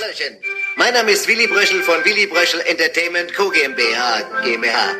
[0.00, 0.38] Hallöchen.
[0.76, 3.50] Mein Name ist Willy Bröschel von Willy Bröschel Entertainment Co.
[3.50, 4.22] GmbH.
[4.44, 4.94] GmbH.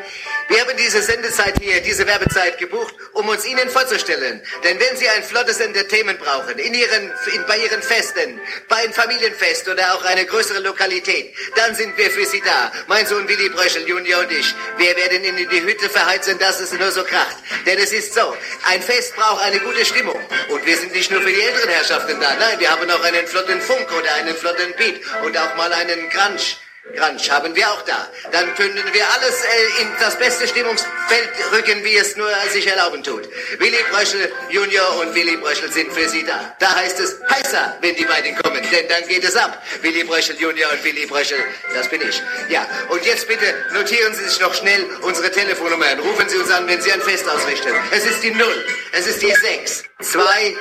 [0.51, 4.41] Wir haben diese Sendezeit hier, diese Werbezeit gebucht, um uns Ihnen vorzustellen.
[4.65, 8.37] Denn wenn Sie ein flottes Entertainment brauchen, in Ihren, in, bei Ihren Festen,
[8.67, 12.69] bei einem Familienfest oder auch eine größere Lokalität, dann sind wir für Sie da.
[12.87, 14.53] Mein Sohn Willy Bröschel Junior und ich.
[14.77, 17.37] Wir werden Ihnen die Hütte verheizen, dass es nur so kracht.
[17.65, 18.35] Denn es ist so,
[18.67, 20.19] ein Fest braucht eine gute Stimmung.
[20.49, 22.35] Und wir sind nicht nur für die älteren Herrschaften da.
[22.35, 26.09] Nein, wir haben auch einen flotten Funk oder einen flotten Beat und auch mal einen
[26.09, 26.57] Crunch.
[26.95, 28.09] Crunch haben wir auch da.
[28.31, 33.03] Dann können wir alles äh, in das beste Stimmungsfeld rücken, wie es nur sich erlauben
[33.03, 33.27] tut.
[33.59, 36.55] Willy Bröschel Junior und Willy Bröschel sind für Sie da.
[36.59, 39.61] Da heißt es heißer, wenn die beiden kommen, denn dann geht es ab.
[39.81, 41.39] Willy Bröschel Junior und Willy Bröschel,
[41.73, 42.21] das bin ich.
[42.49, 45.99] Ja, und jetzt bitte notieren Sie sich noch schnell unsere Telefonnummern.
[45.99, 47.73] Rufen Sie uns an, wenn Sie ein Fest ausrichten.
[47.91, 48.47] Es ist die 0,
[48.93, 50.55] es ist die 6, 2,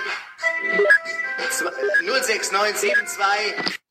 [2.04, 3.89] 06972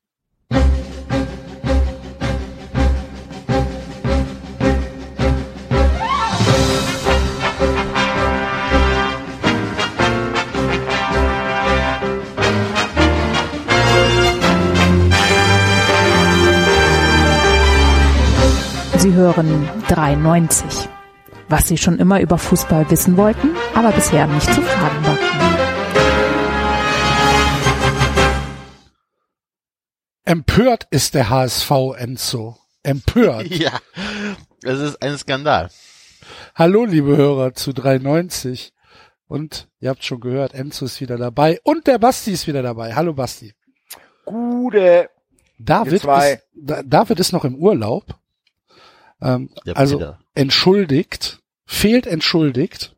[19.36, 20.88] hören 93.
[21.48, 25.18] Was Sie schon immer über Fußball wissen wollten, aber bisher nicht zu fragen war.
[30.24, 32.56] Empört ist der HSV Enzo.
[32.82, 33.46] Empört.
[33.50, 33.78] Ja,
[34.62, 35.70] das ist ein Skandal.
[36.54, 38.72] Hallo, liebe Hörer zu 93.
[39.26, 42.94] Und ihr habt schon gehört, Enzo ist wieder dabei und der Basti ist wieder dabei.
[42.94, 43.54] Hallo Basti.
[44.24, 45.08] Gute.
[45.58, 46.42] David ist,
[46.84, 48.20] David ist noch im Urlaub.
[49.22, 52.96] Ähm, Ja, also entschuldigt, fehlt entschuldigt.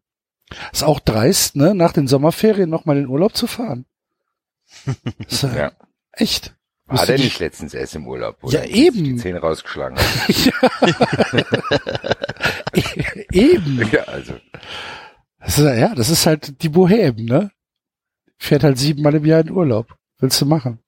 [0.73, 3.87] Ist auch dreist, ne, nach den Sommerferien nochmal in Urlaub zu fahren.
[5.29, 5.73] Ist, äh, Ja.
[6.13, 6.55] Echt.
[6.87, 8.37] War der nicht letztens erst im Urlaub?
[8.43, 9.05] wo Ja, eben.
[9.05, 10.07] Die Zähne rausgeschlagen hat.
[13.33, 13.89] Eben.
[13.91, 14.35] ja, also.
[15.41, 17.51] Das ist, ja, das ist halt die Bohem, ne?
[18.37, 19.97] Fährt halt siebenmal im Jahr in Urlaub.
[20.19, 20.81] Willst du machen?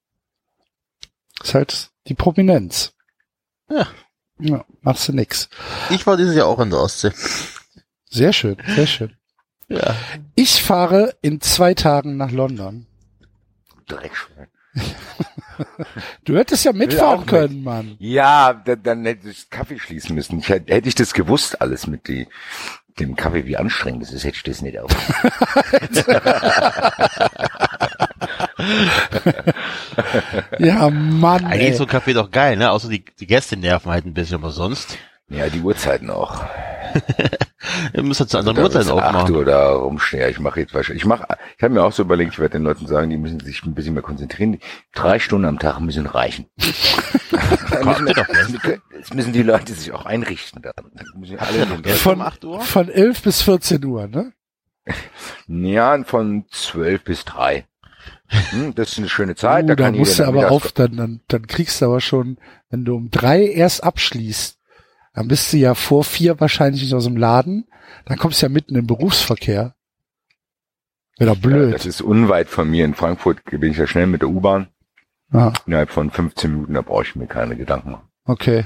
[1.42, 2.92] ist halt die Prominenz.
[3.68, 3.88] Ja.
[4.38, 5.48] Ja, machst du nix.
[5.90, 7.12] Ich war dieses Jahr auch in der Ostsee.
[8.10, 9.12] Sehr schön, sehr schön.
[9.68, 9.94] Ja.
[10.34, 12.86] Ich fahre in zwei Tagen nach London.
[13.86, 14.48] Dreckschwein.
[16.24, 17.28] Du hättest ja mitfahren mit.
[17.28, 17.96] können, Mann.
[18.00, 20.40] Ja, dann, dann hätte ich Kaffee schließen müssen.
[20.40, 22.26] Ich, hätte hätte ich das gewusst, alles mit die,
[22.98, 24.90] dem Kaffee, wie anstrengend das ist, hätte ich das nicht auf.
[30.58, 31.44] Ja, Mann.
[31.44, 32.70] Eigentlich ist so ein Kaffee doch geil, ne?
[32.70, 34.98] Außer die, die Gäste nerven halt ein bisschen, aber sonst.
[35.28, 36.44] ja, die Uhrzeiten auch.
[37.94, 39.34] Ihr müsst halt zu anderen Da Uhrzeiten bis acht aufmachen.
[39.36, 40.20] Uhr da rumstehen.
[40.20, 41.02] Ja, ich mache jetzt wahrscheinlich.
[41.02, 41.26] Ich mache,
[41.56, 43.74] ich habe mir auch so überlegt, ich werde den Leuten sagen, die müssen sich ein
[43.74, 44.58] bisschen mehr konzentrieren.
[44.94, 46.46] Drei Stunden am Tag müssen reichen.
[47.84, 48.28] Müssen, doch
[48.96, 50.62] jetzt müssen die Leute sich auch einrichten.
[50.62, 52.60] Ja, Von, um 8 Uhr?
[52.60, 54.32] von 11 bis 14 Uhr, ne?
[55.48, 57.66] Ja, von zwölf bis drei.
[58.28, 59.64] Hm, das ist eine schöne Zeit.
[59.64, 62.38] Uh, da kann musst du aber auf, dann, dann, dann kriegst du aber schon,
[62.70, 64.58] wenn du um drei erst abschließt,
[65.14, 67.66] dann bist du ja vor vier wahrscheinlich nicht aus dem Laden,
[68.06, 69.74] dann kommst du ja mitten im Berufsverkehr.
[71.18, 71.74] Wäre doch Ja, blöd.
[71.74, 72.84] das ist unweit von mir.
[72.84, 74.68] In Frankfurt bin ich ja schnell mit der U-Bahn.
[75.30, 78.08] Ah, Innerhalb von 15 Minuten, da brauche ich mir keine Gedanken machen.
[78.24, 78.64] okay.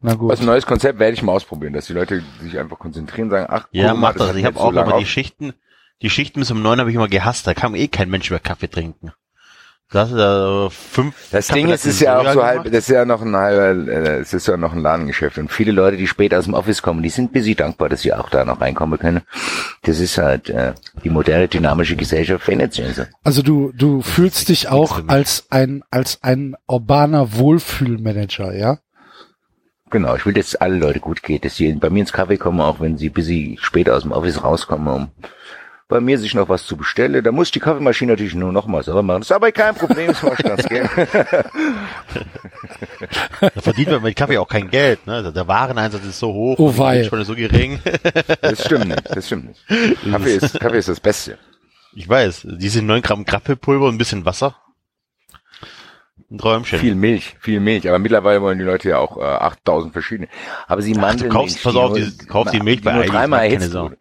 [0.00, 0.30] Na gut.
[0.30, 3.46] Was ein neues Konzept werde ich mal ausprobieren, dass die Leute sich einfach konzentrieren, sagen,
[3.50, 4.28] ach, Ja, mach das.
[4.28, 5.54] hat Ich habe auch so immer die Schichten,
[6.02, 7.46] die Schichten bis um neun habe ich immer gehasst.
[7.46, 9.12] Da kam eh kein Mensch mehr Kaffee trinken.
[9.90, 11.14] Da hast du da fünf.
[11.30, 13.90] Das Ding ist, es ist ja auch so halb, das ist ja noch ein halber,
[13.90, 16.82] äh, es ist ja noch ein Ladengeschäft und viele Leute, die später aus dem Office
[16.82, 19.22] kommen, die sind busy dankbar, dass sie auch da noch reinkommen können.
[19.84, 23.04] Das ist halt äh, die moderne dynamische Gesellschaft verändert sich so.
[23.24, 28.80] Also du, du fühlst dich auch als ein, als ein urbaner Wohlfühlmanager, ja?
[29.88, 32.60] Genau, ich will, dass alle Leute gut geht, dass sie bei mir ins Kaffee kommen,
[32.60, 35.08] auch wenn sie busy später aus dem Office rauskommen, um
[35.88, 37.24] bei mir sich noch was zu bestellen.
[37.24, 39.20] Da muss die Kaffeemaschine natürlich nur noch mal sauber machen.
[39.20, 40.90] Das ist aber kein Problem, das mache ich ganz gerne.
[43.40, 45.06] Da verdient man mit Kaffee auch kein Geld.
[45.06, 45.14] Ne?
[45.14, 46.92] Also Der Wareneinsatz ist so hoch, Oh, die wei.
[46.94, 47.80] Gewinnspanne so gering.
[48.42, 49.60] Das stimmt nicht, das stimmt nicht.
[50.10, 51.38] Kaffee ist, Kaffee ist das Beste.
[51.94, 54.56] Ich weiß, diese 9 Gramm Grappelpulver und ein bisschen Wasser.
[56.30, 56.78] Ein Träumchen.
[56.78, 57.88] Viel Milch, viel Milch.
[57.88, 60.28] Aber mittlerweile wollen die Leute ja auch äh, 8000 verschiedene.
[60.66, 63.12] Aber sie Ach, Mandeln du kaufst, pass auf, die, kauf die Milch bei nur Aldi.
[63.12, 63.96] dreimal erhitzt wurde.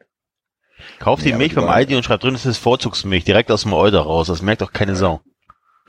[1.00, 3.64] Kauf die Ja, Milch die beim Aldi und schreib drin, das ist Vorzugsmilch, direkt aus
[3.64, 4.28] dem Euter raus.
[4.28, 5.22] Das merkt doch keine Sau.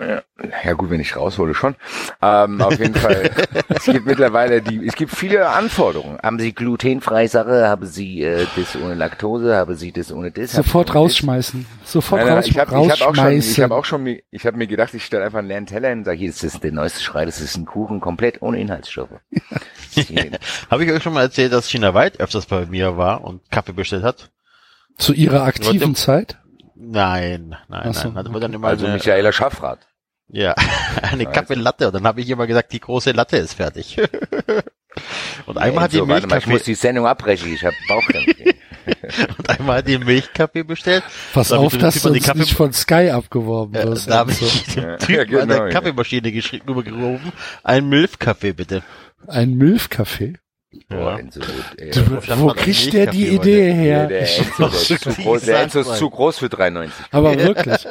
[0.01, 0.23] Ja,
[0.65, 1.75] ja gut, wenn ich raushole schon.
[2.23, 3.31] Ähm, auf jeden Fall.
[3.69, 6.19] Es gibt mittlerweile die, es gibt viele Anforderungen.
[6.23, 7.69] Haben Sie glutenfreie Sache?
[7.69, 9.57] Haben Sie äh, das ohne Laktose?
[9.57, 10.53] Haben Sie das ohne das?
[10.53, 10.95] Sofort ohne das?
[10.97, 11.67] rausschmeißen.
[11.85, 13.51] Sofort Nein, nein, raus, ich habe ich hab auch schon, rausschmeißen.
[13.53, 15.89] ich habe auch schon, mir- ich habe mir gedacht, ich stelle einfach einen leeren Teller
[15.89, 18.61] hin und sage, hier ist das der neueste Schrei, das ist ein Kuchen komplett ohne
[18.61, 19.11] Inhaltsstoffe.
[20.71, 23.73] Habe ich euch schon mal erzählt, dass China White öfters bei mir war und Kaffee
[23.73, 24.31] bestellt hat?
[24.99, 25.95] Zu ihrer aktiven.
[25.95, 26.37] Zeit?
[26.75, 28.15] Nein, nein, so, nein.
[28.17, 29.81] Hatte man dann immer Also eine, Michaela Schaffrath.
[30.29, 30.55] ja,
[31.03, 33.97] eine Kaffeelatte und dann habe ich immer gesagt, die große Latte ist fertig.
[35.47, 38.55] und einmal hat die warte mal, ich muss Milchkaffee die Sendung abbrechen, ich habe Bauchkrämpfe.
[39.39, 41.03] und einmal hat die Milchkaffee bestellt.
[41.33, 44.09] Pass auf, dass du an die uns Kaffee- nicht von Sky abgeworben Äh, wirst.
[44.11, 45.69] da habe ich dem Ja, Typen ja, an genau, der ja.
[45.71, 47.33] Kaffeemaschine geschrieben, rübergerufen,
[47.65, 48.83] ein Milchkaffee bitte.
[49.27, 50.35] Ein Milchkaffee?
[50.89, 51.49] Boah, Enzo, gut,
[51.79, 51.91] ey.
[51.91, 54.07] Du, wo kriegt der die Idee Nee, her?
[54.07, 57.07] der Ich- Enzo, der ist zu groß, der Enzo ist zu groß für 93.
[57.11, 57.87] Aber wirklich,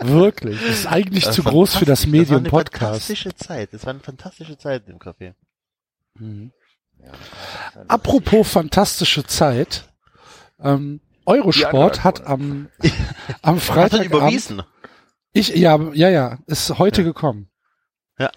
[0.00, 0.58] wirklich.
[0.60, 2.06] Das ist eigentlich Das zu war groß für das.
[2.06, 2.82] Medium Das war eine Podcast.
[2.82, 3.68] fantastische Zeit.
[3.72, 5.34] Das war eine fantastische Zeit im Café.
[6.18, 6.52] Mhm.
[7.88, 9.84] Apropos fantastische Zeit.
[10.62, 12.68] Ähm, Eurosport hat am,
[13.42, 14.62] am Hat er Freitag überwiesen?
[15.32, 17.50] Ich, ja, ja, ja, ist heute gekommen.
[18.18, 18.30] Ja.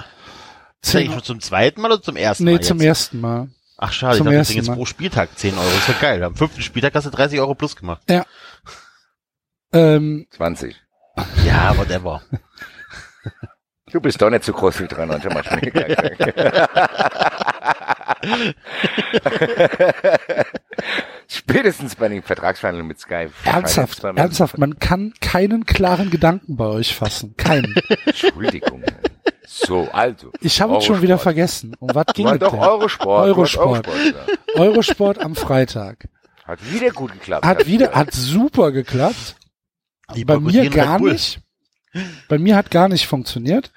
[0.82, 2.62] Ist eigentlich Zehn, schon zum zweiten Mal oder zum ersten nee, Mal?
[2.62, 2.88] zum jetzt?
[2.88, 3.50] ersten Mal.
[3.78, 4.76] Ach schade, zum ich dachte, Ding jetzt Mal.
[4.76, 5.68] pro Spieltag 10 Euro.
[5.68, 6.24] Ist ja geil.
[6.24, 8.02] Am fünften Spieltag hast du 30 Euro plus gemacht.
[9.72, 10.76] Ähm, 20.
[11.46, 12.22] Ja, whatever.
[13.90, 15.32] Du bist doch nicht zu groß für 93.
[15.34, 15.62] Mach schon
[21.28, 23.30] Spätestens bei den Vertragsverhandlungen mit Sky.
[23.46, 27.36] ernsthaft, ernsthaft, man kann keinen klaren Gedanken bei euch fassen.
[27.38, 27.74] Keinen.
[28.06, 28.84] Entschuldigung.
[29.50, 30.32] So, also.
[30.42, 31.24] Ich habe es schon wieder Eurosport.
[31.24, 31.76] vergessen.
[31.80, 32.60] Um was ging es doch denn?
[32.60, 33.20] Eurosport.
[33.22, 33.84] hast Eurosport.
[33.86, 34.40] gesagt.
[34.56, 36.10] Eurosport am Freitag.
[36.44, 37.46] Hat wieder gut geklappt.
[37.46, 39.38] Hat wieder, hat super geklappt.
[40.16, 41.40] Die Bei mir gar nicht.
[42.28, 43.72] Bei mir hat gar nicht funktioniert.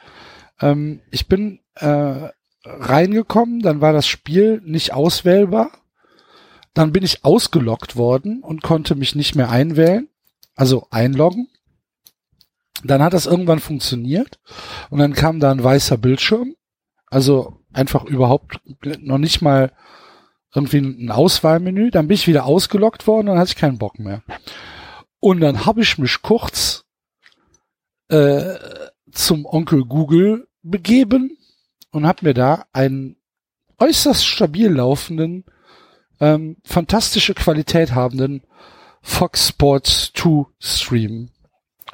[0.61, 2.31] Ähm, ich bin äh,
[2.65, 5.71] reingekommen, dann war das Spiel nicht auswählbar.
[6.75, 10.09] Dann bin ich ausgeloggt worden und konnte mich nicht mehr einwählen,
[10.55, 11.49] also einloggen.
[12.85, 14.41] Dann hat das irgendwann funktioniert
[14.89, 16.55] und dann kam da ein weißer Bildschirm,
[17.07, 18.61] also einfach überhaupt
[19.01, 19.73] noch nicht mal
[20.55, 21.91] irgendwie ein Auswahlmenü.
[21.91, 24.23] Dann bin ich wieder ausgeloggt worden und dann hatte ich keinen Bock mehr.
[25.21, 26.85] Und dann habe ich mich kurz
[28.09, 28.55] äh,
[29.13, 31.37] zum Onkel Google begeben
[31.93, 33.17] und habe mir da einen
[33.79, 35.45] äußerst stabil laufenden,
[36.21, 38.43] ähm, fantastische Qualität habenden
[39.03, 41.31] Fox Sports 2 Stream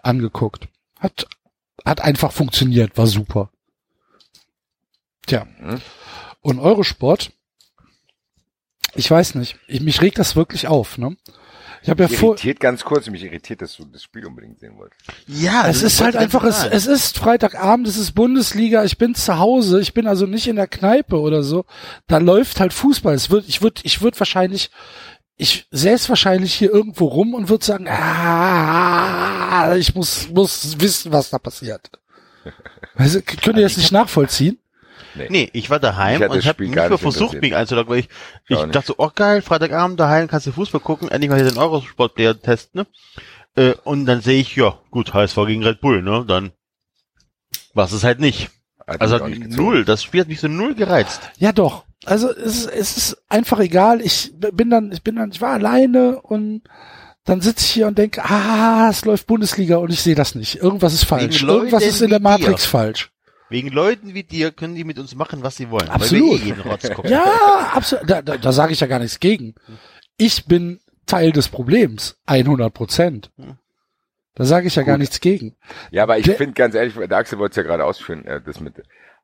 [0.03, 0.69] angeguckt.
[0.99, 1.27] Hat,
[1.85, 3.51] hat einfach funktioniert, war super.
[5.27, 5.47] Tja.
[5.59, 5.81] Mhm.
[6.41, 7.33] Und Eurosport,
[8.95, 11.17] ich weiß nicht, ich, mich regt das wirklich auf, ne?
[11.83, 14.59] Ich habe ja Mich vor, irritiert ganz kurz, mich irritiert, dass du das Spiel unbedingt
[14.59, 15.03] sehen wolltest.
[15.29, 19.39] Ja, es ist halt einfach, es, es ist Freitagabend, es ist Bundesliga, ich bin zu
[19.39, 21.65] Hause, ich bin also nicht in der Kneipe oder so.
[22.09, 23.15] Da läuft halt Fußball.
[23.15, 24.71] Es wird, ich würde, ich würde wahrscheinlich,
[25.37, 31.31] ich säß wahrscheinlich hier irgendwo rum und würde sagen, ah, ich muss, muss wissen, was
[31.31, 31.91] da passiert.
[32.99, 34.59] Also, könnt ihr das nicht nachvollziehen?
[35.29, 38.09] Nee, ich war daheim Ich und habe nicht mehr versucht, mich einzuloggen, weil ich,
[38.49, 42.41] Ich dachte, oh geil, Freitagabend daheim kannst du Fußball gucken, endlich mal hier den Eurosport-Player
[42.41, 42.87] testen, ne?
[43.63, 46.25] Äh, und dann sehe ich, ja, gut, HSV gegen Red Bull, ne?
[46.27, 46.53] Dann
[47.75, 48.51] war es halt nicht.
[48.87, 49.57] Hat Also nicht gezogen.
[49.65, 51.21] null, das Spiel hat mich so null gereizt.
[51.39, 51.85] Ja, doch.
[52.05, 54.01] Also es ist, es ist einfach egal.
[54.01, 56.63] Ich bin dann, ich bin dann, ich war alleine und
[57.25, 60.57] dann sitze ich hier und denke, ah, es läuft Bundesliga und ich sehe das nicht.
[60.57, 61.43] Irgendwas ist falsch.
[61.43, 62.69] Irgendwas ist in der Matrix dir.
[62.69, 63.11] falsch.
[63.49, 65.89] Wegen Leuten wie dir können die mit uns machen, was sie wollen.
[65.89, 66.23] Absolut.
[66.25, 67.11] Weil wir eh jeden Rotz gucken.
[67.11, 68.09] Ja, absolut.
[68.09, 69.55] Da, da, da sage ich ja gar nichts gegen.
[70.17, 72.17] Ich bin Teil des Problems.
[72.27, 73.31] 100 Prozent.
[74.37, 75.01] Da sage ich ja gar Gut.
[75.01, 75.57] nichts gegen.
[75.91, 78.61] Ja, aber ich finde ganz ehrlich, der Axel wollte es ja gerade ausführen, äh, das
[78.61, 78.75] mit,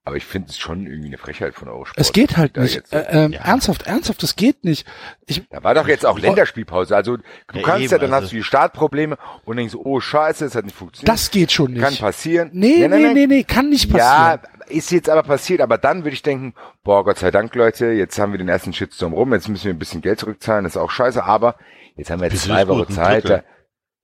[0.04, 1.98] aber ich finde es schon irgendwie eine Frechheit von Eurosport.
[1.98, 2.74] Es geht halt nicht.
[2.74, 3.42] jetzt- Äh, ähm, Ja.
[3.42, 4.86] Ernsthaft, ernsthaft, es geht nicht.
[5.26, 6.96] Ich, Da war doch jetzt auch Länderspielpause.
[6.96, 10.00] Also du Ja, kannst eben, ja, dann also- hast du die Startprobleme und denkst, oh
[10.00, 11.08] scheiße, es hat nicht funktioniert.
[11.08, 11.82] das geht schon nicht.
[11.82, 12.50] kann passieren.
[12.54, 13.14] Nee, Ja, nein, nee, nein.
[13.14, 14.40] nee, nee, kann nicht Ja, passieren.
[14.68, 16.54] ist jetzt aber passiert, aber dann würde ich denken,
[16.84, 19.74] boah, Gott sei Dank, Leute, jetzt haben wir den ersten Shitstorm rum, jetzt müssen wir
[19.74, 21.56] ein bisschen Geld zurückzahlen, das ist auch scheiße, aber
[21.96, 23.44] jetzt haben wir Bisschen zwei Wochen Zeit, da, Drittel.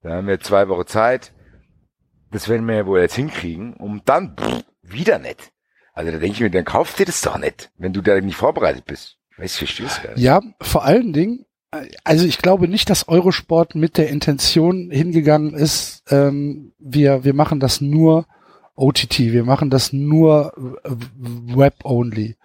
[0.03, 1.33] Da haben wir zwei Wochen Zeit,
[2.31, 5.53] das werden wir ja wohl jetzt hinkriegen, und dann pff, wieder nicht.
[5.93, 8.37] Also da denke ich mir, dann kauft dir das doch nicht, wenn du da nicht
[8.37, 9.17] vorbereitet bist.
[9.33, 10.21] Ich weiß, verstehst du?
[10.21, 11.45] Ja, vor allen Dingen,
[12.05, 17.61] also ich glaube nicht, dass Eurosport mit der Intention hingegangen ist, ähm, wir, wir machen
[17.61, 18.27] das nur
[18.75, 22.37] OTT, wir machen das nur Web-only.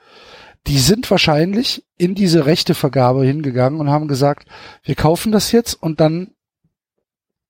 [0.68, 4.48] Die sind wahrscheinlich in diese Rechtevergabe hingegangen und haben gesagt,
[4.84, 6.32] wir kaufen das jetzt und dann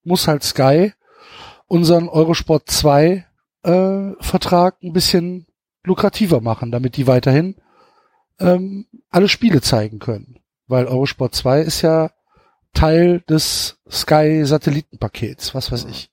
[0.04, 0.92] muss halt Sky
[1.66, 3.26] unseren Eurosport 2
[3.62, 5.46] äh, Vertrag ein bisschen
[5.82, 7.56] lukrativer machen, damit die weiterhin
[8.38, 10.38] ähm, alle Spiele zeigen können.
[10.66, 12.10] Weil Eurosport 2 ist ja
[12.72, 16.10] Teil des Sky-Satellitenpakets, was weiß ich.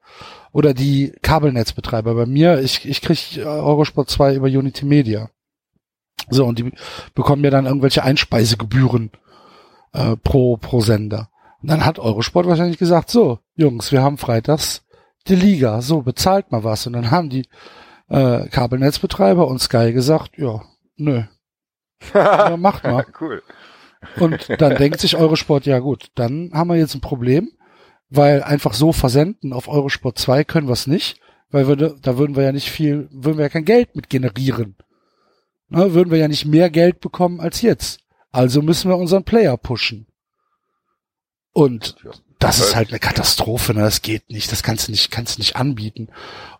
[0.52, 2.14] Oder die Kabelnetzbetreiber.
[2.14, 5.30] Bei mir, ich, ich krieg Eurosport 2 über Unity Media.
[6.30, 6.72] So, und die
[7.16, 9.12] bekommen ja dann irgendwelche Einspeisegebühren
[9.94, 11.30] äh, pro, pro Sender.
[11.62, 14.84] Und dann hat Eurosport wahrscheinlich gesagt, so, Jungs, wir haben freitags
[15.27, 16.88] die Liga, so, bezahlt mal was.
[16.88, 17.48] Und dann haben die
[18.10, 20.63] äh, Kabelnetzbetreiber und Sky gesagt, ja,
[20.98, 21.24] nö.
[22.13, 23.06] ja, macht mal.
[23.22, 23.44] cool.
[24.18, 27.51] Und dann denkt sich Eurosport, ja gut, dann haben wir jetzt ein Problem,
[28.10, 31.20] weil einfach so versenden auf Eurosport 2 können wir es nicht,
[31.51, 34.75] weil wir, da würden wir ja nicht viel, würden wir ja kein Geld mit generieren.
[35.70, 38.01] Ne, würden wir ja nicht mehr Geld bekommen als jetzt.
[38.32, 40.08] Also müssen wir unseren Player pushen.
[41.53, 41.96] Und
[42.42, 43.82] das ist halt eine Katastrophe, ne?
[43.82, 46.10] das geht nicht, das kannst du nicht, kannst du nicht anbieten.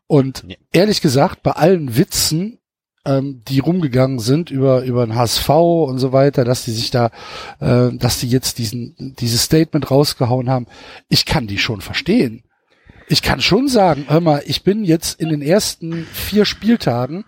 [0.08, 0.56] Und Ja.
[0.72, 2.60] ehrlich gesagt, bei allen Witzen,
[3.06, 7.10] ähm, die rumgegangen sind über über den HSV und so weiter, dass die sich da,
[7.60, 10.68] äh, dass die jetzt diesen dieses Statement rausgehauen haben,
[11.10, 12.44] ich kann die schon verstehen.
[13.08, 17.26] Ich kann schon sagen, hör mal, ich bin jetzt in den ersten vier Spieltagen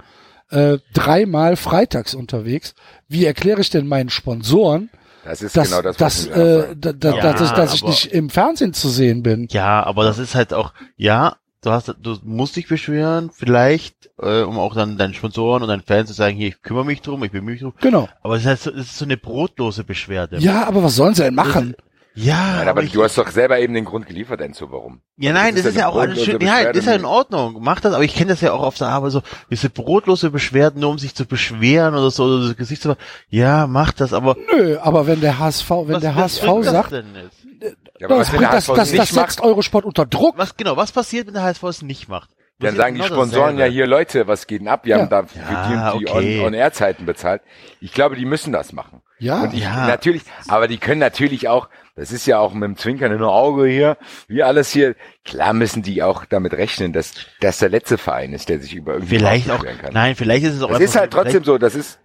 [0.52, 2.76] äh, dreimal freitags unterwegs.
[3.08, 4.90] Wie erkläre ich denn meinen Sponsoren,
[5.24, 7.82] Das ist dass, genau das, dass, was äh, da, da, Ja, dass, ich, dass ich
[7.84, 9.48] aber- nicht im Fernsehen zu sehen bin?
[9.51, 14.42] Ja, aber das ist halt auch, ja, du hast, du musst dich beschweren, vielleicht, äh,
[14.42, 17.24] um auch dann deinen Sponsoren und deinen Fans zu sagen, hier, ich kümmere mich drum,
[17.24, 17.74] ich bemühe mich drum.
[17.80, 18.10] Genau.
[18.22, 20.39] Aber es ist, halt so, es ist so eine brotlose Beschwerde.
[20.39, 21.75] Ja, aber was sollen sie denn machen?
[22.15, 25.01] Ja, Nein, aber ich, du hast doch selber eben den Grund geliefert, Enzo, warum?
[25.17, 27.93] ja, nein, das ist, ja auch alles schön, ja, ist ja in Ordnung, mach das,
[27.96, 31.00] aber ich kenne das ja auch auf der Arbeit so, diese brotlose Beschwerden, nur um
[31.00, 34.77] sich zu beschweren oder so, oder das Gesicht zu machen, ja, mach das, aber Nö,
[34.79, 37.74] aber wenn der HSV, wenn was, der was HSV das sagt, denn jetzt?
[38.00, 40.38] Ja, aber das, was, bringt, das, das, nicht das macht, setzt Eurosport unter Druck.
[40.38, 42.29] Was, genau, was passiert, wenn der HSV es nicht macht?
[42.60, 44.86] dann Passiert sagen die Sponsoren ja hier, Leute, was geht denn ab?
[44.86, 45.01] Wir Ja.
[45.01, 46.39] haben da Ja, für die, die okay.
[46.41, 47.41] On- On-Air-Zeiten bezahlt.
[47.82, 49.01] Ich glaube, die müssen das machen.
[49.20, 49.41] Ja.
[49.43, 49.88] Und ich, Ja.
[49.88, 53.28] natürlich, aber die können natürlich auch, das ist ja auch mit dem Zwinkern in den
[53.28, 53.98] Auge hier,
[54.28, 54.96] wie alles hier,
[55.26, 58.94] klar müssen die auch damit rechnen, dass das der letzte Verein ist, der sich über
[58.94, 59.94] irgendwie Vielleicht auch, kann.
[59.94, 62.00] nein, vielleicht ist es auch Das einfach ist halt trotzdem so, das ist,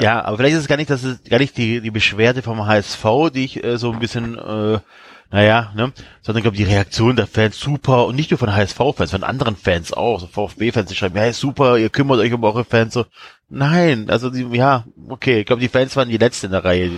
[0.00, 0.24] Ja.
[0.24, 3.04] aber vielleicht ist es gar nicht, dass es gar nicht die, die Beschwerde vom HSV,
[3.34, 4.78] die ich äh, so ein bisschen, äh,
[5.30, 9.12] naja, ne, sondern ich glaube die Reaktion der Fans super und nicht nur von HSV-Fans,
[9.12, 12.64] von anderen Fans auch, so VfB-Fans, die schreiben, ja, super, ihr kümmert euch um eure
[12.64, 13.06] Fans, so,
[13.52, 16.90] nein, also die, ja, okay, ich glaube die Fans waren die letzten in der Reihe,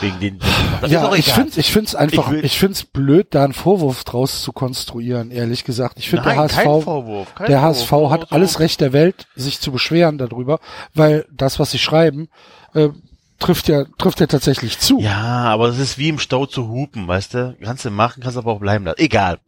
[0.00, 0.38] wegen den,
[0.86, 4.04] Ja, ich finde, ich finde es einfach, Ich ich finde es blöd, da einen Vorwurf
[4.04, 5.30] draus zu konstruieren.
[5.30, 8.80] Ehrlich gesagt, ich finde der HSV, Vorwurf, kein der Vorwurf, HSV hat so- alles Recht
[8.80, 10.60] der Welt, sich zu beschweren darüber,
[10.94, 12.28] weil das, was sie schreiben,
[12.74, 12.90] äh,
[13.38, 15.00] trifft ja, trifft ja tatsächlich zu.
[15.00, 17.56] Ja, aber das ist wie im Stau zu hupen, weißt du?
[17.62, 19.00] Kannst du machen, kannst aber auch bleiben lassen.
[19.00, 19.38] Egal.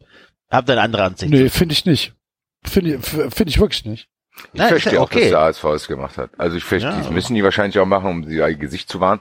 [0.49, 1.31] Hab da eine andere Ansicht.
[1.31, 2.13] Nee, finde ich nicht.
[2.63, 4.07] Finde ich, finde ich wirklich nicht.
[4.53, 5.29] Ich Nein, ist verstehe auch, dass okay.
[5.29, 6.29] der HSV es gemacht hat.
[6.37, 6.97] Also ich verstehe, Ja.
[6.97, 9.19] das müssen die wahrscheinlich auch machen, um ihr Gesicht zu wahren.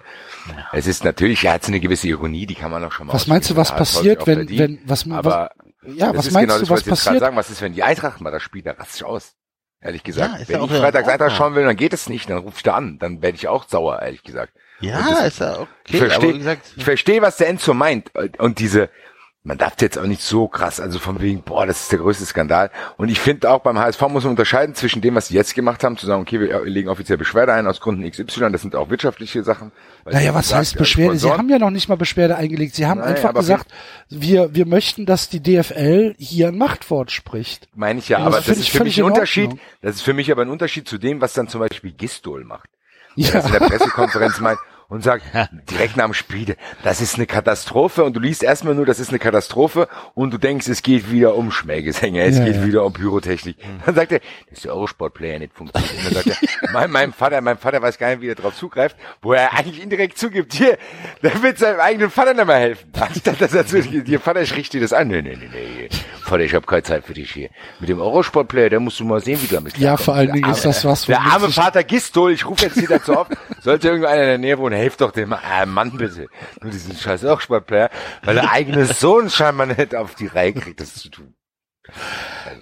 [0.72, 3.26] Es ist natürlich, ja, hat eine gewisse Ironie, die kann man auch schon mal Was
[3.26, 3.68] meinst du, was.
[3.68, 5.50] Der passiert, wenn, wenn, was, Aber
[5.82, 7.20] was ja, was ist meinst genau du, das, was was ich passiert?
[7.20, 7.36] sagen.
[7.36, 9.34] Was ist, wenn die Eintracht mal das Spiel, da raste ich aus.
[9.80, 10.32] Ehrlich gesagt.
[10.34, 11.36] Ja, ist wenn ich in Freitag, Freitag Ordnung.
[11.38, 12.98] schauen will, dann geht es nicht, dann ruf ich da an.
[12.98, 14.52] Dann werde ich auch sauer, ehrlich gesagt.
[14.80, 15.68] Ja, das- ist ja okay.
[15.88, 18.10] Ich verstehe, ich verstehe, was der Enzo meint.
[18.38, 18.88] Und diese,
[19.46, 22.24] man darf jetzt auch nicht so krass, also von wegen, boah, das ist der größte
[22.24, 22.70] Skandal.
[22.96, 25.84] Und ich finde auch beim HSV muss man unterscheiden zwischen dem, was sie jetzt gemacht
[25.84, 28.88] haben, zu sagen, okay, wir legen offiziell Beschwerde ein aus Gründen XY, das sind auch
[28.88, 29.70] wirtschaftliche Sachen.
[30.06, 31.18] Naja, was gesagt, heißt Beschwerde?
[31.18, 32.74] Sie haben ja noch nicht mal Beschwerde eingelegt.
[32.74, 33.70] Sie haben Nein, einfach gesagt,
[34.08, 37.68] wir, wir möchten, dass die DFL hier ein Machtwort spricht.
[37.74, 39.50] Meine ich ja, Ja, aber das das ist für mich ein in Unterschied.
[39.82, 42.70] Das ist für mich aber ein Unterschied zu dem, was dann zum Beispiel Gistol macht.
[43.14, 43.30] Ja.
[43.30, 44.58] Das in der Pressekonferenz meint
[44.88, 45.24] und sagt,
[45.70, 49.08] direkt nach dem Spiel, das ist eine Katastrophe und du liest erstmal nur, das ist
[49.10, 52.64] eine Katastrophe und du denkst, es geht wieder um Schmähgesänge, es Ja, geht ja.
[52.66, 53.56] wieder um Pyrotechnik.
[53.86, 55.92] Dann sagt er, dass der Eurosport-Player nicht funktioniert.
[55.98, 58.54] Und dann sagt er, mein, mein Vater, mein Vater weiß gar nicht, wie er drauf
[58.56, 60.78] zugreift, wo er eigentlich indirekt zugibt, hier,
[61.22, 62.90] der wird seinem eigenen Vater nicht mehr helfen.
[62.98, 65.08] Anstatt dass er zu, dir Vater spricht dir das an.
[65.08, 65.88] Nee, nee, nee, nee.
[66.22, 67.50] Vater, ich habe keine Zeit für dich hier.
[67.80, 70.50] Mit dem Eurosport-Player, da musst du mal sehen, wie du damit Ja, vor allen Dingen
[70.50, 74.22] ist das was, Der arme Vater Gistol, ich rufe jetzt wieder zu oft, sollte irgendeiner
[74.22, 76.26] in der Nähe wohnen, helft doch dem äh, Mann bitte.
[76.60, 77.90] Nur diesen scheiß Eurosport-Player,
[78.22, 81.34] weil der eigene Sohn scheinbar nicht auf die Reihe kriegt, das zu tun.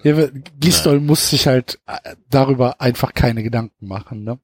[0.02, 0.28] Ja, aber
[0.58, 4.38] Gistol muss sich halt äh, darüber einfach keine Gedanken machen, ne?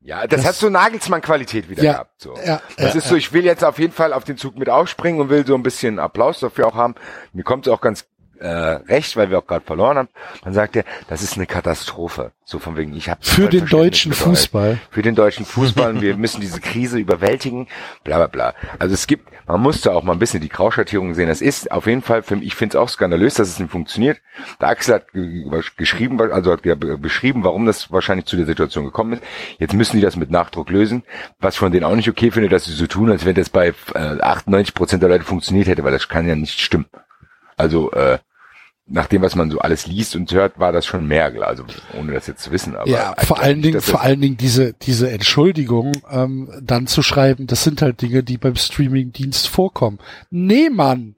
[0.00, 2.22] Ja, das, Das- hat so Nagelsmann-Qualität wieder Ja, gehabt.
[2.22, 2.36] So.
[2.44, 4.68] ja, das ja, ist so, ich will jetzt auf jeden Fall auf den Zug mit
[4.70, 6.94] aufspringen und will so ein bisschen Applaus dafür auch haben.
[7.32, 8.06] Mir kommt es auch ganz
[8.38, 10.08] äh, recht, weil wir auch gerade verloren haben.
[10.44, 12.32] Dann sagt er, das ist eine Katastrophe.
[12.44, 14.78] So von wegen, ich habe Für den deutschen Fußball.
[14.90, 15.94] Für den deutschen Fußball.
[15.94, 17.66] und wir müssen diese Krise überwältigen.
[18.04, 18.54] Bla bla bla.
[18.78, 21.28] Also es gibt, man musste auch mal ein bisschen die Grauschattierung sehen.
[21.28, 23.72] Das ist auf jeden Fall, für mich, ich finde es auch skandalös, dass es nicht
[23.72, 24.20] funktioniert.
[24.60, 25.06] Der Axel hat
[25.76, 29.22] geschrieben, also hat beschrieben, warum das wahrscheinlich zu der Situation gekommen ist.
[29.58, 31.02] Jetzt müssen die das mit Nachdruck lösen.
[31.40, 33.74] Was von denen auch nicht okay finde, dass sie so tun, als wenn das bei
[33.94, 36.86] äh, 98 Prozent der Leute funktioniert hätte, weil das kann ja nicht stimmen.
[37.56, 38.18] Also äh,
[38.88, 41.64] nach dem, was man so alles liest und hört, war das schon mehr, also
[41.98, 42.76] ohne das jetzt zu wissen.
[42.76, 47.48] Aber ja, vor allen Dingen, vor allen Dingen diese diese Entschuldigung ähm, dann zu schreiben,
[47.48, 49.98] das sind halt Dinge, die beim Streamingdienst vorkommen.
[50.30, 51.16] Nee, Mann,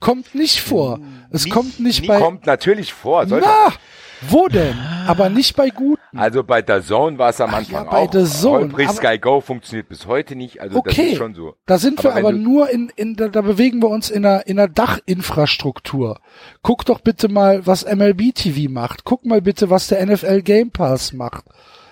[0.00, 0.98] kommt nicht vor.
[1.30, 2.18] Es nicht, kommt nicht, nicht bei.
[2.18, 3.24] Kommt natürlich vor.
[3.26, 3.72] Na,
[4.22, 4.76] wo denn?
[5.06, 6.00] Aber nicht bei guten.
[6.16, 8.10] Also bei der Zone war es am Anfang ja, bei auch.
[8.10, 8.64] Der Zone.
[8.64, 10.60] Holprig Sky Go funktioniert bis heute nicht.
[10.60, 11.54] Also okay, das ist schon so.
[11.66, 14.46] Da sind wir aber, aber nur in, in da, da bewegen wir uns in einer,
[14.46, 16.20] in einer Dachinfrastruktur.
[16.62, 19.04] Guck doch bitte mal, was MLB TV macht.
[19.04, 21.44] Guck mal bitte, was der NFL Game Pass macht.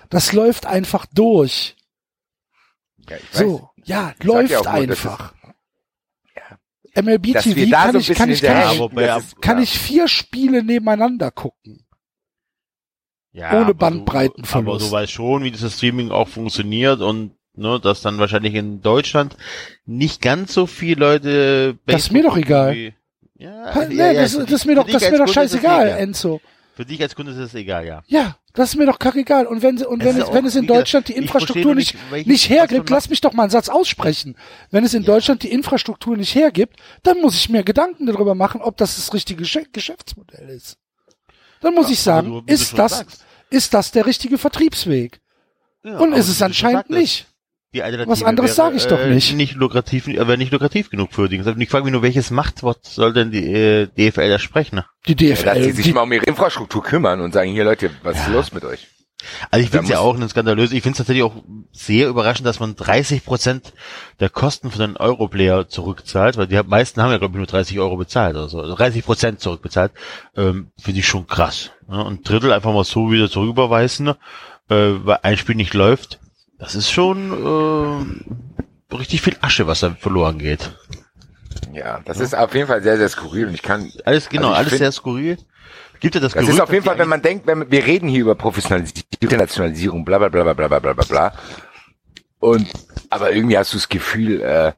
[0.09, 1.75] Das läuft einfach durch.
[3.09, 5.33] Ja, so, ja, läuft ja einfach.
[6.95, 11.86] MLB TV kann, so ich, kann, ich, kann, ich, kann ich vier Spiele nebeneinander gucken.
[13.33, 14.55] Ja, ohne Bandbreitenverlust.
[14.55, 18.81] aber du weißt schon, wie dieses Streaming auch funktioniert und ne, dass dann wahrscheinlich in
[18.81, 19.35] Deutschland
[19.85, 21.77] nicht ganz so viele Leute.
[21.85, 22.93] Das ist mir doch egal.
[23.39, 26.41] Ja, ja, ja, das, das, ist mir doch, das ist mir doch scheißegal, Enzo.
[26.77, 28.03] Für dich als Kunde ist es egal, ja.
[28.05, 29.47] Ja, das ist mir doch kackegal.
[29.47, 32.89] Und wenn, und wenn es, wenn es in Deutschland die Infrastruktur nicht, nicht, nicht hergibt,
[32.91, 34.35] lass mich doch mal einen Satz aussprechen.
[34.69, 35.07] Wenn es in ja.
[35.07, 39.11] Deutschland die Infrastruktur nicht hergibt, dann muss ich mir Gedanken darüber machen, ob das das
[39.11, 40.77] richtige Geschäftsmodell ist.
[41.61, 45.21] Dann muss ja, ich sagen, du, ist das, sagst ist das der richtige Vertriebsweg?
[45.83, 47.27] Ja, und ist es anscheinend nicht.
[47.73, 49.35] Die Alternative Was anderes sage ich doch äh, nicht.
[49.35, 51.35] Nicht lukrativ, aber äh, nicht lukrativ genug für die.
[51.35, 54.83] Ich frage mich nur, welches Machtwort soll denn die äh, DFL da sprechen?
[55.07, 55.45] Die DFL.
[55.45, 58.15] Ja, dass sie sich die, mal um ihre Infrastruktur kümmern und sagen, hier Leute, was
[58.17, 58.23] ja.
[58.23, 58.87] ist los mit euch?
[59.49, 60.71] Also ich finde es ja auch ein skandalös.
[60.71, 61.35] Ich finde es tatsächlich auch
[61.71, 63.73] sehr überraschend, dass man 30 Prozent
[64.19, 67.79] der Kosten für den Europlayer zurückzahlt, weil die meisten haben ja glaube ich nur 30
[67.79, 68.61] Euro bezahlt oder so.
[68.61, 69.91] Also 30 Prozent zurückbezahlt,
[70.35, 71.71] ähm, finde ich schon krass.
[71.87, 72.03] Ne?
[72.03, 74.13] Und Drittel einfach mal so wieder zurücküberweisen, äh,
[74.69, 76.19] weil ein Spiel nicht läuft.
[76.59, 78.19] Das ist schon
[78.91, 80.71] äh, richtig viel Asche, was da verloren geht.
[81.73, 82.23] Ja, das ja.
[82.23, 83.91] ist auf jeden Fall sehr, sehr skurril und ich kann.
[84.05, 85.37] Alles, genau, also alles find, sehr skurril.
[85.99, 88.21] Gibt ja das Das ist auf jeden Fall, wenn man denkt, wenn wir reden hier
[88.21, 91.33] über Professionalisierung, Internationalisierung, bla bla bla bla bla bla bla bla.
[92.39, 92.67] Und
[93.09, 94.73] aber irgendwie hast du das Gefühl, äh,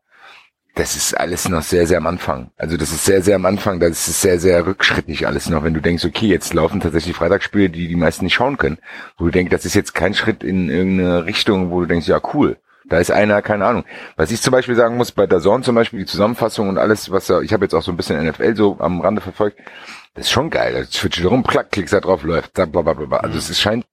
[0.75, 2.51] das ist alles noch sehr, sehr am Anfang.
[2.55, 5.73] Also das ist sehr, sehr am Anfang, das ist sehr, sehr rückschrittlich alles noch, wenn
[5.73, 8.77] du denkst, okay, jetzt laufen tatsächlich Freitagsspiele, die die meisten nicht schauen können.
[9.17, 12.21] Wo du denkst, das ist jetzt kein Schritt in irgendeine Richtung, wo du denkst, ja
[12.33, 12.57] cool,
[12.89, 13.85] da ist einer, keine Ahnung.
[14.15, 17.11] Was ich zum Beispiel sagen muss, bei der Zone zum Beispiel, die Zusammenfassung und alles,
[17.11, 19.59] was da, ich habe jetzt auch so ein bisschen NFL so am Rande verfolgt,
[20.15, 20.73] das ist schon geil.
[20.73, 23.17] Das switcht rum, klack, klickst da drauf, läuft, bla bla bla bla.
[23.19, 23.85] Also es scheint,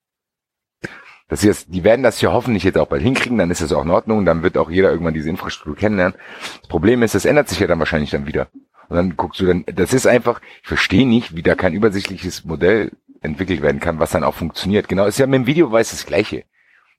[1.28, 3.72] dass sie jetzt, die werden das hier hoffentlich jetzt auch bald hinkriegen, dann ist das
[3.72, 6.18] auch in Ordnung, dann wird auch jeder irgendwann diese Infrastruktur kennenlernen.
[6.60, 8.48] Das Problem ist, das ändert sich ja dann wahrscheinlich dann wieder.
[8.88, 12.44] Und dann guckst du dann, das ist einfach, ich verstehe nicht, wie da kein übersichtliches
[12.44, 14.88] Modell entwickelt werden kann, was dann auch funktioniert.
[14.88, 16.44] Genau, ist ja mit dem Video weiß das Gleiche.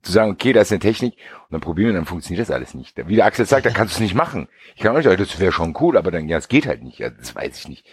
[0.01, 2.73] Zu sagen, okay, da ist eine Technik und dann probieren wir, dann funktioniert das alles
[2.73, 2.95] nicht.
[3.07, 4.47] Wie der Axel sagt, da kannst du es nicht machen.
[4.75, 6.83] Ich kann auch nicht sagen, das wäre schon cool, aber dann, ja, es geht halt
[6.83, 6.99] nicht.
[6.99, 7.86] Ja, das weiß ich nicht.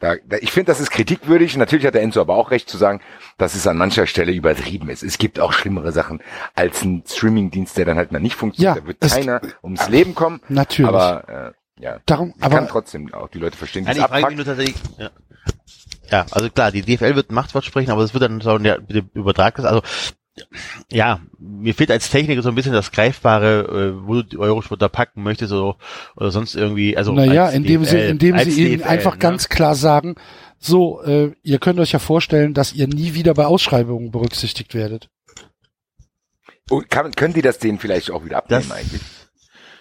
[0.00, 1.56] Da, da, ich finde, das ist kritikwürdig.
[1.58, 3.02] Natürlich hat der Enzo aber auch recht zu sagen,
[3.36, 5.02] dass es an mancher Stelle übertrieben ist.
[5.02, 6.22] Es gibt auch schlimmere Sachen
[6.54, 8.76] als ein Streamingdienst, der dann halt mal nicht funktioniert.
[8.76, 10.40] Ja, da wird keiner ums Leben kommen.
[10.48, 10.88] Natürlich.
[10.88, 13.84] Aber äh, ja, Darum, ich aber kann trotzdem auch die Leute verstehen.
[13.84, 15.10] Die tatsächlich, ja.
[16.10, 19.02] ja, also klar, die DFL wird Machtwort sprechen, aber es wird dann so der, der
[19.12, 19.66] Übertrag ist.
[19.66, 19.82] Also
[20.90, 24.80] ja, mir fehlt als Techniker so ein bisschen das Greifbare, äh, wo du die Eurosport
[24.80, 25.76] da packen möchtest oder,
[26.16, 26.96] oder sonst irgendwie.
[26.96, 29.18] Also naja, indem DFL, sie, indem sie ihnen einfach ne?
[29.18, 30.14] ganz klar sagen,
[30.58, 35.08] so, äh, ihr könnt euch ja vorstellen, dass ihr nie wieder bei Ausschreibungen berücksichtigt werdet.
[36.68, 39.02] Und kann, können die das denen vielleicht auch wieder abnehmen das, eigentlich?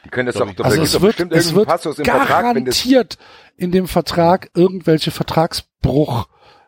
[0.05, 1.67] Die können das doch, doch also es wird, es wird
[2.03, 3.17] garantiert Vertrag,
[3.57, 6.27] in dem Vertrag irgendwelche Vertragsbruch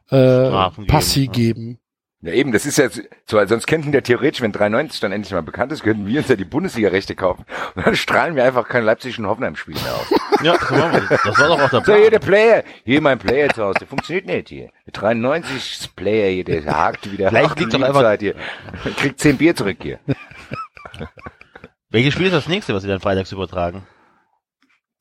[0.09, 1.80] äh, Passi geben.
[2.23, 5.33] Ja eben, das ist ja so, weil sonst könnten wir theoretisch, wenn 93 dann endlich
[5.33, 7.45] mal bekannt ist, könnten wir uns ja die Bundesliga-Rechte kaufen.
[7.73, 10.07] Und dann strahlen wir einfach kein Leipzig und Hoffenheim-Spiel mehr aus.
[10.43, 11.23] ja, so machen wir das.
[11.23, 11.83] Das war doch auch der Plan.
[11.83, 14.69] So, hier der Player, hier mein Player zu Hause, der funktioniert nicht hier.
[14.85, 17.29] Der 93 Player hier, der hakt wieder.
[17.29, 18.19] Vielleicht liegt doch einfach...
[18.19, 18.35] hier.
[18.97, 19.99] Kriegt 10 Bier zurück hier.
[21.89, 23.81] Welches Spiel ist das nächste, was Sie dann freitags übertragen?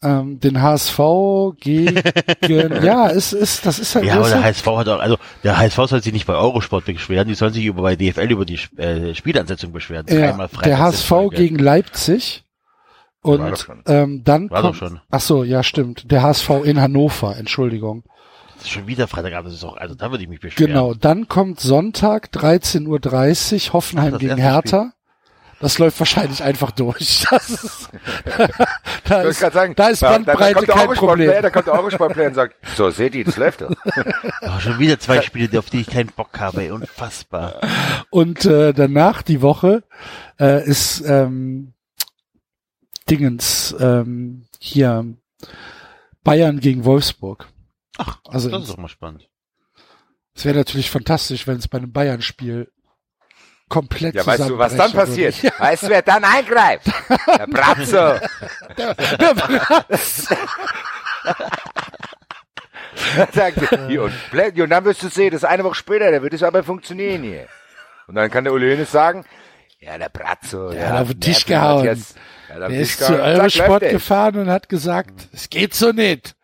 [0.02, 0.98] Ähm, den HSV
[1.60, 2.02] gegen,
[2.82, 4.06] ja, ist, ist, das ist halt.
[4.06, 7.28] Ja, aber der HSV hat auch, also der HSV soll sich nicht bei Eurosport beschweren,
[7.28, 10.06] die sollen sich über bei DFL über die äh, Spielansetzung beschweren.
[10.08, 12.44] Ja, der HSV gegen Leipzig.
[13.22, 15.00] Und ähm, dann War kommt, schon.
[15.10, 18.02] ach so, ja stimmt, der HSV in Hannover, Entschuldigung.
[18.54, 20.68] Das ist schon wieder Freitagabend, das ist auch, also da würde ich mich beschweren.
[20.72, 24.92] Genau, dann kommt Sonntag 13.30 Uhr Hoffenheim Ach, gegen Hertha.
[25.60, 27.26] Das läuft wahrscheinlich einfach durch.
[27.30, 27.90] Das ist,
[29.04, 31.42] da, ist, sagen, da ist da- da Bandbreite kommt der kein Problem.
[31.42, 33.70] Da kommt der Eurosport-Player und sagt, so seht ihr, das läuft doch.
[34.42, 37.60] Oh, schon wieder zwei Spiele, auf die ich keinen Bock habe, ey, unfassbar.
[38.10, 39.82] Und äh, danach die Woche
[40.38, 41.74] äh, ist ähm,
[43.08, 45.04] Dingens ähm, hier
[46.22, 47.48] Bayern gegen Wolfsburg.
[47.98, 49.28] Ach, Also das ist doch mal spannend.
[50.34, 52.70] es wäre natürlich fantastisch, wenn es bei einem Bayern-Spiel
[53.70, 55.42] komplett Ja, weißt du, was dann passiert?
[55.42, 55.54] würde.
[55.58, 56.86] Weißt du, wer dann eingreift?
[57.38, 58.20] Der Bratzo.
[63.32, 66.22] Sagt, hier, und, plä- und dann wirst du sehen, das ist eine Woche später, da
[66.22, 67.46] wird es aber funktionieren hier.
[68.06, 69.24] Und dann kann der Ule Hoeneß sagen,
[69.78, 71.76] ja, der Bratzo, Der hat auf den Tisch der gehauen.
[71.86, 72.14] Matthias,
[72.48, 76.34] der Der ist zu Eurosport gefahren und hat gesagt, es geht so nicht.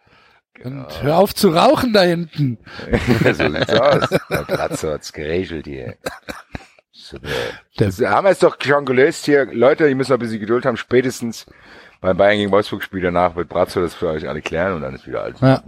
[0.55, 0.85] Genau.
[0.85, 2.59] Und hör auf zu rauchen da hinten.
[3.25, 4.09] so sieht's aus.
[4.31, 5.97] Der Bratzo hat's geregelt hier.
[7.77, 9.47] Das haben wir es doch schon gelöst hier.
[9.47, 10.77] Leute, ihr müsst noch ein bisschen Geduld haben.
[10.77, 11.47] Spätestens
[12.01, 15.07] beim Bayern gegen Wolfsburg-Spiel danach wird Bratzo das für euch alle klären und dann ist
[15.07, 15.62] wieder alles Ja.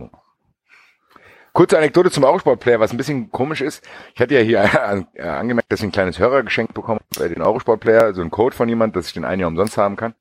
[1.53, 3.83] Kurze Anekdote zum Eurosport-Player, was ein bisschen komisch ist.
[4.15, 7.43] Ich hatte ja hier an, äh, angemerkt, dass ich ein kleines Hörergeschenk bekommen habe den
[7.43, 10.15] Eurosport-Player, so ein Code von jemand, dass ich den ein Jahr umsonst haben kann.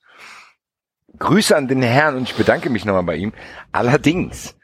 [1.19, 3.33] Grüße an den Herrn und ich bedanke mich nochmal bei ihm.
[3.71, 4.57] Allerdings,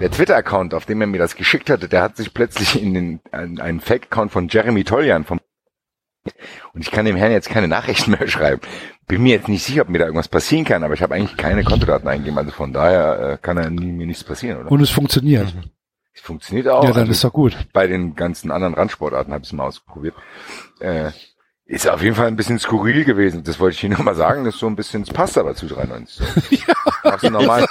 [0.00, 3.20] der Twitter-Account, auf dem er mir das geschickt hatte, der hat sich plötzlich in den,
[3.32, 5.40] in einen Fake-Account von Jeremy Toljan vom
[6.74, 8.60] und ich kann dem Herrn jetzt keine Nachrichten mehr schreiben.
[9.06, 11.36] Bin mir jetzt nicht sicher, ob mir da irgendwas passieren kann, aber ich habe eigentlich
[11.36, 14.70] keine Kontodaten eingegeben, also von daher äh, kann da nie, mir nichts passieren, oder?
[14.70, 15.54] Und es funktioniert.
[16.14, 16.82] Es funktioniert auch.
[16.82, 17.56] ja, dann also ist doch gut.
[17.72, 20.14] bei den ganzen anderen Randsportarten habe ich es mal ausprobiert.
[20.80, 21.12] Äh,
[21.68, 23.44] ist auf jeden Fall ein bisschen skurril gewesen.
[23.44, 24.44] Das wollte ich Ihnen nochmal sagen.
[24.44, 26.64] Das ist so ein bisschen, es passt aber zu 93.
[27.02, 27.66] Du machst einen normalen,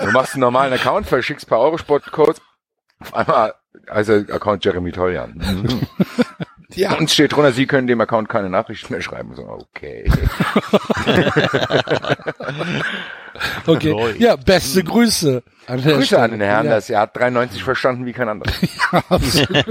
[0.00, 2.40] du machst einen normalen Account, verschickst paar Eurosport-Codes.
[3.00, 3.54] Auf einmal,
[3.86, 5.40] also Account Jeremy Toljan.
[6.74, 6.94] Ja.
[6.96, 9.34] Und steht drunter, Sie können dem Account keine Nachrichten mehr schreiben.
[9.34, 10.10] So, okay.
[13.66, 13.90] Okay.
[13.92, 14.14] Neu.
[14.18, 15.42] Ja, beste Grüße.
[15.66, 16.22] An Grüße Stelle.
[16.22, 18.52] an den Herrn, Ja, dass er hat 93 verstanden wie kein anderer.
[19.08, 19.64] absolut.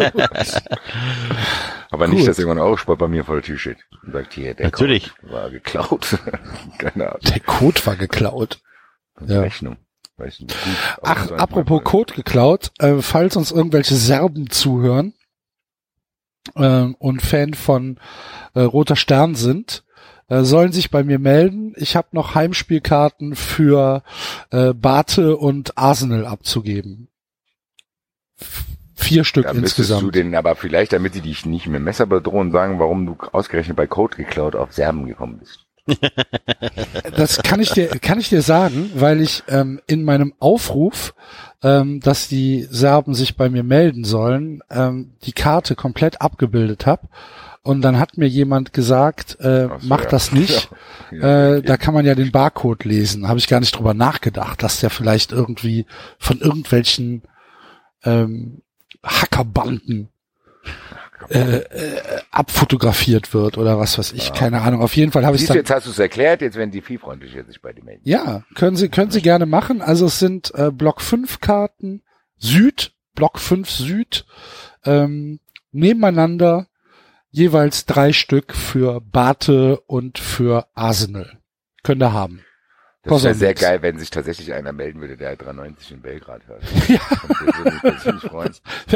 [1.91, 2.15] Aber Gut.
[2.15, 5.11] nicht, dass irgendwann Eurosport bei mir vor der Tür steht und sagt, hier, der Natürlich.
[5.21, 6.17] Code war geklaut.
[6.77, 7.19] keine Ahnung.
[7.23, 8.59] Der Code war geklaut.
[9.27, 9.41] Ja.
[9.41, 9.77] Rechnung.
[10.17, 15.13] Weiß nicht, gut, Ach, apropos Code geklaut, äh, falls uns irgendwelche Serben zuhören
[16.56, 17.99] äh, und Fan von
[18.54, 19.84] äh, Roter Stern sind,
[20.27, 21.73] äh, sollen sich bei mir melden.
[21.77, 24.04] Ich habe noch Heimspielkarten für
[24.49, 27.10] äh, Bate und Arsenal abzugeben.
[28.39, 30.15] F vier Stück Da müsstest du insgesamt.
[30.15, 33.88] den, aber vielleicht, damit die dich nicht mit Messer bedrohen, sagen, warum du ausgerechnet bei
[33.88, 35.65] Code geklaut auf Serben gekommen bist.
[37.15, 41.15] Das kann ich dir, kann ich dir sagen, weil ich ähm, in meinem Aufruf,
[41.63, 47.08] ähm, dass die Serben sich bei mir melden sollen, ähm, die Karte komplett abgebildet habe.
[47.63, 50.10] Und dann hat mir jemand gesagt, äh, so, mach ja.
[50.10, 50.69] das nicht.
[51.13, 53.28] Ja, äh, da kann man ja den Barcode lesen.
[53.28, 55.86] Habe ich gar nicht drüber nachgedacht, dass der vielleicht irgendwie
[56.19, 57.24] von irgendwelchen
[58.06, 58.62] ähm,
[59.04, 60.08] Hackerbanden
[61.29, 64.34] äh, äh, abfotografiert wird oder was weiß ich.
[64.34, 64.81] Keine Ahnung.
[64.81, 66.99] Auf jeden Fall habe ich dann jetzt hast du es erklärt, jetzt werden die viel
[66.99, 68.01] freundlicher sich bei dir melden.
[68.03, 69.81] ja, können Sie, können Sie gerne machen.
[69.81, 72.01] Also es sind äh, Block 5 Karten
[72.38, 74.25] Süd, Block 5 Süd,
[74.86, 75.39] ähm,
[75.71, 76.67] nebeneinander
[77.29, 81.39] jeweils drei Stück für Bate und für Arsenal.
[81.84, 82.41] Könnt ihr haben.
[83.03, 86.61] Das wäre sehr geil, wenn sich tatsächlich einer melden würde, der 93 in Belgrad hört.
[86.87, 86.99] Ja.
[87.09, 88.55] Das würde mich persönlich freuen.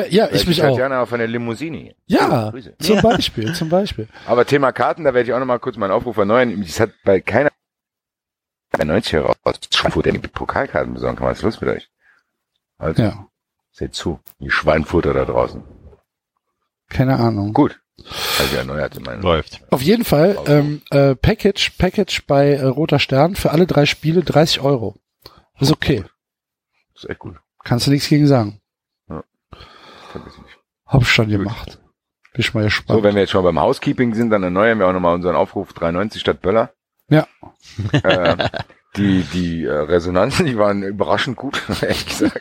[0.10, 0.78] Ja, ich mich auch.
[0.78, 1.78] Jana von der Limousine.
[1.78, 1.96] hier.
[2.06, 2.78] Ja, Grüße.
[2.78, 4.08] zum Beispiel, zum Beispiel.
[4.28, 6.62] Aber Thema Karten, da werde ich auch nochmal kurz meinen Aufruf erneuern.
[6.62, 7.50] Das hat bei keiner
[8.78, 9.36] 90 heraus
[9.74, 11.28] Schweinfurt, der mit Pokalkarten besorgen kann.
[11.28, 11.90] Was ist los mit euch?
[12.78, 13.28] Also, Ja,
[13.72, 15.64] seht zu, die Schweinfurter da draußen.
[16.90, 17.54] keine Ahnung.
[17.54, 17.80] Gut.
[18.40, 19.22] Also erneuerte meine.
[19.22, 19.62] Läuft.
[19.72, 24.22] Auf jeden Fall, ähm, äh, Package, Package bei äh, Roter Stern für alle drei Spiele
[24.24, 24.96] 30 Euro.
[25.60, 26.04] Ist okay.
[26.94, 27.38] Das ist echt gut.
[27.64, 28.60] Kannst du nichts gegen sagen.
[29.08, 29.24] Nicht.
[30.86, 31.80] Hab ich schon gemacht.
[32.34, 32.98] Bin ich mal gespannt.
[32.98, 35.74] So, wenn wir jetzt schon beim Housekeeping sind, dann erneuern wir auch nochmal unseren Aufruf
[35.74, 36.74] 93 statt Böller.
[37.10, 37.28] Ja.
[37.92, 38.50] Äh,
[38.98, 42.40] die die äh, Resonanzen, die waren überraschend gut, ehrlich gesagt.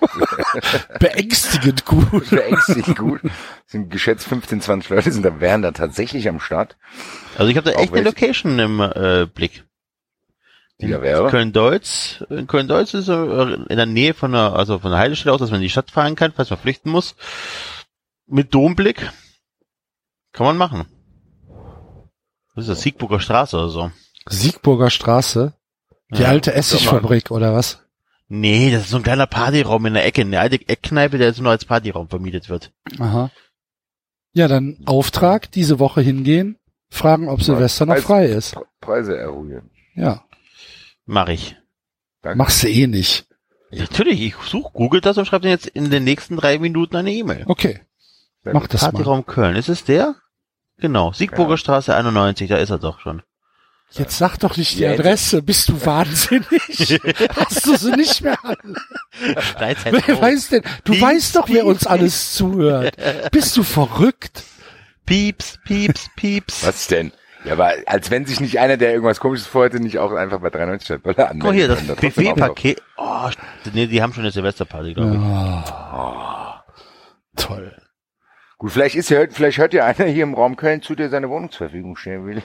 [0.98, 2.30] Beängstigend gut.
[2.30, 3.20] Beängstigend gut.
[3.66, 6.76] Sind geschätzt 15, 20 Leute sind da, wären da tatsächlich am Start.
[7.36, 9.64] Also ich habe da echt eine Location im äh, Blick.
[10.80, 11.30] Die da wäre.
[11.30, 12.24] Köln-Deutz.
[12.30, 15.50] In Köln-Deutz ist äh, in der Nähe von der, also von der Haltestelle aus, dass
[15.50, 17.14] man in die Stadt fahren kann, falls man flüchten muss.
[18.26, 19.10] Mit Domblick.
[20.32, 20.86] Kann man machen.
[22.54, 23.90] Das ist das Siegburger Straße oder so.
[24.28, 25.54] Siegburger Straße.
[26.10, 27.80] Die Ja, alte Essigfabrik oder was?
[28.28, 31.40] Nee, das ist so ein kleiner Partyraum in der Ecke, eine alte Eckkneipe, der jetzt
[31.40, 32.72] nur als Partyraum vermietet wird.
[32.98, 33.30] Aha.
[34.32, 36.58] Ja, dann Auftrag, diese Woche hingehen,
[36.90, 38.54] fragen, ob Silvester noch frei ist.
[38.54, 39.70] Pre- Preise erhöhen.
[39.94, 40.24] Ja,
[41.06, 41.56] Mach ich.
[42.22, 42.38] Danke.
[42.38, 43.26] machst du eh nicht.
[43.70, 47.12] Natürlich, ich suche, google das und schreibe dir jetzt in den nächsten drei Minuten eine
[47.12, 47.44] E-Mail.
[47.46, 47.80] Okay,
[48.44, 48.92] mach das mal.
[48.92, 50.14] Partyraum Köln, ist es der?
[50.78, 51.56] Genau, Siegburger Ja.
[51.58, 53.22] Straße 91, da ist er doch schon.
[53.90, 56.48] Jetzt sag doch nicht die Ja, Adresse, bist du wahnsinnig?
[57.36, 58.76] Hast du sie nicht mehr an?
[59.38, 60.62] Freizeit Wer weiß denn?
[60.82, 62.96] Du Piep, weißt doch, wer uns alles zuhört.
[63.30, 64.42] Bist du verrückt?
[65.06, 66.66] Pieps, pieps, pieps.
[66.66, 67.12] Was denn?
[67.44, 70.48] Ja, aber als wenn sich nicht einer, der irgendwas komisches vorhatte, nicht auch einfach bei
[70.50, 72.82] 93 statt Böller anmelden Guck mal hier, das kann, da Buffet-Paket.
[72.96, 73.28] Oh,
[73.74, 75.20] nee, die haben schon eine Silvesterparty, glaube ich.
[75.20, 76.64] Ah,
[77.36, 77.76] toll.
[78.64, 81.28] Gut, vielleicht ist ja, vielleicht hört ja einer hier im Raum Köln zu, der seine
[81.28, 82.42] Wohnung zur Verfügung stellen will.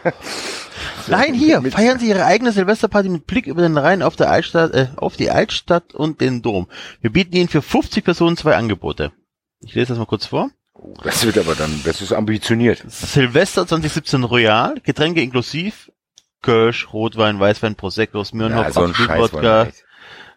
[1.07, 4.29] Nein, hier, Mit- feiern Sie Ihre eigene Silvesterparty mit Blick über den Rhein auf der
[4.29, 6.67] Altstadt, äh, auf die Altstadt und den Dom.
[6.99, 9.13] Wir bieten Ihnen für 50 Personen zwei Angebote.
[9.61, 10.49] Ich lese das mal kurz vor.
[10.73, 12.83] Oh, das wird aber dann, das ist ambitioniert.
[12.85, 15.89] Silvester 2017 Royal, Getränke inklusiv,
[16.41, 19.71] Kölsch, Rotwein, Weißwein, Prosecco, Smirnoff, Ja, so.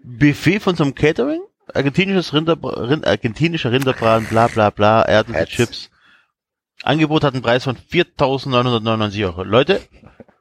[0.04, 1.40] Buffet von so einem Catering,
[1.72, 5.50] argentinisches Rinder, Rind, argentinischer Rinderbraten, bla bla bla, Herz.
[5.50, 5.90] Chips.
[6.82, 9.44] Angebot hat einen Preis von 4.999 Euro.
[9.44, 9.80] Leute,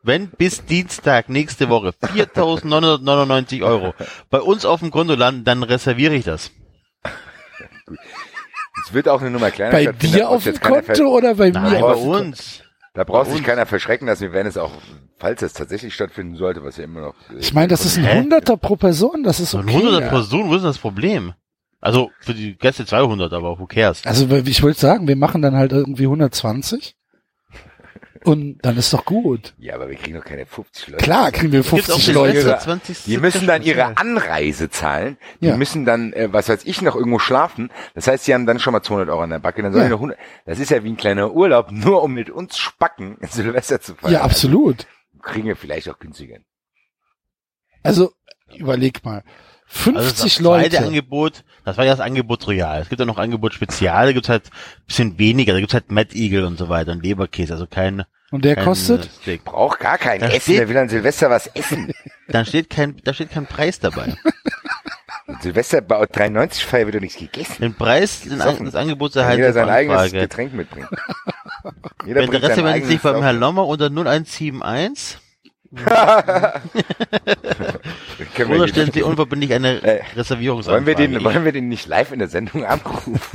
[0.03, 3.93] wenn bis Dienstag nächste Woche 4.999 Euro
[4.29, 6.51] bei uns auf dem Konto landen, dann reserviere ich das.
[8.83, 11.79] Es wird auch eine Nummer kleiner Bei dir auf dem Konto oder bei Nein, mir
[11.79, 12.27] bei auf dem Konto?
[12.27, 12.63] uns.
[12.93, 14.21] Da braucht sich keiner verschrecken lassen.
[14.23, 14.71] Wir werden es auch,
[15.17, 17.15] falls es tatsächlich stattfinden sollte, was ja immer noch.
[17.33, 18.19] äh, Ich meine, das ist ein Hä?
[18.19, 19.69] Hunderter pro Person, das ist okay.
[19.69, 21.33] ein 100 Personen, wo ist denn das Problem?
[21.79, 24.05] Also für die Gäste 200, aber who cares?
[24.05, 26.95] Also ich wollte sagen, wir machen dann halt irgendwie 120
[28.23, 29.53] und dann ist doch gut.
[29.57, 31.03] Ja, aber wir kriegen doch keine 50 Leute.
[31.03, 32.63] Klar kriegen wir Gibt's auch 50 Silvester Leute.
[32.63, 35.17] 20, Die müssen dann ihre Anreise zahlen.
[35.41, 35.57] Die Ja.
[35.57, 37.71] müssen dann, äh, was weiß ich, noch irgendwo schlafen.
[37.95, 39.61] Das heißt, die haben dann schon mal 200 Euro an der Backe.
[39.63, 39.87] Dann sollen Ja.
[39.89, 40.17] die noch 100.
[40.45, 44.13] Das ist ja wie ein kleiner Urlaub, nur um mit uns Spacken Silvester zu feiern.
[44.13, 44.85] Ja, absolut.
[45.13, 46.37] Also, kriegen wir vielleicht auch günstiger.
[47.83, 48.11] Also
[48.55, 49.23] überleg mal.
[49.73, 50.79] Also 50 das zweite Leute.
[50.87, 52.81] Angebot, das war ja das Angebot Royal.
[52.81, 55.91] Es gibt ja noch Angebot Spezial, da gibt's halt ein bisschen weniger, da gibt's halt
[55.91, 59.09] Mad Eagle und so weiter und Leberkäse, also kein, Und der kein kostet?
[59.21, 59.43] Steak.
[59.45, 60.41] Braucht gar kein Da Essen.
[60.41, 61.93] steht- Wer will an Silvester was essen?
[62.27, 64.13] Dann steht kein, da steht kein Preis dabei.
[65.41, 67.61] Silvester bei 93 Feier wird doch nichts gegessen.
[67.61, 70.21] Den Preis, den, das Angebot halt jeder sein eigenes Anfrage.
[70.21, 70.87] Getränk mitbringen.
[72.05, 73.39] Jeder Interesse wendet sich eigenes beim Herrn.
[73.39, 75.30] Lommer unter 0171 Können wir
[78.49, 80.85] oder stellen Sie unverbindlich eine Äh, Reservierungsanfrage.
[80.85, 83.19] wollen wir den, wollen wir den nicht live in der Sendung anrufen?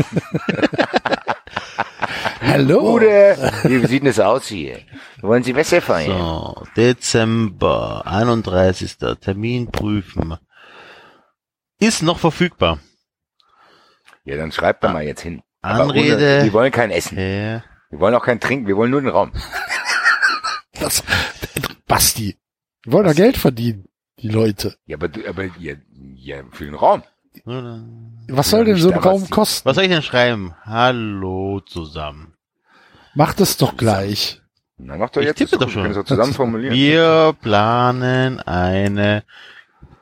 [2.43, 2.81] Hallo.
[2.93, 4.79] Bruder, wie sieht denn das aus hier?
[5.21, 6.17] Wir wollen Silvester feiern.
[6.19, 8.97] So, Dezember, 31.
[9.21, 10.37] Termin prüfen.
[11.81, 12.79] Ist noch verfügbar.
[14.25, 15.43] Ja, dann schreibt doch mal jetzt hin.
[15.63, 16.17] Aber Anrede.
[16.17, 17.17] ohne- Wir wollen kein Essen.
[17.17, 17.63] Okay.
[17.91, 18.67] Wir wollen auch kein Trinken.
[18.67, 19.33] Wir wollen nur den Raum.
[20.81, 21.03] Das,
[21.87, 22.37] Basti.
[22.85, 23.87] Die wollen doch Geld verdienen,
[24.19, 24.77] die Leute.
[24.87, 25.75] Ja, aber, du, aber ja,
[26.15, 27.03] ja, für den Raum.
[28.29, 29.69] Was soll denn so ein Raum kosten?
[29.69, 30.55] Was soll ich denn schreiben?
[30.65, 32.35] Hallo zusammen.
[33.15, 34.41] Macht es doch gleich.
[34.79, 35.39] Na, mach doch Ich jetzt.
[35.39, 35.93] tippe doch schon.
[36.07, 36.75] Zusammen formulieren.
[36.75, 39.25] Wir planen eine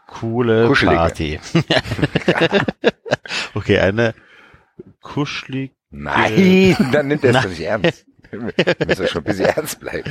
[0.07, 0.97] coole Kuschelige.
[0.97, 1.41] Party.
[3.55, 4.15] okay, eine
[5.01, 5.73] kuschelig.
[5.91, 8.07] Nein, dann nimmt er es doch nicht ernst.
[8.57, 10.11] Wir müssen schon ein bisschen ernst bleiben.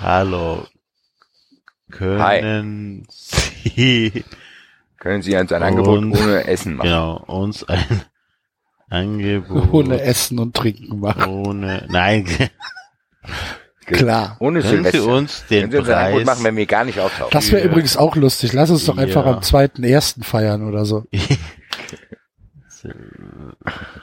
[0.00, 0.66] Hallo.
[1.90, 4.24] Können Sie
[4.98, 6.88] Können Sie uns ein Angebot Und- ohne Essen machen?
[6.88, 8.02] genau uns ein
[8.90, 11.24] Angebot Ohne Essen und Trinken machen.
[11.46, 12.26] ohne nein
[13.86, 14.36] Klar.
[14.40, 15.06] Ohne können Sie Silvester.
[15.14, 17.30] uns den Können Sie uns ein Angebot Preis machen, wenn wir gar nicht auftauchen?
[17.32, 17.70] Das wäre Ja.
[17.70, 18.52] übrigens auch lustig.
[18.52, 19.32] Lass uns doch einfach Ja.
[19.34, 21.04] am zweiten ersten feiern oder so.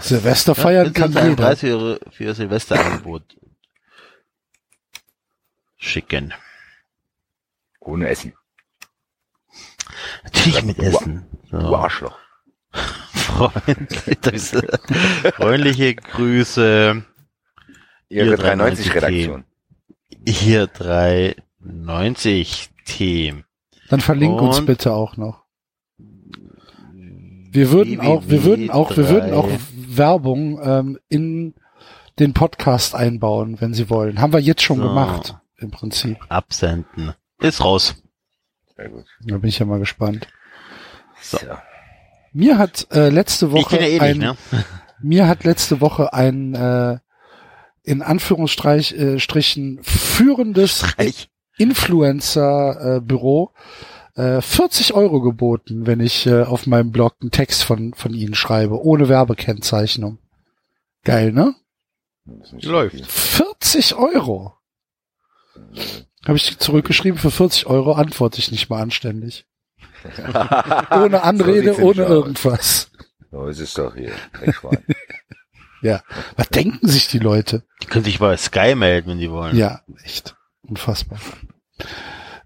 [0.00, 1.44] Silvester feiern kann können Sie einen jeder.
[1.44, 3.36] Preis für, für Ihr Silvesterangebot
[5.76, 6.34] schicken.
[7.80, 8.32] Ohne Essen.
[10.24, 11.26] Natürlich mit Du- Essen.
[11.50, 11.76] Du So.
[11.76, 12.18] Arschloch.
[13.14, 14.62] Freundliche,
[15.36, 17.04] freundliche Grüße.
[18.08, 19.44] Ihre Ihr 93-Redaktion.
[20.26, 23.44] Hier 390 Team.
[23.88, 25.44] Dann verlink uns bitte auch noch.
[26.88, 29.48] Wir würden auch, wir würden auch, wir würden auch
[29.98, 31.54] Werbung ähm, in
[32.18, 34.20] den Podcast einbauen, wenn Sie wollen.
[34.20, 34.84] Haben wir jetzt schon So.
[34.88, 36.18] gemacht, im Prinzip.
[36.28, 37.12] Absenden.
[37.40, 37.96] Ist raus.
[38.76, 39.04] Sehr gut.
[39.20, 40.26] Da bin ich ja mal gespannt.
[41.20, 41.38] So.
[42.32, 44.64] Mir hat äh, letzte Woche ja eh ein, nicht, ne?
[45.00, 46.98] mir hat letzte Woche ein äh,
[47.82, 51.30] in Anführungsstrichen äh, führendes Ich.
[51.58, 53.58] Influencer-Büro äh,
[54.16, 58.82] 40 Euro geboten, wenn ich äh, auf meinem Blog einen Text von, von ihnen schreibe,
[58.82, 60.18] ohne Werbekennzeichnung.
[61.04, 61.54] Geil, ne?
[62.62, 62.96] Läuft.
[62.98, 64.54] so 40 Euro.
[66.26, 69.46] Habe ich zurückgeschrieben, für 40 Euro antworte ich nicht mal anständig.
[70.90, 72.90] Ohne Anrede, So ohne irgendwas.
[73.30, 74.12] So ist es doch hier.
[75.82, 76.02] Ja.
[76.36, 77.62] Was denken sich die Leute?
[77.82, 79.56] Die können sich bei Sky melden, wenn die wollen.
[79.56, 80.34] Ja, echt.
[80.62, 81.20] Unfassbar.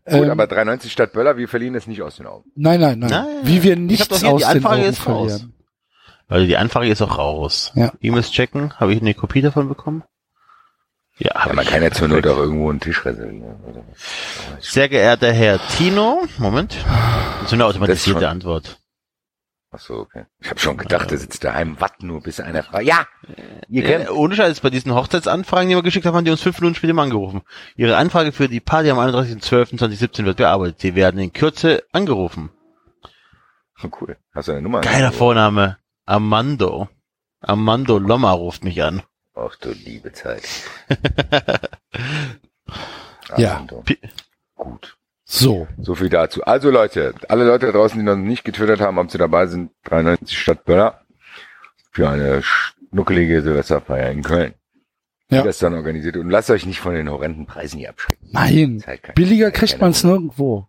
[0.04, 2.50] Gut, Ähm, aber 3,90 statt Böller, wir verlieren es nicht aus den Augen.
[2.56, 5.30] nein, nein, nein, Nein, Wie wir nichts hier, aus die den Anfrage Augen ist raus.
[5.32, 5.54] verlieren.
[6.28, 7.72] Also die Anfrage ist auch raus.
[7.74, 7.92] Ja.
[8.00, 8.72] E-Mails checken.
[8.78, 10.04] Habe ich eine Kopie davon bekommen?
[11.18, 13.56] Ja, Ja, habe man kann ja zur Not auch irgendwo einen Tisch reservieren.
[14.60, 16.76] Sehr geehrter Herr Tino, Moment.
[17.40, 18.78] Das ist eine automatisierte Antwort.
[19.72, 20.24] Ach so, okay.
[20.40, 22.84] Ich habe schon gedacht, der sitzt daheim, watt nur, bis einer fragt.
[22.86, 23.06] Ja,
[23.68, 24.10] ihr Äh, könnt.
[24.10, 26.92] ohne Scheiß, bei diesen Hochzeitsanfragen, die wir geschickt haben, haben die uns fünf Minuten später
[26.92, 27.42] mal angerufen.
[27.76, 30.80] Ihre Anfrage für die Party am 31.12.2017 wird bearbeitet.
[30.80, 32.50] Sie werden in Kürze angerufen.
[34.00, 34.16] Cool.
[34.34, 34.80] Hast du eine Nummer?
[34.80, 35.78] Geiler Vorname.
[36.04, 36.88] Armando.
[37.40, 39.02] Armando Lomma ruft mich an.
[39.34, 40.42] Ach du liebe Zeit.
[43.36, 43.64] Ja.
[44.56, 44.96] Gut.
[45.32, 45.68] So.
[45.78, 46.42] So viel dazu.
[46.42, 49.70] Also Leute, alle Leute da draußen, die noch nicht getwittert haben, ob sie dabei sind,
[49.84, 51.04] 93 Stadt Böller
[51.92, 54.54] für eine schnuckelige Silvesterfeier in Köln.
[55.30, 55.42] Ja.
[55.42, 56.16] Die das dann organisiert.
[56.16, 58.28] Und lasst euch nicht von den horrenden Preisen hier abschrecken.
[58.32, 58.82] Nein.
[58.84, 60.66] Halt kein- Billiger kein- kriegt man es nirgendwo.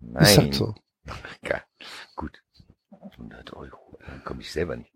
[0.00, 0.22] Nein.
[0.24, 0.74] Ist halt so.
[1.44, 1.62] Ja,
[2.16, 2.42] gut.
[3.16, 3.98] 100 Euro.
[4.04, 4.92] Dann komme ich selber nicht.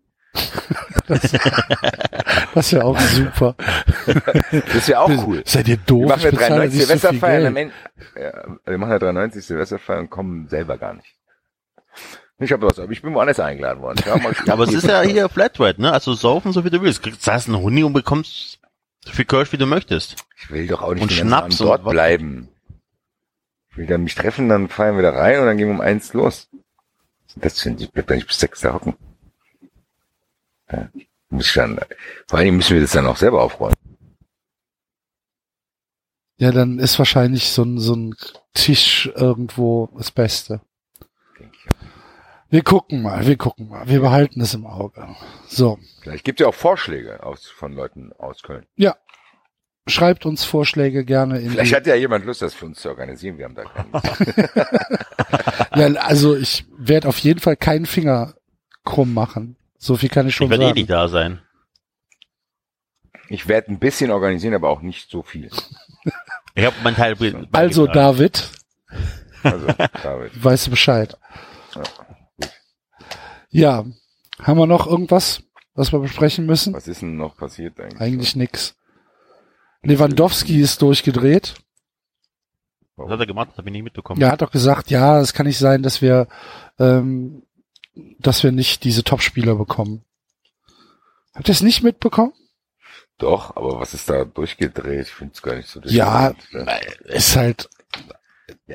[2.53, 3.55] Das wäre auch super.
[4.51, 5.43] Das ist ja auch cool.
[5.45, 6.09] Seid ihr Wir doof?
[6.09, 7.55] machen ja Ich bezahle 93 nicht so viel Silvesterfeiern.
[7.55, 7.73] Ende.
[8.19, 11.07] Ja, wir machen ja 93 Silvesterfeiern und kommen selber gar nicht.
[12.39, 13.99] Ich habe was, aber ich bin woanders eingeladen worden.
[13.99, 15.93] Ich hab mal Ja, aber es ist ja hier Flatrate, ne?
[15.93, 17.03] Also saufen, so wie du willst.
[17.03, 18.59] Kriegst zahlst einen Huni und bekommst
[19.05, 20.15] so viel Kölsch, wie du möchtest.
[20.37, 22.49] Ich will doch auch nicht Und Schnaps und dort bleiben.
[23.71, 25.81] Ich will dann mich treffen, dann feiern wir da rein und dann gehen wir um
[25.81, 26.49] eins los.
[27.35, 28.95] Das finde ich, bleib da nicht bis sechs da hocken.
[30.73, 30.89] Ja,
[31.29, 31.79] muss dann,
[32.27, 33.75] vor allen Dingen müssen wir das dann auch selber aufräumen.
[36.37, 38.15] Ja, dann ist wahrscheinlich so ein, so ein
[38.53, 40.61] Tisch irgendwo das Beste.
[42.49, 43.87] Wir gucken mal, wir gucken mal.
[43.87, 45.07] Wir behalten es im Auge.
[45.47, 45.79] So.
[46.01, 48.65] Vielleicht gibt ja auch Vorschläge aus, von Leuten aus Köln.
[48.75, 48.95] Ja.
[49.87, 53.37] Schreibt uns Vorschläge gerne in Vielleicht hat ja jemand Lust, das für uns zu organisieren.
[53.37, 53.91] Wir haben da keinen.
[55.75, 58.35] Ja, also ich werde auf jeden Fall keinen Finger
[58.85, 59.57] krumm machen.
[59.83, 60.79] So viel kann ich schon Ich werde eh sagen.
[60.79, 61.41] nicht da sein.
[63.27, 65.49] Ich werde ein bisschen organisieren, aber auch nicht so viel.
[66.55, 67.93] Ich habe meinen Teil also beigetragen.
[67.93, 68.49] David,
[69.41, 69.65] Also,
[70.03, 70.43] David.
[70.43, 71.17] weißt du Bescheid.
[71.73, 71.81] Ja,
[73.49, 73.85] Ja,
[74.39, 75.41] haben wir noch irgendwas,
[75.73, 76.73] was wir besprechen müssen?
[76.75, 77.99] Was ist denn noch passiert eigentlich?
[77.99, 78.75] Eigentlich nix.
[79.81, 81.55] Lewandowski ist durchgedreht.
[82.97, 83.49] Was hat er gemacht?
[83.49, 84.21] Das habe ich nicht mitbekommen.
[84.21, 86.27] Er hat doch gesagt, ja, es kann nicht sein, dass wir,
[86.77, 87.41] ähm,
[88.19, 90.03] dass wir nicht diese Topspieler bekommen.
[91.33, 92.33] Habt ihr es nicht mitbekommen?
[93.17, 95.07] Doch, aber was ist da durchgedreht?
[95.07, 96.33] Ich finde es gar nicht so Ja,
[97.05, 97.69] ist halt,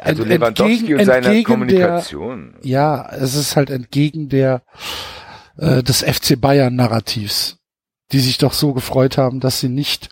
[0.01, 2.57] Also ent- Lewandowski entgegen- und seine Kommunikation.
[2.63, 4.63] ja, es ist halt entgegen der
[5.57, 7.59] äh, des FC Bayern Narrativs,
[8.13, 10.09] die sich doch so gefreut haben, dass sie nicht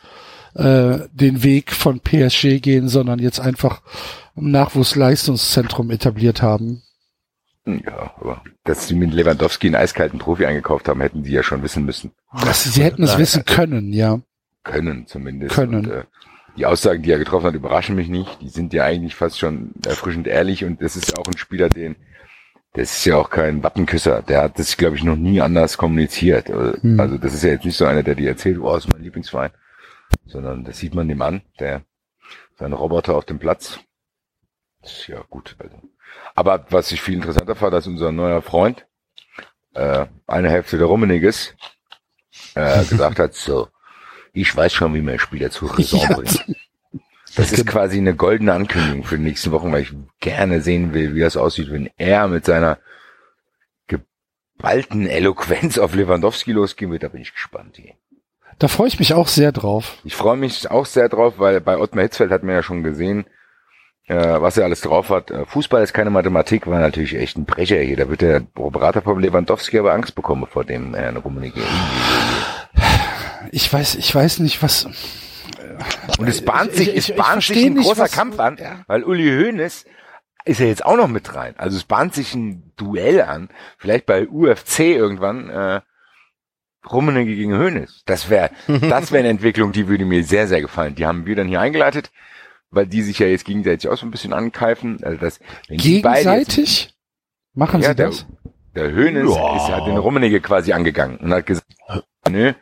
[0.54, 3.82] äh, den Weg von PSG gehen, sondern jetzt einfach
[4.36, 6.82] ein Nachwuchsleistungszentrum etabliert haben.
[7.66, 11.62] Ja, aber dass sie mit Lewandowski einen eiskalten Profi eingekauft haben, hätten die ja schon
[11.62, 12.12] wissen müssen.
[12.44, 14.20] Das, sie hätten es wissen können, ja.
[14.62, 15.54] Können zumindest.
[15.54, 15.86] Können.
[15.86, 16.04] Und, äh,
[16.56, 18.40] die Aussagen, die er getroffen hat, überraschen mich nicht.
[18.40, 21.68] Die sind ja eigentlich fast schon erfrischend ehrlich und das ist ja auch ein Spieler,
[21.68, 21.96] den
[22.76, 24.20] das ist ja auch kein Wappenküsser.
[24.20, 26.50] Der hat das, glaube ich, noch nie anders kommuniziert.
[26.50, 27.00] Also Hm.
[27.00, 29.02] also das ist ja jetzt nicht so einer, der dir erzählt, oh, das ist mein
[29.02, 29.50] Lieblingsverein.
[30.26, 31.82] Sondern das sieht man dem an, der
[32.58, 33.80] sein Roboter auf dem Platz.
[34.82, 35.56] Das ist ja gut.
[35.58, 35.76] Also.
[36.36, 38.86] Aber was ich viel interessanter fand, dass unser neuer Freund,
[39.74, 41.54] äh, eine Hälfte der Rummeniges,
[42.54, 43.68] äh, gesagt hat, so,
[44.32, 46.14] ich weiß schon, wie man Spieler zur Raison Ja.
[46.14, 46.44] bringt.
[47.34, 51.14] Das ist quasi eine goldene Ankündigung für die nächsten Wochen, weil ich gerne sehen will,
[51.14, 52.78] wie das aussieht, wenn er mit seiner
[54.56, 57.02] geballten Eloquenz auf Lewandowski losgehen wird.
[57.02, 57.76] Da bin ich gespannt.
[57.76, 57.92] Hier.
[58.58, 59.98] Da freue ich mich auch sehr drauf.
[60.04, 63.26] Ich freue mich auch sehr drauf, weil bei Ottmar Hitzfeld hat man ja schon gesehen,
[64.08, 65.30] äh, was er alles drauf hat.
[65.30, 67.96] Äh, Fußball ist keine Mathematik, war natürlich echt ein Brecher hier.
[67.96, 71.60] Da wird der Berater von Lewandowski aber Angst bekommen vor dem äh, Rummenigge.
[73.52, 74.86] Ich weiß, ich weiß nicht, was.
[76.18, 78.12] Und es bahnt Ich- sich, ich- es ich bahnt versteh sich ein nicht, großer was-
[78.12, 78.82] Kampf an, ja.
[78.86, 79.84] weil Uli Hoeneß
[80.44, 81.54] ist ja jetzt auch noch mit rein.
[81.58, 85.80] Also es bahnt sich ein Duell an, vielleicht bei UFC irgendwann, äh,
[86.90, 88.02] Rummenigge gegen Hoeneß.
[88.06, 90.94] Das wäre, das wäre eine Entwicklung, die würde mir sehr, sehr gefallen.
[90.94, 92.10] Die haben wir dann hier eingeleitet.
[92.70, 94.98] Weil die sich ja jetzt gegenseitig auch so ein bisschen ankeifen.
[95.02, 96.94] Also das, wenn die beide jetzt- Gegenseitig?
[97.54, 98.26] Machen ja, sie der, das?
[98.74, 99.56] der Höhnes Ja.
[99.56, 101.66] ist ja den Rummenigge quasi angegangen und hat gesagt,
[102.28, 102.52] nö,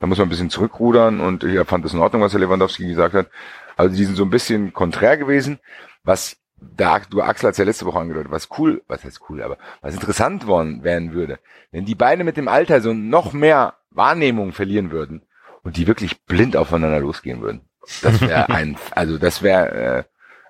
[0.00, 2.86] da muss man ein bisschen zurückrudern und er fand es in Ordnung, was der Lewandowski
[2.86, 3.28] gesagt hat.
[3.76, 5.58] Also die sind so ein bisschen konträr gewesen,
[6.02, 9.58] was da, du Axel hat's ja letzte Woche angedeutet, was cool, was heißt cool, aber
[9.80, 11.38] was interessant worden werden würde,
[11.70, 15.22] wenn die beide mit dem Alter so noch mehr Wahrnehmung verlieren würden
[15.62, 17.60] und die wirklich blind aufeinander losgehen würden.
[18.02, 20.04] Das wäre ein, also das wäre äh,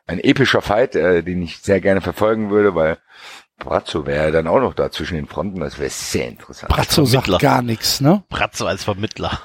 [0.06, 2.98] ein epischer Fight, äh, den ich sehr gerne verfolgen würde, weil
[3.58, 6.70] Brazzo wäre dann auch noch da zwischen den Fronten, das wäre sehr interessant.
[6.72, 8.22] Brazzo sagt gar nichts, ne?
[8.28, 9.40] Bratzo als Vermittler.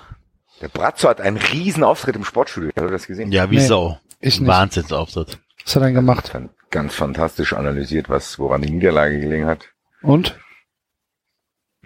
[0.62, 3.32] Der Brazzo hat einen riesen Auftritt im Sportstudio, hast du das gesehen?
[3.32, 4.00] Ja, wie Nee, Sau.
[4.22, 4.48] ich nicht.
[4.48, 5.40] Wahnsinnsauftritt.
[5.66, 6.32] Was hat er denn gemacht?
[6.70, 9.66] Ganz fantastisch analysiert, was, woran die Niederlage gelegen hat.
[10.02, 10.38] Und?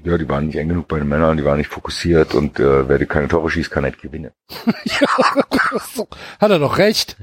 [0.04, 2.88] Ja, die waren nicht eng genug bei den Männern, die waren nicht fokussiert und äh,
[2.88, 4.32] wer die keine Tore schießt, kann nicht gewinnen.
[6.40, 7.18] hat er doch recht.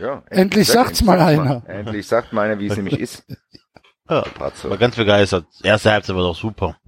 [0.00, 1.62] Ja, Endlich sagt- sagt's mal einer.
[1.66, 3.24] Endlich sagt mal einer, wie es nämlich ist.
[4.10, 5.44] Ja, war ganz begeistert.
[5.62, 6.78] Erste Halbzeit war doch super.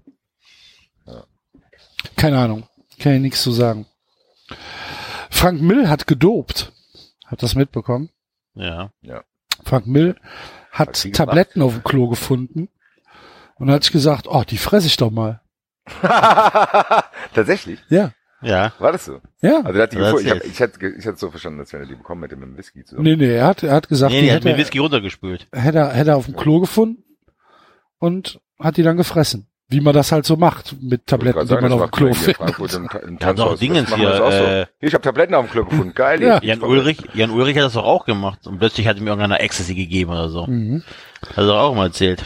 [2.16, 2.66] Keine Ahnung.
[2.98, 3.84] Kann ich nichts zu sagen.
[5.28, 6.72] Frank Mill hat gedopt.
[7.26, 8.08] Hat das mitbekommen?
[8.54, 8.90] Ja.
[9.64, 10.16] Frank Mill
[10.70, 11.28] Hat hat sie gemacht.
[11.28, 12.70] Tabletten auf dem Klo gefunden.
[13.61, 15.40] Und dann hat ich gesagt, oh, die fresse ich doch mal.
[17.34, 18.12] Tatsächlich, Ja.
[18.42, 18.72] Ja.
[18.78, 19.20] war das so?
[19.42, 19.58] Ja.
[19.58, 20.24] Also der hat die gefunden.
[20.26, 22.48] Ich, hab, ich, hatte, ich hatte so verstanden, dass wenn er die bekommen hätte mit
[22.48, 23.04] dem Whisky zusammen.
[23.06, 25.46] Nee, nee, er hat, er hat gesagt, Nee, die die hat hätte, mir Whisky runtergespült.
[25.52, 27.04] hätte, er- hätte er auf dem Klo gefunden
[27.98, 29.46] und hat die dann gefressen.
[29.68, 32.74] Wie man das halt so macht mit Tabletten, die man auf dem Klo findet.
[32.74, 33.58] Im, im Ja, doch.
[33.58, 34.44] Dingens Das machen wir hier, das auch so.
[34.44, 35.94] äh, Hier, ich habe Tabletten auf dem Klo gefunden.
[35.94, 36.22] Geil.
[36.22, 36.42] Ja.
[36.42, 39.74] Jan Ulrich, Jan Ulrich hat das doch auch gemacht und plötzlich hat ihm irgendeiner Ecstasy
[39.74, 40.46] gegeben oder so.
[40.46, 40.82] Mhm.
[41.28, 42.24] Hat er doch auch mal erzählt.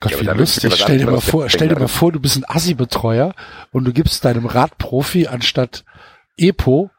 [0.00, 0.72] Gott, Ja, wie lustig.
[0.74, 1.94] Stell dir mal vor, stell dir mal also.
[1.98, 3.34] vor, du bist ein Assi-Betreuer
[3.70, 5.84] und du gibst deinem Radprofi anstatt
[6.38, 6.90] Epo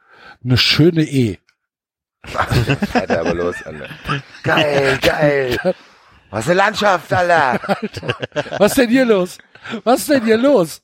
[0.43, 1.38] eine schöne E.
[2.26, 3.89] Fährt er aber los, Alter.
[4.43, 5.58] Geil, geil.
[6.30, 7.60] Was eine Landschaft, Alter.
[8.60, 9.39] Was denn hier los?
[9.84, 10.82] Was denn hier los?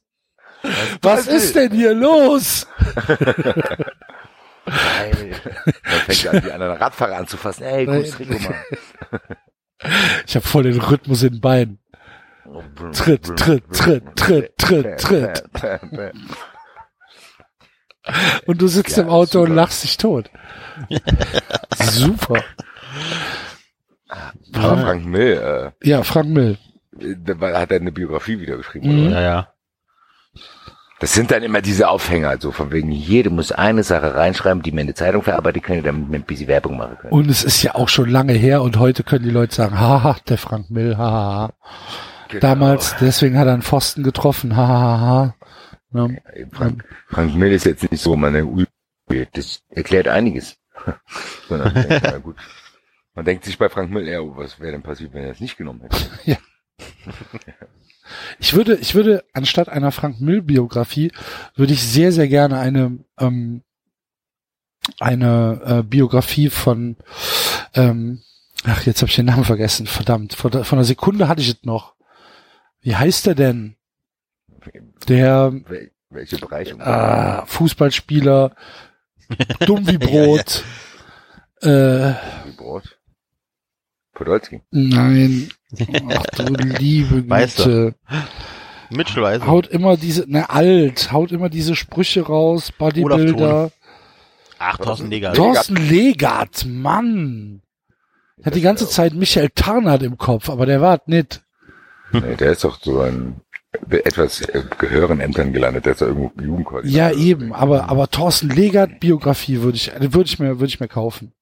[1.04, 2.66] Was ist denn hier los?
[4.66, 5.36] Geil.
[5.66, 7.64] Dann fängt er an, die anderen Radfahrer anzufassen.
[7.64, 8.56] Ey, gutes Rico mal.
[10.26, 11.80] Ich habe voll den Rhythmus in den Beinen.
[12.94, 15.44] Tritt, tritt, tritt, tritt, tritt, tritt.
[18.46, 19.56] Und du sitzt Ja, im Auto und super.
[19.56, 20.30] lachst dich tot.
[21.76, 22.44] Super.
[24.54, 26.58] Aber Frank Mill, Ja, Frank Mill.
[27.00, 29.16] äh, da hat er eine Biografie wieder geschrieben, oder?
[29.16, 29.48] Ja, ja.
[31.00, 34.72] Das sind dann immer diese Aufhänger, so von wegen, jede muss eine Sache reinschreiben, die
[34.72, 37.14] mir in die Zeitung verarbeitet können, damit wir ein bisschen Werbung machen können.
[37.14, 40.16] Und es ist ja auch schon lange her und heute können die Leute sagen, haha,
[40.28, 41.52] der Frank Mill, haha.
[42.30, 42.40] Genau.
[42.42, 45.36] Damals, deswegen hat er einen Pfosten getroffen, hahaha.
[45.92, 46.22] Ne?
[46.52, 48.52] Frank, Frank Mill ist jetzt nicht so, denkt,
[49.10, 50.58] ui, das erklärt einiges.
[51.50, 52.36] Sondern man denkt, na gut.
[53.16, 55.40] Man denkt sich bei Frank Mill eher, oh, was wäre denn passiert, wenn er es
[55.40, 56.38] nicht genommen hätte?
[58.40, 61.12] Ich würde, ich würde anstatt einer Frank Mill Biografie
[61.56, 63.64] würde ich sehr, sehr gerne eine ähm,
[65.00, 66.96] eine äh, Biografie von
[67.74, 68.22] ähm,
[68.64, 71.50] ach jetzt habe ich den Namen vergessen, verdammt, von, der- von einer Sekunde hatte ich
[71.50, 71.96] es noch.
[72.88, 73.76] Wie heißt der denn?
[75.10, 76.80] Der Wel welche Bereiche?
[76.80, 78.56] ah, Fußballspieler,
[79.66, 80.64] dumm wie Brot.
[81.62, 82.14] Äh,
[82.46, 82.98] Wie Brot?
[84.14, 84.62] Podolski.
[84.72, 85.50] nein,
[86.16, 87.96] ach du liebe Güte.
[88.90, 89.42] Mitchell weiß.
[89.46, 93.70] haut immer diese, ne, alt, haut immer diese Sprüche raus, Bodybuilder.
[94.60, 95.34] Ach, Thorsten Leger.
[95.34, 97.62] Thorsten Legert, Mann.
[98.46, 101.44] Hat die ganze Zeit Michael Tarnert im Kopf, aber der war nicht.
[102.12, 103.42] Nee, der ist doch so ein
[103.90, 107.12] etwas äh, gehören Ämtern gelandet, der ist ja irgendwo Jugendkoordinator.
[107.12, 110.88] Ja, eben, aber, aber Thorsten Legert Biografie würde ich, würde ich mir, würde ich mir
[110.88, 111.34] kaufen.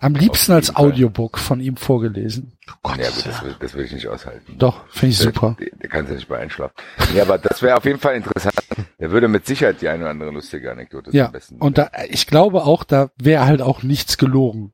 [0.00, 0.74] Am liebsten als.
[0.76, 2.52] Audiobook von ihm vorgelesen.
[2.82, 4.56] Gott, Ja, gut, das, will- das will ich nicht aushalten.
[4.58, 5.56] Doch, finde ich super.
[5.60, 6.74] Der, der kann ja nicht bei einschlafen.
[7.14, 8.54] Ja, aber das wäre auf jeden Fall interessant.
[8.98, 11.56] Der würde mit Sicherheit die eine oder andere lustige Anekdote Ja, am besten.
[11.56, 14.72] und da, ich glaube auch, da wäre halt auch nichts gelogen.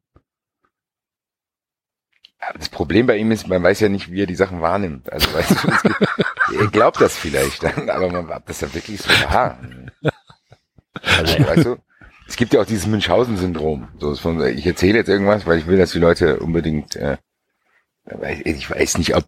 [2.57, 5.13] Das Problem bei ihm ist, man weiß ja nicht, wie er die Sachen wahrnimmt.
[5.13, 9.11] Also weißt du, er glaubt das vielleicht dann, aber man ob das ja wirklich so
[9.29, 9.59] wahr.
[11.03, 11.77] Also weißt du,
[12.31, 13.89] es gibt ja auch dieses Münchhausen-Syndrom.
[13.99, 16.97] So von, ich erzähle jetzt irgendwas, weil ich will, dass die Leute unbedingt.
[16.97, 17.17] Äh,
[18.45, 19.25] ich weiß nicht, ob.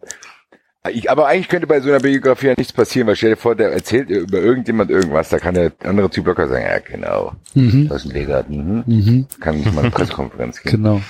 [0.91, 3.55] Ich, aber eigentlich könnte bei so einer Biografie ja nichts passieren, weil stell dir vor,
[3.55, 7.87] der erzählt über irgendjemand irgendwas, da kann der andere Typ locker sagen, ja genau, Mhm.
[7.87, 8.83] das ist ein Legat, mhm.
[8.85, 10.71] Mhm, kann nicht mal eine Pressekonferenz gehen.
[10.73, 11.01] genau.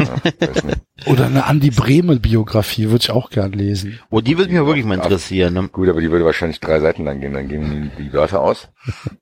[0.00, 1.06] Ja.
[1.06, 4.00] Oder eine Andi Bremel Biografie würde ich auch gern lesen.
[4.10, 5.54] Oh, die würde mich wirklich mal interessieren.
[5.54, 5.68] Ne?
[5.68, 8.68] Gut, aber die würde wahrscheinlich drei Seiten lang gehen, dann gehen die, Wörter aus.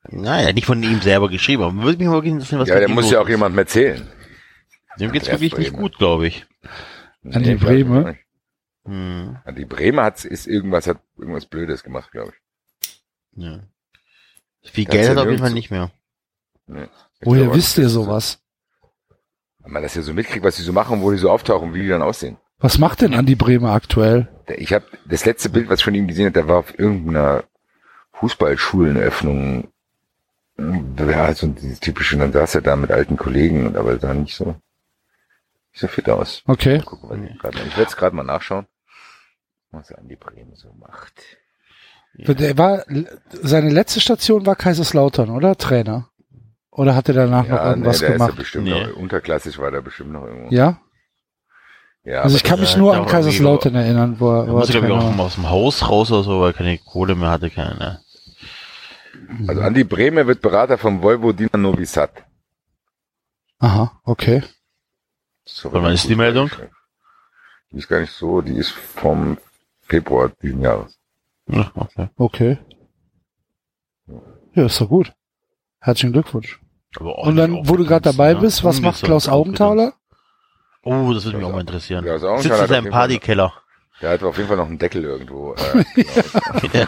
[0.08, 2.88] Naja, nicht von ihm selber geschrieben, aber würde mich mal wirklich interessieren, was ja, der
[2.88, 4.02] muss ja auch jemandem erzählen.
[4.98, 6.46] Dem geht's wirklich nicht gut, glaube ich.
[7.30, 8.16] An die ich weiß Breme?
[8.86, 9.36] Hm.
[9.44, 13.02] An die Bremer hat ist irgendwas, hat irgendwas Blödes gemacht, glaube ich.
[13.36, 13.60] Ja.
[14.62, 15.90] Viel Kannst Geld hat er auf jeden Fall nicht mehr.
[16.66, 16.88] Nee.
[17.20, 18.40] Woher wisst ihr sowas?
[19.60, 21.82] Wenn man das ja so mitkriegt, was die so machen, wo die so auftauchen, wie
[21.82, 22.36] die dann aussehen.
[22.58, 24.28] Was macht denn Andi Bremer aktuell?
[24.56, 27.44] Ich habe das letzte Bild, was ich von ihm gesehen habe, der war auf irgendeiner
[28.12, 29.68] Fußballschuleneröffnung.
[30.58, 34.34] Ja, so dieses typische, dann saß er da mit alten Kollegen, und aber sah nicht
[34.34, 34.46] so,
[35.72, 36.42] nicht so fit aus.
[36.46, 36.78] Okay.
[36.78, 38.66] Mal gucken, was ich gerade- ich werde es gerade mal nachschauen,
[39.70, 41.12] was er an die Bremen so macht.
[42.18, 42.84] Der war,
[43.30, 45.56] seine letzte Station war Kaiserslautern, oder?
[45.56, 46.08] Trainer.
[46.70, 48.36] Oder hat er danach noch irgendwas der ist ja gemacht?
[48.36, 48.84] bestimmt Nee.
[48.86, 50.54] noch, unterklassig war der bestimmt noch irgendwo.
[50.54, 50.80] Ja?
[52.04, 54.58] ja Also ich kann mich nur ja an Kaiserslautern erinnern, wo er, Er wo er
[54.60, 55.24] musste, glaube ich, auch war.
[55.26, 58.00] aus dem Haus raus oder so, weil er keine Kohle mehr hatte, keine.
[59.48, 62.10] Also Andi Brehme wird Berater vom Vojvodina Novi Sad.
[63.58, 64.42] Aha, okay.
[65.44, 66.50] So, Wann ist die Meldung?
[67.72, 69.38] Die ist gar nicht so, die ist vom
[69.88, 70.98] Februar diesen Jahres.
[71.48, 72.08] Ja, okay.
[72.16, 72.58] Okay.
[74.54, 75.12] Ja, ist doch gut.
[75.80, 76.60] Herzlichen Glückwunsch.
[76.98, 78.40] Auch Und dann, wo du gerade dabei ne?
[78.40, 79.94] bist, was macht Ungesund Klaus Augenthaler?
[80.82, 82.04] Oh, das würde mich auch mal interessieren.
[82.04, 83.52] Klaus Augenthaler Sitzt in seinem Partykeller.
[84.00, 85.54] Der hat auf jeden Fall noch einen Deckel irgendwo.
[85.54, 85.84] Äh,
[86.68, 86.86] genau.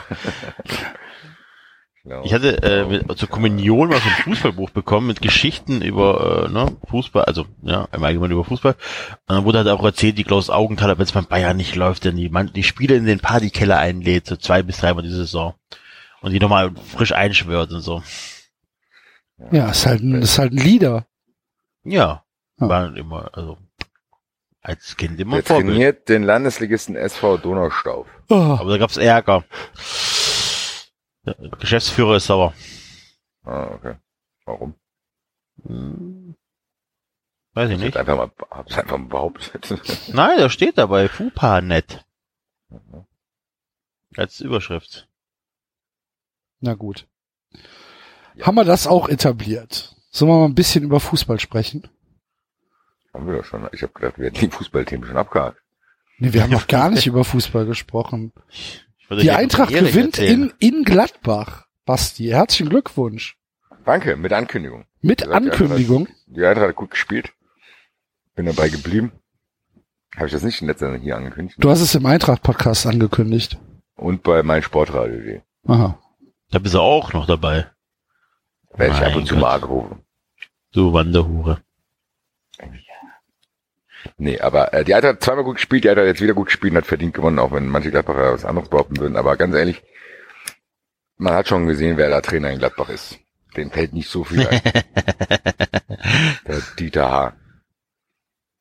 [2.08, 2.24] Genau.
[2.24, 6.50] Ich hatte äh, mit, zur Kommunion mal so ein Fußballbuch bekommen mit Geschichten über äh,
[6.50, 8.72] ne, Fußball, also ja, im Allgemeinen über Fußball.
[9.26, 12.04] Und dann wurde halt auch erzählt, wie Klaus Augenthaler, wenn es beim Bayern nicht läuft,
[12.06, 15.54] denn die, man, die Spieler in den Partykeller einlädt, so zwei bis dreimal die Saison.
[16.22, 18.02] Und die nochmal frisch einschwört und so.
[19.52, 21.06] Ja, ist halt ein, ist halt ein Leader.
[21.84, 22.24] Ja,
[22.58, 22.68] Ja.
[22.68, 23.58] war immer, also
[24.62, 25.68] als Kind immer Der Vorbild.
[25.68, 28.06] trainiert den Landesligisten SV Donaustauf.
[28.30, 29.44] Oh, Aber da gab's Ärger.
[31.38, 32.54] Der Geschäftsführer ist sauer.
[33.44, 33.96] Ah, okay.
[34.44, 34.74] Warum?
[35.66, 36.34] Hm.
[37.54, 37.96] Weiß ich Ich nicht.
[37.96, 40.08] einfach mal, hab's einfach mal behauptet.
[40.12, 42.04] Nein, da steht dabei FUPA-Net.
[44.16, 45.08] Als Überschrift.
[46.60, 47.06] na gut.
[48.34, 48.46] Ja.
[48.46, 49.96] Haben wir das auch etabliert?
[50.10, 51.88] Sollen wir mal ein bisschen über Fußball sprechen?
[53.12, 53.68] Haben wir doch schon.
[53.72, 55.60] Ich habe gedacht, wir hätten die Fußballthemen schon abgehakt.
[56.18, 58.32] Nee, wir haben noch gar nicht über Fußball gesprochen.
[59.10, 60.52] Die Eintracht gewinnt erzählen.
[60.58, 61.66] in, in Gladbach.
[61.84, 63.36] Basti, herzlichen Glückwunsch.
[63.84, 64.84] Danke, mit Ankündigung.
[65.00, 66.08] Mit Gesagt, die Ankündigung.
[66.26, 67.32] Die Eintracht hat gut gespielt.
[68.34, 69.12] Bin dabei geblieben.
[70.14, 71.56] Habe ich das nicht in letzter Zeit hier angekündigt?
[71.62, 73.58] Du hast es im Eintracht-Podcast angekündigt.
[73.96, 75.40] Und bei meinsportradio.de.
[75.66, 75.98] Aha.
[76.50, 77.66] Da bist du auch noch dabei.
[78.74, 80.02] Werde ich ab und zu mal angerufen.
[80.72, 81.62] Du Wanderhure.
[84.16, 86.46] Nee, aber äh, die Eintracht hat zweimal gut gespielt, die Eintracht hat jetzt wieder gut
[86.46, 89.16] gespielt und hat verdient gewonnen, auch wenn manche Gladbacher was anderes behaupten würden.
[89.16, 89.82] Aber ganz ehrlich,
[91.16, 93.18] man hat schon gesehen, wer da Trainer in Gladbach ist.
[93.56, 94.60] Den fällt nicht so viel ein.
[96.46, 97.32] Der Dieter H.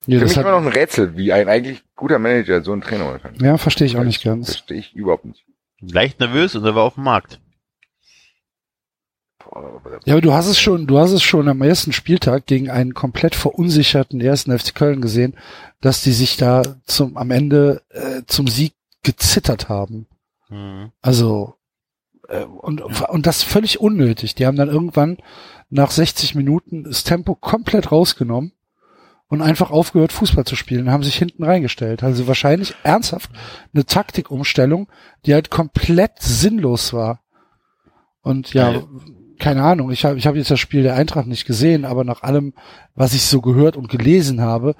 [0.07, 2.71] Ja, Für das mich immer hat, noch ein Rätsel, wie ein eigentlich guter Manager so
[2.71, 3.35] einen Trainer kann.
[3.35, 4.47] ja verstehe ich auch nicht ganz.
[4.55, 5.43] Verstehe ich überhaupt nicht.
[5.81, 7.39] Leicht nervös und er war auf dem Markt.
[10.05, 12.93] Ja, aber du hast es schon, du hast es schon am ersten Spieltag gegen einen
[12.93, 15.35] komplett verunsicherten ersten FC Köln gesehen,
[15.81, 20.07] dass die sich da zum, am Ende äh, zum Sieg gezittert haben.
[20.47, 20.91] Hm.
[21.01, 21.55] Also
[22.27, 24.35] äh, und, und das völlig unnötig.
[24.35, 25.17] Die haben dann irgendwann
[25.69, 28.53] nach 60 Minuten das Tempo komplett rausgenommen
[29.27, 32.03] und einfach aufgehört, Fußball zu spielen, haben sich hinten reingestellt.
[32.03, 33.29] Also wahrscheinlich ernsthaft
[33.73, 34.89] eine Taktikumstellung,
[35.25, 37.21] die halt komplett sinnlos war.
[38.21, 38.83] Und Ja.
[39.39, 42.23] Keine Ahnung, ich habe ich hab jetzt das Spiel der Eintracht nicht gesehen, aber nach
[42.23, 42.53] allem,
[42.95, 44.75] was ich so gehört und gelesen habe,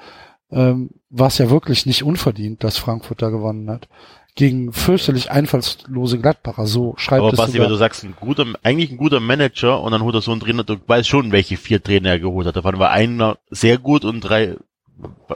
[0.52, 3.88] ähm, war es ja wirklich nicht unverdient, dass Frankfurt da gewonnen hat.
[4.36, 7.70] Gegen fürchterlich einfallslose Gladbacher, so schreibt Aber es Basti, wenn sogar.
[7.70, 10.64] du sagst, ein guter, eigentlich ein guter Manager und dann holt er so einen Trainer,
[10.64, 12.56] du weißt schon, welche vier Trainer er geholt hat.
[12.56, 14.56] Davon war einer sehr gut und drei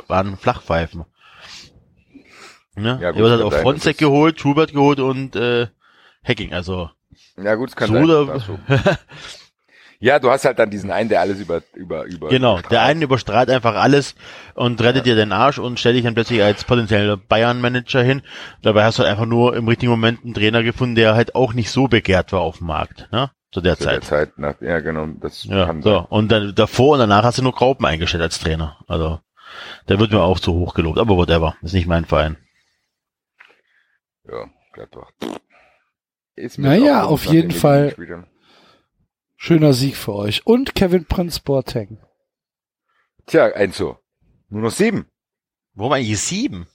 [0.08, 1.06] waren Flachpfeifen.
[2.76, 3.00] Ne?
[3.02, 5.68] Ja, gut, er hat auch Fronzek geholt, Schubert geholt und äh,
[6.24, 6.90] Hacking, also
[7.44, 8.40] Ja, gut, es kann so sein.
[8.40, 8.60] so.
[10.04, 12.30] Ja, du hast halt dann diesen einen, der alles über, über, über.
[12.30, 12.72] Genau, überstrahlt.
[12.72, 14.16] der eine überstrahlt einfach alles
[14.56, 18.24] und rettet dir den Arsch und stellt dich dann plötzlich als potenzieller Bayern-Manager hin.
[18.64, 21.54] Dabei hast du halt einfach nur im richtigen Moment einen Trainer gefunden, der halt auch
[21.54, 23.30] nicht so begehrt war auf dem Markt, ne?
[23.52, 24.04] Zu der Zu der Zeit.
[24.06, 25.98] Zeit nach, ja, genau, das Ja, kann so.
[25.98, 26.06] sein.
[26.10, 28.78] Und dann davor und danach hast du nur Graupen eingestellt als Trainer.
[28.88, 29.20] Also,
[29.88, 31.56] der wird mir auch zu hoch gelobt, aber whatever.
[31.62, 32.38] Ist nicht mein Verein.
[34.28, 35.12] Ja, Gladbach.
[36.36, 37.96] Ist mir Naja, auch auf jeden wir Fall.
[39.38, 40.46] Schöner Sieg für euch.
[40.46, 41.98] Und Kevin Prince Boateng.
[43.26, 43.98] Tja, Enzo.
[44.50, 45.08] Nur noch sieben.
[45.74, 46.68] Warum eigentlich sieben?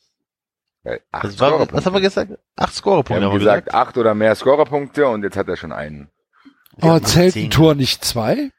[0.85, 2.33] Ja, acht Das war, was haben wir gesagt?
[2.57, 3.75] Acht Wir Scorerpunkte haben haben wir gesagt, gesagt.
[3.89, 6.11] acht oder mehr Scorerpunkte und jetzt hat er schon einen.
[6.81, 8.51] Aber macht zählt ein Tor nicht zwei?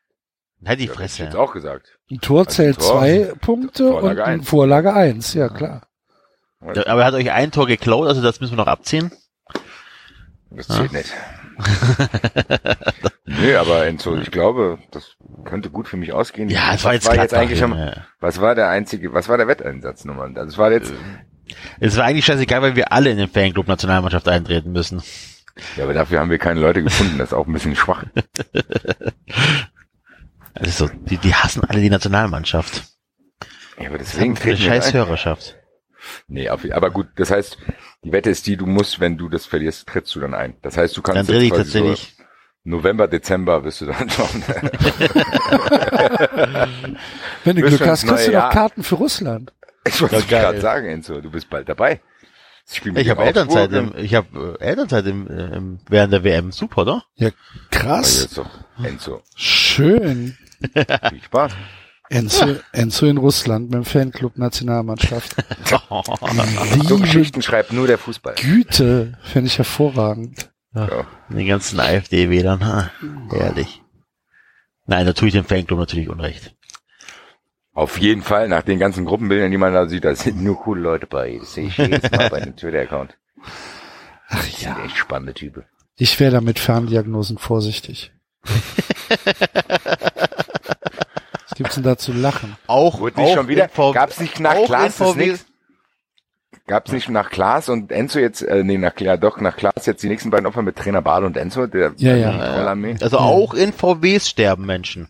[0.65, 1.23] Halt die Ja, hab ich Fresse.
[1.23, 1.99] jetzt auch gesagt.
[2.11, 4.49] Ein Tor Also zählt ein Tor, zwei Punkte Vorlage und ein eins.
[4.49, 5.87] Vorlage eins, ja klar.
[6.61, 9.11] Ja, Aber er hat euch ein Tor geklaut, also das müssen wir noch abziehen.
[10.49, 11.13] Das zählt nicht.
[13.25, 16.49] nee, aber Enzo, ich glaube, das könnte gut für mich ausgehen.
[16.49, 18.05] Ja, es war Was jetzt Gladbach, eigentlich schon, Junge.
[18.19, 20.27] was war der einzige, was war der Wetteinsatz nochmal?
[20.37, 20.93] Also es war jetzt,
[21.79, 25.01] Es war eigentlich scheißegal, weil wir alle in den Fanclub Nationalmannschaft eintreten müssen.
[25.75, 28.03] ja, aber dafür haben wir keine Leute gefunden, das ist auch ein bisschen schwach.
[30.59, 32.83] Also, die, die hassen alle die Nationalmannschaft.
[33.79, 34.93] Ja, aber Das deswegen eine treten wir scheiß jetzt.
[34.95, 35.55] Hörerschaft.
[36.27, 37.57] Nee, aber gut, das heißt,
[38.03, 40.55] die Wette ist die, du musst, wenn du das verlierst, trittst du dann ein.
[40.61, 42.15] Das heißt, du kannst Dann trete ich quasi tatsächlich.
[42.17, 42.23] So
[42.63, 44.25] November, Dezember wirst du dann schon.
[47.43, 48.49] Wenn du Glück hast, kriegst du noch.
[48.49, 49.53] Karten für Russland.
[49.87, 52.01] ich wollte Ja, gerade sagen, Enzo, du bist bald dabei.
[52.83, 56.51] Mit Ich habe Elternzeit, im, ich habe äh, Elternzeit im, äh, im, während der WM.
[56.51, 57.05] Super, oder?
[57.15, 57.33] Ja, Ja,
[57.71, 58.23] krass.
[58.23, 58.49] jetzt doch.
[58.83, 60.37] Enzo, Schön.
[60.73, 61.53] viel Spaß.
[62.09, 65.35] Enzo, Enzo in Russland mit dem Fanclub Nationalmannschaft.
[65.65, 65.79] So
[66.75, 68.35] Liebe Geschichten schreibt nur der Fußball.
[68.35, 70.49] Güte, finde ich hervorragend.
[70.73, 71.05] Ja.
[71.29, 72.65] Die ganzen AfD-Wählern.
[72.65, 72.91] ha,
[73.29, 73.81] Herrlich.
[74.85, 76.55] Nein, da tue ich dem Fanclub natürlich Unrecht.
[77.73, 80.81] Auf jeden Fall, nach den ganzen Gruppenbildern, die man da sieht, da sind nur coole
[80.81, 81.37] Leute bei.
[81.39, 83.17] Das sehe ich jedes Mal bei dem Twitter-Account.
[84.29, 85.65] Ach Das ja, sind echt spannende Typen.
[85.97, 88.11] ich wäre da mit Ferndiagnosen vorsichtig.
[91.49, 92.57] Was gibt's denn da zu lachen?
[92.67, 94.55] Auch, Wurde nicht auch schon wieder, gab's nicht nach
[95.15, 95.45] nix?
[96.65, 100.03] Gab's nicht nach Klaas und Enzo jetzt, äh, nee, nach, ja doch, nach Klaas jetzt
[100.03, 102.31] die nächsten beiden Opfer mit Trainer Bade und Enzo, der Ja, ja.
[102.31, 102.97] Trollarmee?
[102.99, 105.07] Also auch in VWs sterben Menschen.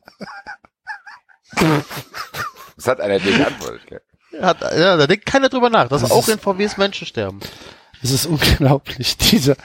[2.76, 4.02] Das hat einer dir geantwortet, gell?
[4.42, 7.40] Hat, ja, da denkt keiner drüber nach, dass Das auch ist- in VWs Menschen sterben.
[8.04, 9.56] Es ist unglaublich, dieser,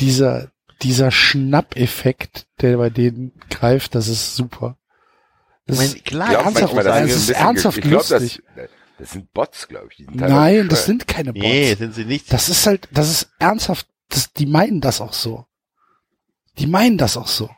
[0.00, 0.48] dieser,
[0.82, 4.76] dieser Schnappeffekt, der bei denen greift, das ist super.
[5.66, 8.22] Das ist meine, klar, glaub ernsthaft, manchmal, das das ist ist ernsthaft ich glaub, das,
[8.22, 8.42] lustig.
[8.98, 9.96] das sind Bots, glaube ich.
[9.96, 11.44] Die sind teilweise Nein, das sind keine Bots.
[11.44, 12.32] Nee, sind sie nicht.
[12.32, 15.44] Das ist halt, das ist ernsthaft, das, die meinen das auch so.
[16.58, 17.50] Die meinen das auch so.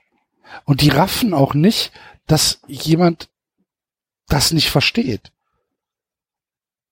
[0.65, 1.93] Und die raffen auch nicht,
[2.27, 3.29] dass jemand
[4.27, 5.33] das nicht versteht.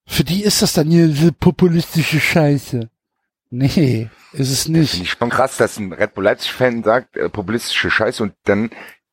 [0.06, 2.90] Für die ist das dann hier diese populistische Scheiße.
[3.50, 5.00] Nee, ist es Finde nicht.
[5.00, 8.70] ich schon krass, dass ein Red Bull Leipzig-Fan sagt, äh, populistische Scheiße und dann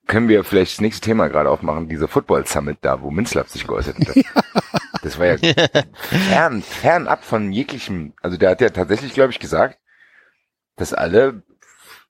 [0.08, 3.66] können wir vielleicht das nächste Thema gerade aufmachen, dieser Football Summit da, wo Minzlaff sich
[3.66, 4.16] geäußert hat.
[5.02, 5.38] Das war ja
[6.30, 9.80] fern, fernab von jeglichem, also der hat ja tatsächlich, glaube ich, gesagt,
[10.76, 11.44] dass alle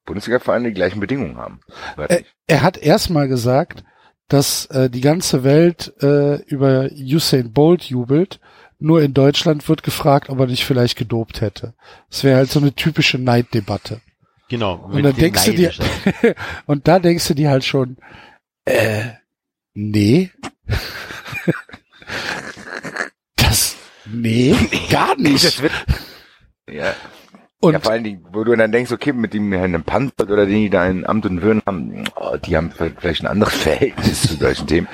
[0.05, 1.59] Bundesliga-Vereine die gleichen Bedingungen haben.
[1.97, 3.83] Er, er hat erstmal gesagt,
[4.27, 8.39] dass äh, die ganze Welt äh, über Usain Bolt jubelt.
[8.79, 11.73] Nur in Deutschland wird gefragt, ob er nicht vielleicht gedopt hätte.
[12.09, 14.01] Das wäre halt so eine typische Neiddebatte.
[14.49, 14.75] Genau.
[14.75, 15.71] Und dann denkst du dir,
[16.65, 17.97] und da denkst du dir halt schon,
[18.65, 19.11] äh,
[19.73, 20.31] nee.
[23.35, 23.75] das,
[24.05, 24.55] nee,
[24.89, 25.61] gar Das nicht.
[25.61, 25.73] wird,
[26.69, 26.93] ja,
[27.59, 30.45] Und ja, vor allen Dingen, wo du dann denkst, okay, mit dem Herrn Panzer oder
[30.45, 34.21] den die da in Amt und Würden haben, oh, die haben vielleicht ein anderes Verhältnis
[34.23, 34.87] zu solchen Themen.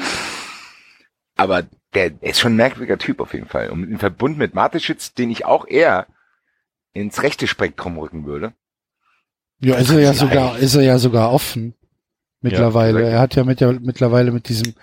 [1.36, 3.70] Aber der ist schon ein merkwürdiger Typ auf jeden Fall.
[3.70, 6.08] Und im Verbund mit Mateschitz, den ich auch eher
[6.94, 8.54] ins rechte Spektrum rücken würde.
[9.62, 11.76] Ja, ist er ja sogar, ist er ja sogar offen.
[12.42, 13.02] Mittlerweile.
[13.02, 14.74] Ja, er hat ja mit, ja mittlerweile mit diesem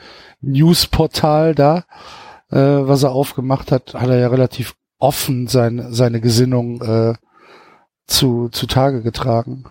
[0.43, 1.85] Newsportal da,
[2.51, 7.15] äh, was er aufgemacht hat, hat er ja relativ offen sein, seine Gesinnung äh,
[8.07, 9.65] zu, zu Tage getragen.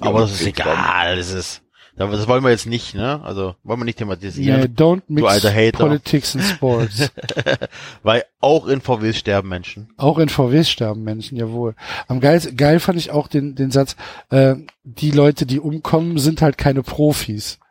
[0.00, 1.62] Aber das ist egal, das ist,
[1.96, 3.20] das wollen wir jetzt nicht, ne?
[3.22, 4.74] Also, wollen wir nicht Nee, thematisieren.
[4.74, 5.72] don't mix.
[5.72, 7.10] Politics and Sports.
[8.02, 9.88] Weil auch in VWs sterben Menschen.
[9.96, 11.74] Auch in VWs sterben Menschen, jawohl.
[12.08, 13.94] Am geil, geil fand ich auch den, den Satz,
[14.30, 17.58] äh, die Leute, die umkommen, sind halt keine Profis.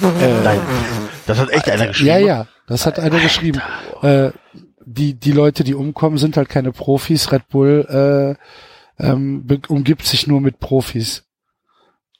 [0.00, 0.60] Äh, Nein.
[1.26, 2.08] Das hat echt einer geschrieben.
[2.08, 3.60] ja, ja, das hat einer geschrieben.
[4.02, 4.30] Äh,
[4.84, 7.32] die, die Leute, die umkommen, sind halt keine Profis.
[7.32, 8.36] Red Bull
[8.98, 11.24] äh, ähm, umgibt sich nur mit Profis.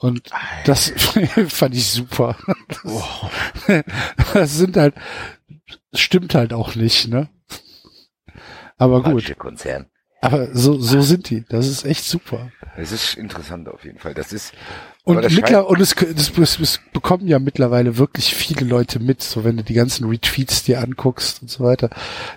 [0.00, 0.30] Und
[0.64, 0.90] das
[1.48, 2.36] fand ich super.
[2.68, 3.84] Das,
[4.32, 4.94] das sind halt,
[5.92, 7.28] stimmt halt auch nicht, ne?
[8.78, 9.36] Aber gut.
[9.38, 9.86] Konzern.
[10.22, 11.44] Aber so, so sind die.
[11.48, 12.50] Das ist echt super.
[12.76, 14.14] Es ist interessant auf jeden Fall.
[14.14, 14.54] Das ist,
[15.02, 19.44] Und, mittler, und es, das, das, das bekommen ja mittlerweile wirklich viele Leute mit, so
[19.44, 21.88] wenn du die ganzen Retweets dir anguckst und so weiter.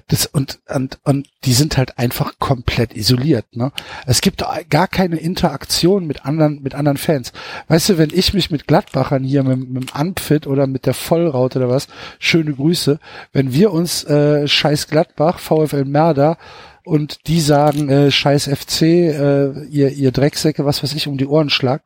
[0.08, 3.72] Das, und, und, und die sind halt einfach komplett isoliert, ne?
[4.06, 7.34] Es gibt gar keine Interaktion mit anderen, mit anderen Fans.
[7.68, 10.94] Weißt du, wenn ich mich mit Gladbachern hier mit, mit dem Anpfit oder mit der
[10.94, 11.88] Vollraute oder was,
[12.18, 13.00] schöne Grüße,
[13.34, 16.38] wenn wir uns äh, scheiß Gladbach, VfL Merda
[16.86, 21.26] und die sagen, äh, scheiß FC, äh, ihr, ihr Drecksäcke, was weiß ich, um die
[21.28, 21.86] Ohren schlagt,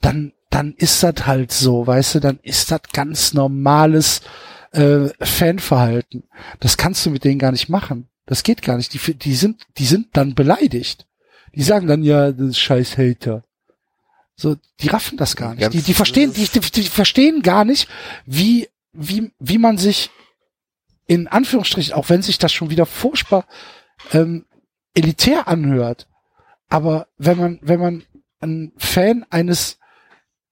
[0.00, 4.20] dann dann ist das halt so, weißt du, dann ist das ganz normales
[4.72, 6.22] äh, Fanverhalten.
[6.60, 8.08] Das kannst du mit denen gar nicht machen.
[8.26, 8.94] Das geht gar nicht.
[8.94, 11.06] Die, die sind, die sind dann beleidigt.
[11.54, 13.42] Die sagen dann ja, das ist scheiß Hater.
[14.36, 15.60] So, die raffen das gar nicht.
[15.62, 17.88] Ganz- Die, die verstehen, die, die, die verstehen gar nicht,
[18.24, 20.10] wie, wie, wie man sich
[21.08, 23.46] in Anführungsstrichen, auch wenn sich das schon wieder furchtbar
[24.12, 24.46] ähm,
[24.94, 26.08] elitär anhört,
[26.68, 28.02] aber wenn man, wenn man
[28.40, 29.78] ein Fan eines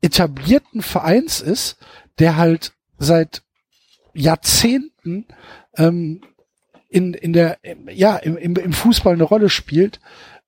[0.00, 1.78] etablierten Vereins ist,
[2.18, 3.42] der halt seit
[4.12, 5.26] Jahrzehnten
[5.76, 6.22] ähm,
[6.88, 7.58] in, in der,
[7.90, 10.00] ja, im, im, Fußball eine Rolle spielt,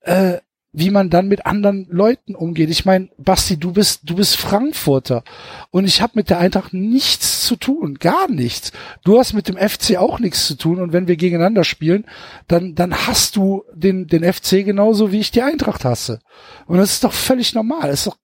[0.02, 0.38] äh,
[0.76, 2.68] wie man dann mit anderen Leuten umgeht.
[2.68, 5.24] Ich meine, Basti, du bist, du bist Frankfurter
[5.70, 8.72] und ich habe mit der Eintracht nichts zu tun, gar nichts.
[9.02, 12.04] Du hast mit dem FC auch nichts zu tun und wenn wir gegeneinander spielen,
[12.46, 16.20] dann, dann hast du den, den FC genauso wie ich die Eintracht hasse.
[16.66, 17.88] Und das ist doch völlig normal.
[17.88, 18.18] Das ist doch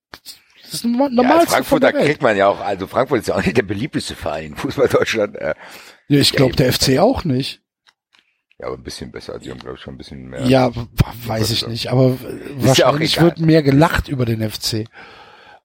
[0.63, 3.45] das ist normal, Ja, als Frankfurter kriegt man ja auch, also Frankfurt ist ja auch
[3.45, 5.37] nicht der beliebteste Verein in Fußball Deutschland.
[5.37, 5.55] Äh,
[6.09, 7.62] Ja, ich glaube, der FC auch nicht.
[8.63, 9.33] Ja, aber ein bisschen besser.
[9.35, 10.47] Also, die haben, glaube ich, schon ein bisschen mehr.
[10.47, 10.71] Ja,
[11.27, 13.25] weiß ich nicht, aber ja auch wahrscheinlich egal.
[13.27, 14.87] wird mehr gelacht über den FC.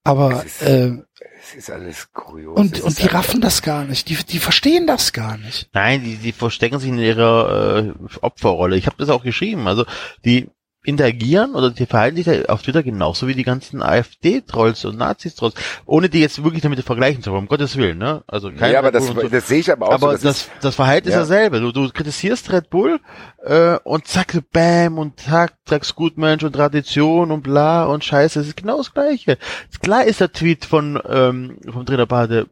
[0.04, 0.92] Aber Es ist- äh,
[1.40, 2.58] Es ist alles kurios.
[2.58, 4.10] und Es und ist die raffen das gar nicht.
[4.10, 5.70] Die die verstehen das gar nicht.
[5.74, 8.76] Nein, die, die verstecken sich in ihrer äh, Opferrolle.
[8.78, 9.68] Ich habe das auch geschrieben.
[9.68, 9.86] Also
[10.26, 10.50] die
[10.88, 15.54] interagieren oder die verhalten sich da auf Twitter genauso wie die ganzen AfD-Trolls und Nazis-Trolls,
[15.86, 18.24] ohne die jetzt wirklich damit vergleichen zu wollen, um Gottes Willen, ne?
[18.26, 19.14] Also kein Ja, aber das, so.
[19.14, 20.14] das sehe ich aber auch aber so.
[20.14, 21.20] das, Das, das, ist, Verhalten ist ja.
[21.20, 21.60] dasselbe.
[21.60, 23.02] Du, du kritisierst Red Bull
[23.44, 28.40] äh, und zack, bam und zack, sagst Gutmensch und Tradition und bla und Scheiße.
[28.40, 29.38] Es ist genau das Gleiche.
[29.82, 32.48] Klar ist der Tweet von ähm, vom Trainer Bade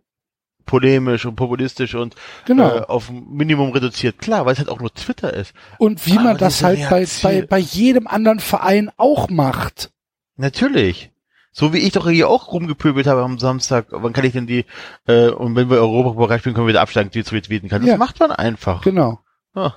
[0.66, 2.76] polemisch und populistisch und Genau.
[2.78, 4.18] äh, auf ein Minimum reduziert.
[4.20, 5.54] Klar, weil es halt auch nur Twitter ist.
[5.78, 9.30] Und wie man aber das diese halt bei, Reaktion- bei bei jedem anderen Verein auch
[9.30, 9.92] macht.
[10.38, 11.12] Natürlich.
[11.52, 14.66] So wie ich doch hier auch rumgepöbelt habe am Samstag, wann kann ich denn die,
[15.08, 17.82] äh, und wenn wir Europapokal spielen, können wir wieder absteigen, die zu retweeten kann.
[17.82, 17.96] Das Ja.
[17.98, 18.82] macht man einfach.
[18.82, 19.20] Genau.
[19.56, 19.74] Ja.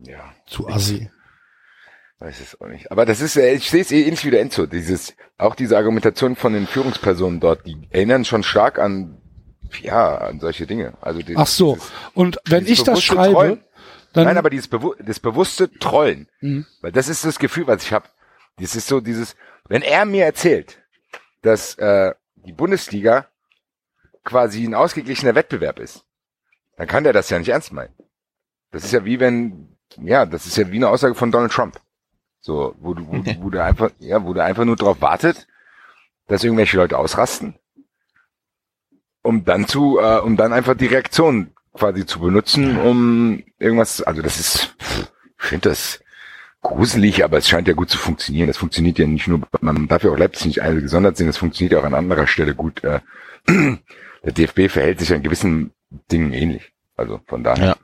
[0.00, 1.10] ja, Zu assi.
[2.18, 2.90] weiß es auch nicht.
[2.92, 4.66] Aber das ist, äh, ich sehe es eh ähnlich wie der Enzo.
[4.66, 9.16] Dieses, auch diese Argumentation von den Führungspersonen dort, die erinnern schon stark an,
[9.82, 10.94] ja, an solche Dinge.
[11.00, 11.78] Also die, Ach so.
[12.14, 13.64] Und wenn ich das schreibe, Trollen.
[14.12, 16.28] dann Nein, aber dieses Bewu das bewusste Trollen.
[16.40, 16.66] Mhm.
[16.80, 18.08] Weil das ist das Gefühl, was ich habe.
[18.58, 19.36] Das ist so dieses,
[19.68, 20.78] wenn er mir erzählt,
[21.42, 23.26] dass äh, die Bundesliga
[24.24, 26.04] quasi ein ausgeglichener Wettbewerb ist,
[26.76, 27.94] dann kann der das ja nicht ernst meinen.
[28.72, 31.80] Das ist ja wie wenn, ja, das ist ja wie eine Aussage von Donald Trump.
[32.40, 35.46] So, wo du, wo, wo du einfach, ja, wo du einfach nur drauf wartet,
[36.26, 37.58] dass irgendwelche Leute ausrasten,
[39.26, 44.22] um dann zu, äh, um dann einfach die Reaktion quasi zu benutzen, um irgendwas, also
[44.22, 44.76] das ist,
[45.38, 46.00] ich finde das
[46.62, 48.46] gruselig, aber es scheint ja gut zu funktionieren.
[48.48, 51.36] Das funktioniert ja nicht nur, man darf ja auch Leipzig nicht alle gesondert sehen, das
[51.36, 52.82] funktioniert ja auch an anderer Stelle gut.
[52.82, 53.00] Äh,
[53.46, 55.72] der DFB verhält sich an gewissen
[56.10, 56.72] Dingen ähnlich.
[56.96, 57.66] Also von daher.
[57.66, 57.76] Ja.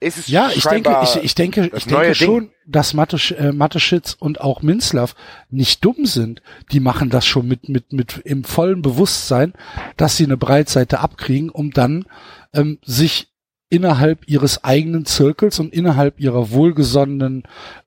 [0.00, 2.14] Ist es Ja, ich denke, ich, ich denke, ich denke Ding.
[2.14, 5.14] schon, dass Matesch, äh, Mateschitz und auch Minzlaff
[5.50, 6.40] nicht dumm sind.
[6.72, 9.52] Die machen das schon mit, mit, mit im vollen Bewusstsein,
[9.98, 12.06] dass sie eine Breitseite abkriegen, um dann
[12.54, 13.28] ähm, sich
[13.68, 17.44] innerhalb ihres eigenen Zirkels und innerhalb ihrer wohlgesonnenen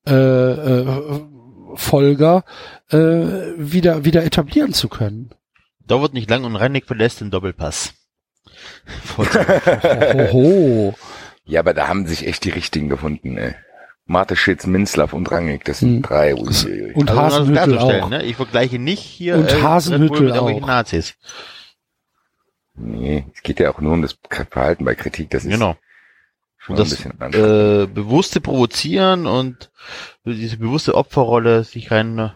[0.07, 1.21] äh, äh,
[1.75, 2.45] Folger
[2.89, 2.97] äh,
[3.57, 5.31] wieder wieder etablieren zu können.
[5.85, 7.95] Dauert nicht lang und Reinig verlässt den Doppelpass.
[9.17, 10.95] Oho.
[11.45, 13.55] Ja, aber da haben sich echt die richtigen gefunden, ey.
[14.05, 16.01] Marte Schitz, Minzlaff und Rangnick, das sind Hm.
[16.01, 16.35] drei.
[16.35, 16.91] Uiuiui.
[16.93, 18.09] Und Also, das Hasenhüttel auch.
[18.09, 18.23] Ne?
[18.23, 20.67] Ich vergleiche nicht hier Und äh, Bull mit irgendwelchen auch.
[20.67, 21.15] Nazis.
[22.75, 24.17] Nee, es geht ja auch nur um das
[24.49, 25.29] Verhalten bei Kritik.
[25.29, 25.77] Das ist Genau.
[26.57, 27.83] schon Und ein das bisschen anders.
[27.83, 29.69] äh, bewusste Provozieren und
[30.25, 32.31] diese bewusste Opferrolle sich rein.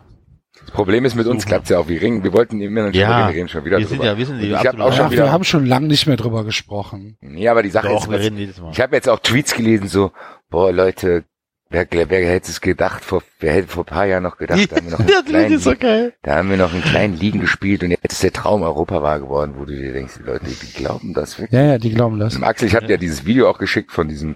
[0.67, 1.49] Das Problem ist, mit uns Suchen.
[1.49, 2.23] klappt's ja auch wie Ring.
[2.23, 3.95] Wir wollten immer noch nicht Ja, drüber reden, wir reden schon wieder wir drüber.
[4.03, 5.87] sind ja- wir sind die ich absoluten auch schon Ja, wieder, wir haben schon lange
[5.87, 7.17] nicht mehr drüber gesprochen.
[7.21, 8.71] ja, aber die Sache Doch, ist, wir was, reden jedes Mal.
[8.71, 10.11] ich habe jetzt auch Tweets gelesen, so,
[10.49, 11.23] boah, Leute,
[11.69, 14.75] wer, wer hätte es gedacht, vor, wer hätte vor ein paar Jahren noch gedacht, da
[14.75, 17.83] haben wir noch einen kleinen, ist so da haben wir noch einen kleinen Ligen gespielt
[17.83, 20.73] und jetzt ist der Traum Europa wahr geworden, wo du dir denkst, die Leute, die
[20.73, 21.57] glauben das wirklich.
[21.59, 22.35] Ja, ja, die glauben das.
[22.35, 24.35] Und Axel, ich habe dir dieses Video auch geschickt von diesem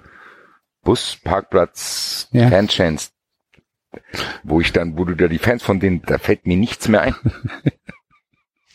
[0.84, 2.49] Busparkplatz Ja.
[2.49, 3.09] Fanchance,
[4.43, 7.01] wo ich dann, wo du da die Fans von denen, da fällt mir nichts mehr
[7.01, 7.15] ein.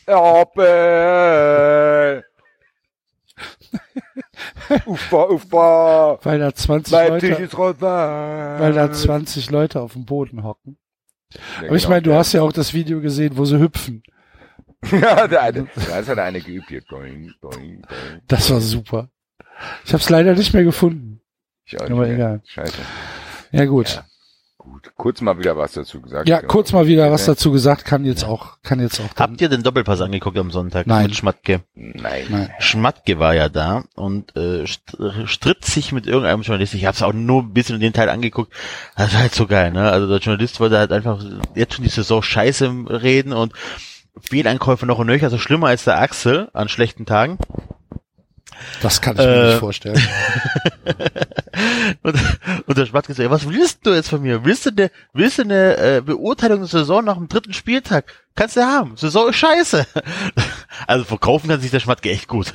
[0.07, 2.25] Opel!
[4.87, 6.19] Ufa, ufa!
[6.23, 10.79] Weil da 20 Leipzig Leute, weil da 20 Leute auf dem Boden hocken.
[11.33, 11.91] Ja, Aber ich genau.
[11.91, 14.03] meine, du hast ja auch das Video gesehen, wo sie hüpfen.
[14.91, 16.83] ja, der eine, da ist halt eine geübt hier.
[16.89, 17.87] Boing, boing, boing.
[18.29, 19.11] Das war super.
[19.85, 21.21] Ich habe es leider nicht mehr gefunden.
[21.65, 22.19] Ich auch Aber nicht mehr.
[22.27, 22.43] egal.
[22.45, 22.79] Scheiße.
[23.53, 23.89] Ja gut.
[23.89, 24.05] Ja.
[24.83, 24.93] Gut.
[24.97, 26.29] Kurz mal wieder was dazu gesagt.
[26.29, 27.33] Ja, kurz mal wieder was Ja.
[27.33, 29.09] dazu gesagt, kann jetzt auch, kann jetzt auch.
[29.17, 31.05] Habt ihr den Doppelpass angeguckt am Sonntag Nein.
[31.07, 31.63] mit Schmatke?
[31.75, 32.27] Nein.
[32.29, 32.51] Nein.
[32.59, 36.75] Schmatke war ja da und äh, st- stritt sich mit irgendeinem Journalist.
[36.75, 38.53] Ich habe es auch nur ein bisschen in den Teil angeguckt.
[38.97, 39.91] Das war halt so geil, ne?
[39.91, 41.23] Also der Journalist wollte halt einfach
[41.55, 43.53] jetzt schon die Saison scheiße reden und
[44.21, 47.39] Fehleinkäufe noch und nöcher, also schlimmer als der Axel an schlechten Tagen.
[48.83, 50.03] Das kann ich mir Äh, nicht vorstellen.
[52.03, 52.17] Und,
[52.67, 54.45] und der Schmatke so, ja, was willst du jetzt von mir?
[54.45, 58.13] Willst du eine, willst du eine äh, Beurteilung der Saison nach dem dritten Spieltag?
[58.35, 58.97] Kannst du haben.
[58.97, 59.87] Saison ist scheiße.
[60.87, 62.53] Also verkaufen kann sich der Schmatke echt gut.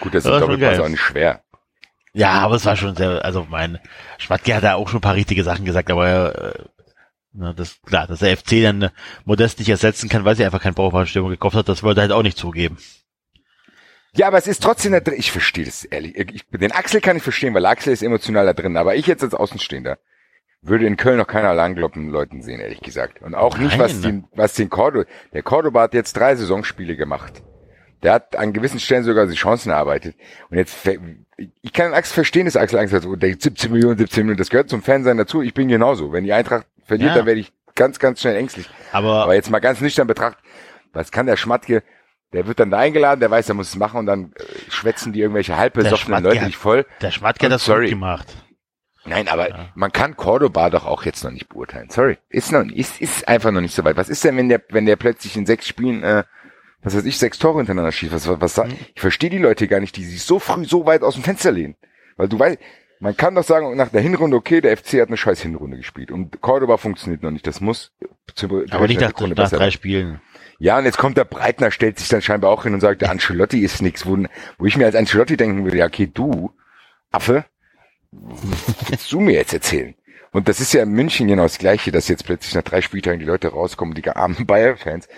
[0.00, 1.42] Gut, das ist Das schon Doppelpass auch nicht schwer.
[2.14, 3.78] Ja, aber es war schon sehr, also mein
[4.16, 6.64] Schmatke hat da auch schon ein paar richtige Sachen gesagt, aber äh,
[7.34, 8.88] na, das klar, dass der FC dann
[9.26, 12.12] Modest nicht ersetzen kann, weil sie einfach keinen Baufahrstürmer gekauft hat, das wollte er halt
[12.12, 12.78] auch nicht zugeben.
[14.18, 15.14] Ja, aber es ist trotzdem da drin.
[15.16, 16.16] Ich verstehe das ehrlich.
[16.34, 18.76] Ich, den Axel kann ich verstehen, weil Axel ist emotional da drin.
[18.76, 19.96] Aber ich jetzt als Außenstehender
[20.60, 23.22] würde in Köln noch keiner Langgloppen Leuten sehen, ehrlich gesagt.
[23.22, 24.00] Und auch nicht, Nein, was ne?
[24.00, 27.44] den, was den Cordo, der Cordoba hat jetzt drei Saisonspiele gemacht.
[28.02, 30.16] Der hat an gewissen Stellen sogar die Chancen erarbeitet.
[30.50, 30.76] Und jetzt,
[31.62, 34.50] ich kann Axel verstehen, dass Axel Angst hat, so, der 17 Millionen, 17 Millionen, das
[34.50, 35.42] gehört zum Fansein dazu.
[35.42, 36.12] Ich bin genauso.
[36.12, 37.16] Wenn die Eintracht verliert, Ja.
[37.18, 38.68] dann werde ich ganz, ganz schnell ängstlich.
[38.90, 40.42] Aber, Aber jetzt mal ganz nüchtern betrachtet,
[40.92, 41.84] was kann der Schmatke,
[42.32, 45.12] der wird dann da eingeladen, der weiß, er muss es machen und dann äh, schwätzen
[45.12, 46.86] die irgendwelche halbbesoffenen Leute nicht voll.
[47.00, 47.86] der Schmatke hat das sorry.
[47.86, 48.26] gut gemacht.
[49.04, 51.88] Nein, aber man kann Cordoba doch auch jetzt noch nicht beurteilen.
[51.88, 52.18] Sorry.
[52.28, 53.96] Ist noch ist, ist einfach noch nicht so weit.
[53.96, 56.24] Was ist denn, wenn der, wenn der plötzlich in sechs Spielen, äh,
[56.82, 58.12] was weiß ich, sechs Tore hintereinander schießt?
[58.12, 60.84] Was, was, was sa- Ich verstehe die Leute gar nicht, die sich so früh so
[60.84, 61.76] weit aus dem Fenster lehnen.
[62.18, 62.58] Weil du weißt,
[63.00, 66.10] man kann doch sagen, nach der Hinrunde, okay, der FC hat eine scheiß Hinrunde gespielt
[66.10, 67.46] und Cordoba funktioniert noch nicht.
[67.46, 67.92] Das muss
[68.34, 69.70] zur Aber nicht nach, nach drei.
[69.70, 70.20] Spielen.
[70.58, 73.10] Ja, und jetzt kommt der Breitner, stellt sich dann scheinbar auch hin und sagt, der
[73.10, 74.16] Ancelotti ist nix, wo,
[74.58, 76.52] wo ich mir als Ancelotti denken würde, ja, okay, du,
[77.12, 77.44] Affe,
[78.10, 79.94] willst du mir jetzt erzählen?
[80.32, 83.18] Und das ist ja in München genau das Gleiche, dass jetzt plötzlich nach drei Spieltagen
[83.18, 85.08] die Leute rauskommen, die armen Bayern-Fans.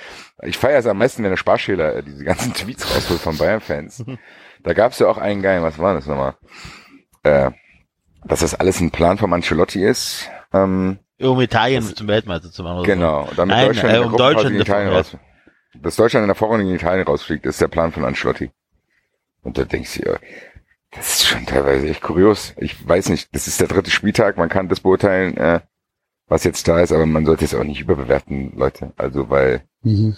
[0.42, 4.04] Ich feiere es am meisten, wenn der Sparschäler äh, diese ganzen Tweets rausholt von Bayern-Fans.
[4.62, 6.34] Da gab es ja auch einen Geil, was war das nochmal?
[7.22, 7.50] Äh,
[8.24, 10.28] dass das alles ein Plan vom Ancelotti ist.
[10.52, 12.80] Ähm, Um Italien zum Weltmeister zu machen.
[12.80, 12.86] oder.
[12.86, 15.16] Genau, damit Nein, Deutschland, äh, um Deutschland Italien raus,
[15.74, 18.50] dass Deutschland in der Vorrunde gegen Italien rausfliegt, ist der Plan von Ancelotti.
[19.42, 20.18] Und da denkst du,
[20.90, 22.54] das ist schon teilweise echt kurios.
[22.58, 25.60] Ich weiß nicht, das ist der dritte Spieltag, man kann das beurteilen, äh,
[26.26, 28.92] was jetzt da ist, aber man sollte es auch nicht überbewerten, Leute.
[28.96, 30.16] Also, weil, Mhm.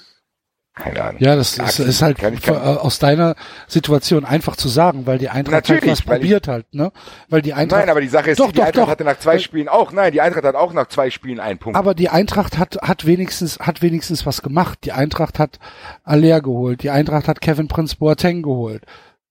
[0.74, 1.20] Keine Ahnung.
[1.22, 3.34] Ja, das ist, ist halt kann ich- kann- aus deiner
[3.68, 6.92] Situation einfach zu sagen, weil die Eintracht halt Natürlich, was weil ich- probiert halt, ne?
[7.28, 8.90] Weil die Eintracht, Nein, aber die Sache ist, Doch, die doch, Eintracht doch.
[8.90, 11.78] hatte nach zwei Spielen auch, nein, die Eintracht hat auch nach zwei Spielen einen Punkt.
[11.78, 14.78] aber die Eintracht hat, hat wenigstens, hat wenigstens was gemacht.
[14.84, 15.58] Die Eintracht hat
[16.04, 16.82] Aller geholt.
[16.82, 18.82] Die Eintracht hat Kevin Prince Boateng geholt.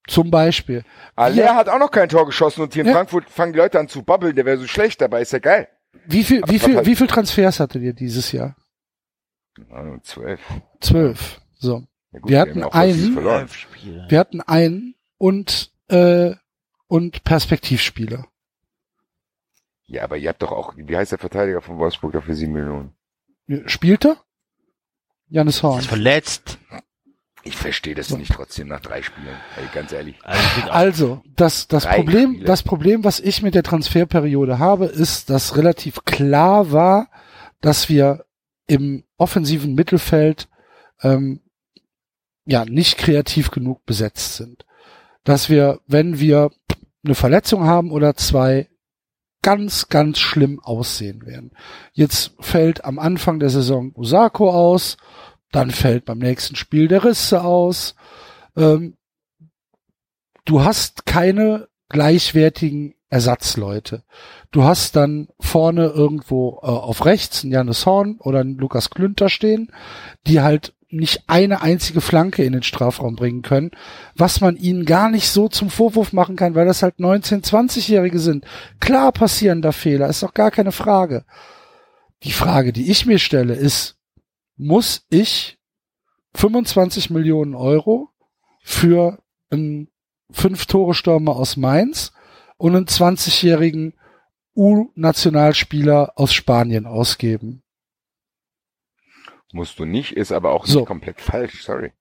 [0.07, 0.83] Zum Beispiel.
[1.15, 2.93] Aller hat auch noch kein Tor geschossen und hier in Ja.
[2.93, 5.67] Frankfurt fangen die Leute an zu babbeln, der wäre so schlecht, dabei ist ja geil.
[6.05, 8.55] Wie viel, wie Aber viel, halt- wie viel Transfers hattet ihr dieses Jahr?
[10.03, 10.39] Zwölf.
[10.79, 11.41] Zwölf.
[11.59, 11.83] So.
[12.13, 13.15] Ja, gut, Wir hatten einen-.
[14.09, 16.31] Wir hatten einen und, äh,
[16.87, 18.25] und Perspektivspieler.
[19.85, 22.53] Ja, aber ihr habt doch auch, wie heißt der Verteidiger von Wolfsburg da für sieben
[22.53, 22.93] Millionen?
[23.65, 24.17] Spielte?
[25.27, 25.79] Janis Horn.
[25.79, 26.57] ist verletzt.
[27.43, 29.35] Ich verstehe das nicht trotzdem nach drei Spielen.
[29.57, 30.15] Ey, ganz ehrlich.
[30.23, 32.45] Also, Also, das, das Drei Problem, Spiele.
[32.45, 37.09] das Problem, was ich mit der Transferperiode habe, ist, dass relativ klar war,
[37.59, 38.25] dass wir
[38.71, 40.47] im offensiven Mittelfeld
[41.01, 41.41] ähm,
[42.45, 44.65] ja nicht kreativ genug besetzt sind.
[45.25, 46.51] Dass wir, wenn wir
[47.03, 48.69] eine Verletzung haben oder zwei,
[49.41, 51.51] ganz, ganz schlimm aussehen werden.
[51.91, 54.95] Jetzt fällt am Anfang der Saison Osako aus,
[55.51, 57.95] dann fällt beim nächsten Spiel der Risse aus.
[58.55, 58.95] Ähm,
[60.45, 64.03] du hast keine gleichwertigen Ersatzleute.
[64.51, 69.27] Du hast dann vorne irgendwo äh, auf rechts einen Janis Horn oder einen Lukas Klünter
[69.27, 69.71] stehen,
[70.27, 73.71] die halt nicht eine einzige Flanke in den Strafraum bringen können,
[74.15, 78.19] was man ihnen gar nicht so zum Vorwurf machen kann, weil das halt 19-, 20-Jährige
[78.19, 78.45] sind.
[78.79, 81.25] Klar passieren da Fehler, ist doch gar keine Frage.
[82.23, 83.97] Die Frage, die ich mir stelle, ist,
[84.55, 85.57] muss ich
[86.35, 88.09] 25 Millionen Euro
[88.63, 89.89] für einen
[90.31, 92.13] Fünf-Tore-Stürmer aus Mainz
[92.61, 93.93] und einen 20-jährigen
[94.55, 97.63] U-Nationalspieler aus Spanien ausgeben?
[99.53, 100.85] Musst du nicht, ist aber auch nicht So.
[100.85, 101.91] komplett falsch, sorry.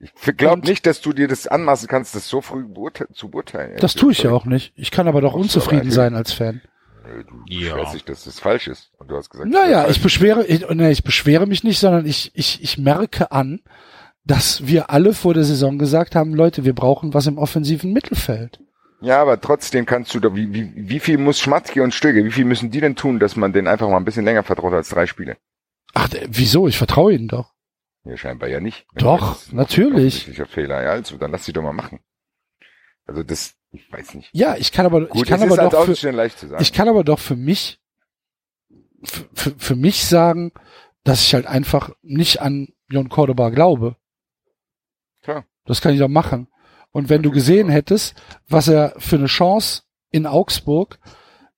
[0.00, 3.76] Ich glaube nicht, dass du dir das anmaßen kannst, das so früh beurte zu beurteilen.
[3.80, 4.72] Das tue ich ja auch nicht.
[4.76, 6.60] Ich kann aber doch du unzufrieden aber sein als Fan.
[7.04, 7.74] Du Ja.
[7.74, 8.92] beschwerst dich, dass das falsch ist.
[8.98, 12.30] Und du hast gesagt, Naja, ich beschwere, ich, nee, ich beschwere mich nicht, sondern ich,
[12.34, 13.60] ich, ich merke an,
[14.24, 18.60] dass wir alle vor der Saison gesagt haben, Leute, wir brauchen was im offensiven Mittelfeld.
[19.00, 22.32] Ja, aber trotzdem kannst du da, wie, wie, wie viel muss Schmatzki und Stöge, wie
[22.32, 24.88] viel müssen die denn tun, dass man den einfach mal ein bisschen länger vertraut als
[24.88, 25.36] drei Spiele?
[25.94, 26.66] Ach, wieso?
[26.66, 27.54] Ich vertraue ihnen doch.
[28.04, 28.86] Ja, scheinbar ja nicht.
[28.92, 30.24] Wenn Doch, das ein natürlich.
[30.48, 32.00] Fehler, ja, also, dann lass sie doch mal machen.
[33.06, 34.30] Also das, ich weiß nicht.
[34.32, 36.38] Ja, ich kann aber, ich Gut, kann es ist aber als doch für, Außenstehender leicht
[36.38, 36.62] zu sagen.
[36.62, 37.80] ich kann aber doch für mich,
[39.02, 40.52] für, für, für mich sagen,
[41.04, 43.96] dass ich halt einfach nicht an Jon Cordoba glaube.
[45.22, 45.44] Klar.
[45.64, 46.48] Das kann ich doch machen.
[46.92, 48.14] Und wenn du gesehen hättest,
[48.48, 50.98] was er für eine Chance in Augsburg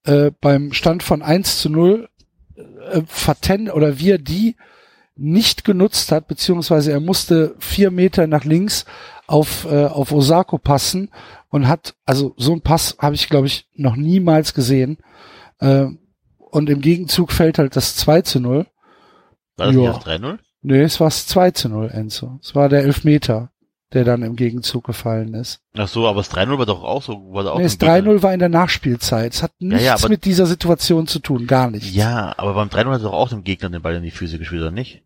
[0.05, 2.09] äh, beim Stand von 1 zu 0
[2.57, 4.57] äh, verten oder wie er die
[5.17, 8.87] nicht genutzt hat, beziehungsweise er musste vier Meter nach links
[9.27, 11.11] auf, äh, auf Osako passen
[11.51, 14.99] und hat, also so ein Pass habe ich, glaube ich, noch niemals gesehen.
[15.59, 15.87] Äh,
[16.39, 18.67] und im Gegenzug fällt halt das 2 zu 0.
[19.57, 19.93] War das nicht Ja.
[19.93, 20.39] das 3-0?
[20.63, 22.39] Nee, es war das 2 zu 0, Enzo.
[22.43, 23.53] Es war der Elfmeter,
[23.93, 25.61] der dann im Gegenzug gefallen ist.
[25.77, 27.79] Ach so, aber das 3-0 war doch auch so, war da auch Nee, das ein
[27.79, 28.13] Gegner.
[28.13, 29.35] 3-0 war in der Nachspielzeit.
[29.35, 31.93] Es hat nichts ja, aber- mit dieser Situation zu tun, gar nichts.
[31.95, 34.63] Ja, aber beim 3-0 hat doch auch dem Gegner den Ball in die Füße gespielt,
[34.63, 35.03] oder nicht?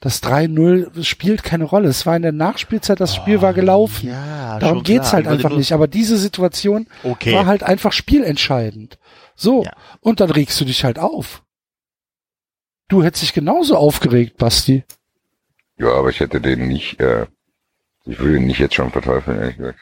[0.00, 1.88] Das 3-0 spielt keine Rolle.
[1.88, 4.08] Es war in der Nachspielzeit, das Spiel war gelaufen.
[4.08, 5.72] Oh, Ja, Darum geht's halt einfach nicht.
[5.72, 7.34] Aber diese Situation Okay.
[7.34, 8.98] war halt einfach spielentscheidend.
[9.34, 9.62] So.
[9.64, 9.72] Ja.
[10.00, 11.42] Und dann regst du dich halt auf.
[12.88, 14.84] Du hättest dich genauso aufgeregt, Basti.
[15.78, 17.26] Ja, aber ich hätte den nicht, äh,
[18.10, 19.78] ich würde ihn nicht jetzt schon verteufeln, ehrlich gesagt.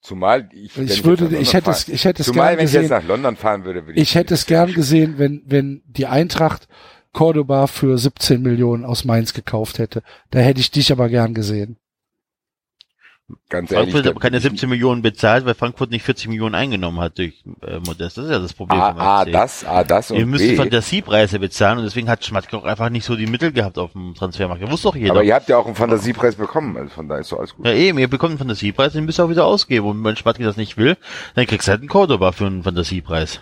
[0.00, 2.66] Zumal ich, Ich würde, ich London hätte es, fahren- ich hätte es Zumal, gern wenn
[2.66, 2.96] ich jetzt gesehen.
[2.96, 4.02] nach London fahren würde, würde ich.
[4.02, 6.66] Ich hätte es gern gesehen, wenn, wenn die Eintracht
[7.12, 10.02] Cordoba für 17 Millionen aus Mainz gekauft hätte.
[10.30, 11.76] Da hätte ich dich aber gern gesehen.
[13.48, 13.90] Ganz ehrlich.
[13.92, 17.42] Frankfurt hat da- keine 17 Millionen bezahlt, weil Frankfurt nicht 40 Millionen eingenommen hat durch
[17.66, 18.16] äh, Modest.
[18.18, 19.32] Das ist ja das Problem vom A, A, FC.
[19.32, 20.56] das, A, das und Ihr müsst B.
[20.56, 24.14] Fantasiepreise bezahlen und deswegen hat Schmatke auch einfach nicht so die Mittel gehabt auf dem
[24.14, 24.62] Transfermarkt.
[24.62, 25.12] Das wusste doch jeder.
[25.12, 27.66] Aber ihr habt ja auch einen Fantasiepreis bekommen, also von daher ist doch alles gut.
[27.66, 29.86] ja eben, ihr bekommt einen Fantasiepreis, den müsst ihr auch wieder ausgeben.
[29.86, 30.96] Und wenn Schmatke das nicht will,
[31.34, 33.40] dann kriegst du halt einen Cordoba für einen Fantasiepreis.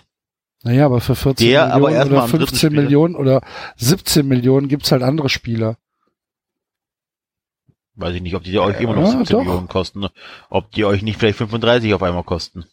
[0.63, 2.81] Naja, aber für 14 Der aber Millionen oder am dritten 15 Spiel.
[2.83, 3.41] Millionen oder
[3.77, 5.77] 17 Millionen gibt's halt andere Spieler.
[8.01, 9.43] Weiß ich nicht, ob die euch immer noch Ja, 17 doch.
[9.43, 10.07] Millionen kosten.
[10.49, 12.65] Ob die euch nicht vielleicht 35 auf einmal kosten.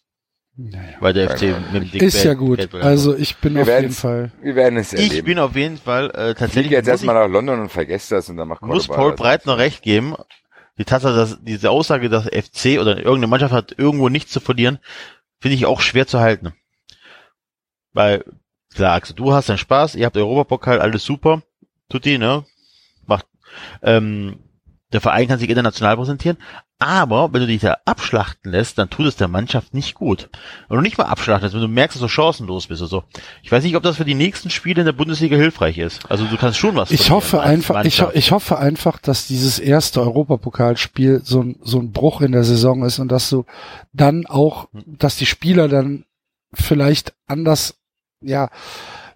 [0.56, 0.96] Naja.
[1.00, 2.74] Weil der FC mit dem Dick Ist ja Geld- gut.
[2.82, 4.32] Also ich bin Wir auf jeden Fall.
[4.42, 5.24] Wir werden es ich erleben.
[5.26, 8.36] bin auf jeden Fall äh, tatsächlich jetzt muss erstmal nach London und vergesst das und
[8.38, 9.20] dann macht muss Paul das.
[9.20, 10.16] Breitner recht geben.
[10.78, 14.78] Die Tatsache, dass diese Aussage, dass FC oder irgendeine Mannschaft hat irgendwo nichts zu verlieren,
[15.40, 16.52] finde ich auch schwer zu halten.
[17.92, 18.24] Weil,
[18.74, 21.42] klar, Axel, du hast deinen Spaß, ihr habt Europapokal, alles super.
[21.88, 22.44] Tutti, ne?
[23.06, 23.26] Macht,
[23.82, 24.38] ähm,
[24.92, 26.38] der Verein kann sich international präsentieren,
[26.78, 30.30] aber wenn du dich da abschlachten lässt, dann tut es der Mannschaft nicht gut.
[30.68, 33.04] Wenn du nicht mal abschlachtest, wenn du merkst, dass du chancenlos bist oder so.
[33.42, 36.08] Ich weiß nicht, ob das für die nächsten Spiele in der Bundesliga hilfreich ist.
[36.10, 39.58] Also du kannst schon was Ich hoffe einfach, ich, ho- ich hoffe einfach, dass dieses
[39.58, 43.44] erste Europapokalspiel so ein, so ein Bruch in der Saison ist und dass du
[43.92, 46.04] dann auch, dass die Spieler dann
[46.54, 47.74] vielleicht anders,
[48.22, 48.50] ja,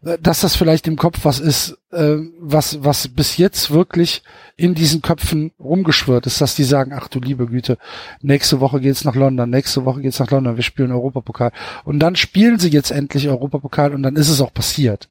[0.02, 4.22] dass das vielleicht im Kopf was ist, äh, was, was bis jetzt wirklich
[4.56, 7.78] in diesen Köpfen rumgeschwört ist, dass die sagen, ach du liebe Güte,
[8.20, 11.52] nächste Woche geht's nach London, nächste Woche geht's nach London, wir spielen Europapokal.
[11.84, 15.08] Und dann spielen sie jetzt endlich Europapokal und dann ist es auch passiert.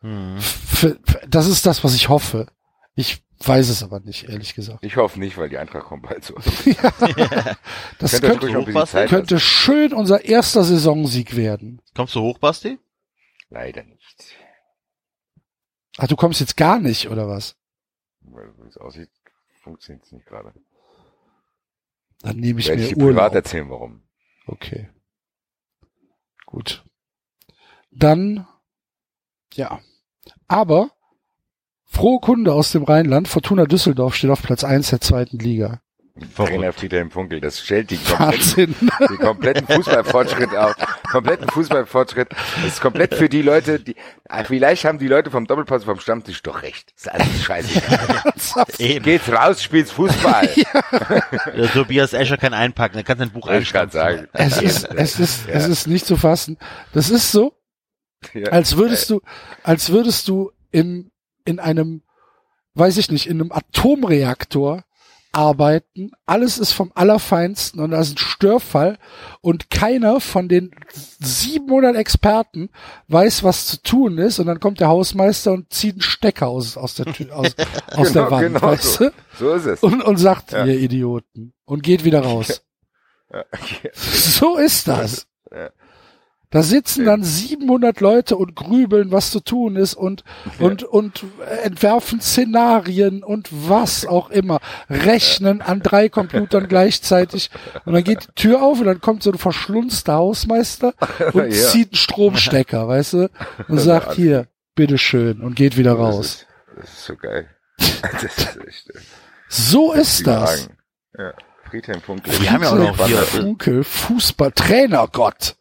[0.00, 0.36] Hm.
[1.28, 2.46] Das ist das, was ich hoffe.
[2.94, 4.82] Ich weiß es aber nicht, ehrlich gesagt.
[4.82, 6.34] Ich hoffe nicht, weil die Eintracht kommt bald so.
[7.98, 9.40] Das könnte, könnte lassen.
[9.40, 11.80] schön unser erster Saisonsieg werden.
[11.94, 12.78] Kommst du hoch, Basti?
[13.50, 14.01] Leider nicht.
[15.98, 17.56] Ach, du kommst jetzt gar nicht, oder was?
[18.20, 19.10] Weil, wie es aussieht,
[19.62, 20.52] funktioniert es nicht gerade.
[22.20, 24.02] Dann nehme ich Werde mir ich dir privat erzählen, warum.
[24.46, 24.88] Okay.
[26.46, 26.84] Gut.
[27.90, 28.46] Dann,
[29.54, 29.80] ja.
[30.48, 30.90] Aber,
[31.84, 35.82] frohe Kunde aus dem Rheinland, Fortuna Düsseldorf steht auf Platz eins der zweiten Liga.
[36.36, 38.74] Trainer Friedhelm Funkel, das stellt die kompletten,
[39.08, 40.74] den kompletten Fußballfortschritt auf.
[41.10, 42.28] Kompletten Fußballfortschritt.
[42.30, 43.96] Das ist komplett für die Leute, die,
[44.28, 46.92] ah, vielleicht haben die Leute vom Doppelpass vom Stammtisch doch recht.
[46.94, 47.82] Das ist alles scheiße.
[48.78, 49.04] Eben.
[49.04, 50.48] Geht's raus, spielt's Fußball.
[51.56, 53.48] Der Tobias Escher kann einpacken, er kann sein Buch
[53.90, 54.28] sagen.
[54.34, 55.54] Es ist, es ist, Ja.
[55.54, 56.58] es ist nicht zu fassen.
[56.92, 57.54] Das ist so,
[58.34, 58.50] Ja.
[58.50, 59.22] als würdest du,
[59.62, 61.10] als würdest du im,
[61.46, 62.02] in einem,
[62.74, 64.84] weiß ich nicht, in einem Atomreaktor
[65.32, 66.12] arbeiten.
[66.26, 68.98] Alles ist vom Allerfeinsten und da ist ein Störfall
[69.40, 70.70] und keiner von den
[71.20, 72.68] 700 Experten
[73.08, 76.76] weiß, was zu tun ist und dann kommt der Hausmeister und zieht einen Stecker aus,
[76.76, 77.48] aus der Tür, aus,
[77.92, 79.10] aus der Genau, Wand, genau weißt so.
[79.38, 79.82] So ist es.
[79.82, 80.64] Und, und sagt, Ja.
[80.66, 81.52] ihr Idioten.
[81.64, 82.62] Und geht wieder raus.
[83.34, 83.90] Ja, okay.
[83.94, 85.26] So ist das.
[86.52, 90.22] Da sitzen dann 700 Leute und grübeln, was zu tun ist und,
[90.60, 91.24] und, und
[91.64, 94.60] entwerfen Szenarien und was auch immer.
[94.88, 97.50] Rechnen an drei Computern gleichzeitig.
[97.84, 100.94] Und dann geht die Tür auf und dann kommt so ein verschlunzter Hausmeister
[101.32, 101.50] und Ja.
[101.50, 103.30] zieht einen Stromstecker, weißt du?
[103.68, 106.26] Und sagt hier, bitteschön und geht wieder Das raus.
[106.26, 106.46] ist,
[106.78, 107.48] das ist so geil.
[108.02, 108.98] Das ist echt äh,
[109.48, 110.68] So ist das.
[111.18, 111.32] Ja.
[111.70, 112.38] Friedhelm Funkel.
[112.40, 115.56] Wir haben ja auch noch hier- Funkel, Fußballtrainer, Gott.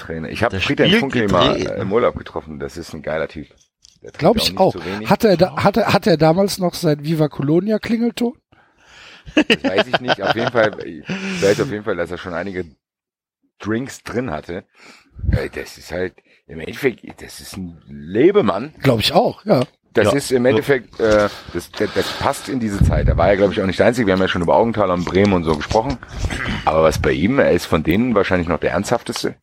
[0.00, 0.28] Trainer.
[0.28, 2.58] Ich habe Friedhelm Funkel mal äh, im Urlaub getroffen.
[2.58, 3.46] Das ist ein geiler Typ.
[4.18, 4.72] Glaube ich auch.
[4.72, 5.08] zu wenig.
[5.10, 8.32] Hat er, da, hat, er, hat er damals noch sein Viva Colonia Klingelton?
[9.34, 10.22] Das weiß ich nicht.
[10.22, 11.06] Auf jeden Fall, ich
[11.42, 12.64] weiß auf jeden Fall, dass er schon einige
[13.58, 14.64] Drinks drin hatte.
[15.30, 16.14] Äh, Das ist halt,
[16.46, 18.74] im Endeffekt, das ist ein Lebemann.
[18.82, 19.64] Glaube ich auch, ja.
[19.92, 20.12] Das Ja.
[20.12, 23.08] ist im Endeffekt, äh, das, das, das passt in diese Zeit.
[23.08, 24.06] Da war er, glaube ich, auch nicht der Einzige.
[24.06, 25.98] Wir haben ja schon über Augenthaler und Bremen und so gesprochen.
[26.64, 29.34] Aber was bei ihm, er ist von denen wahrscheinlich noch der ernsthafteste.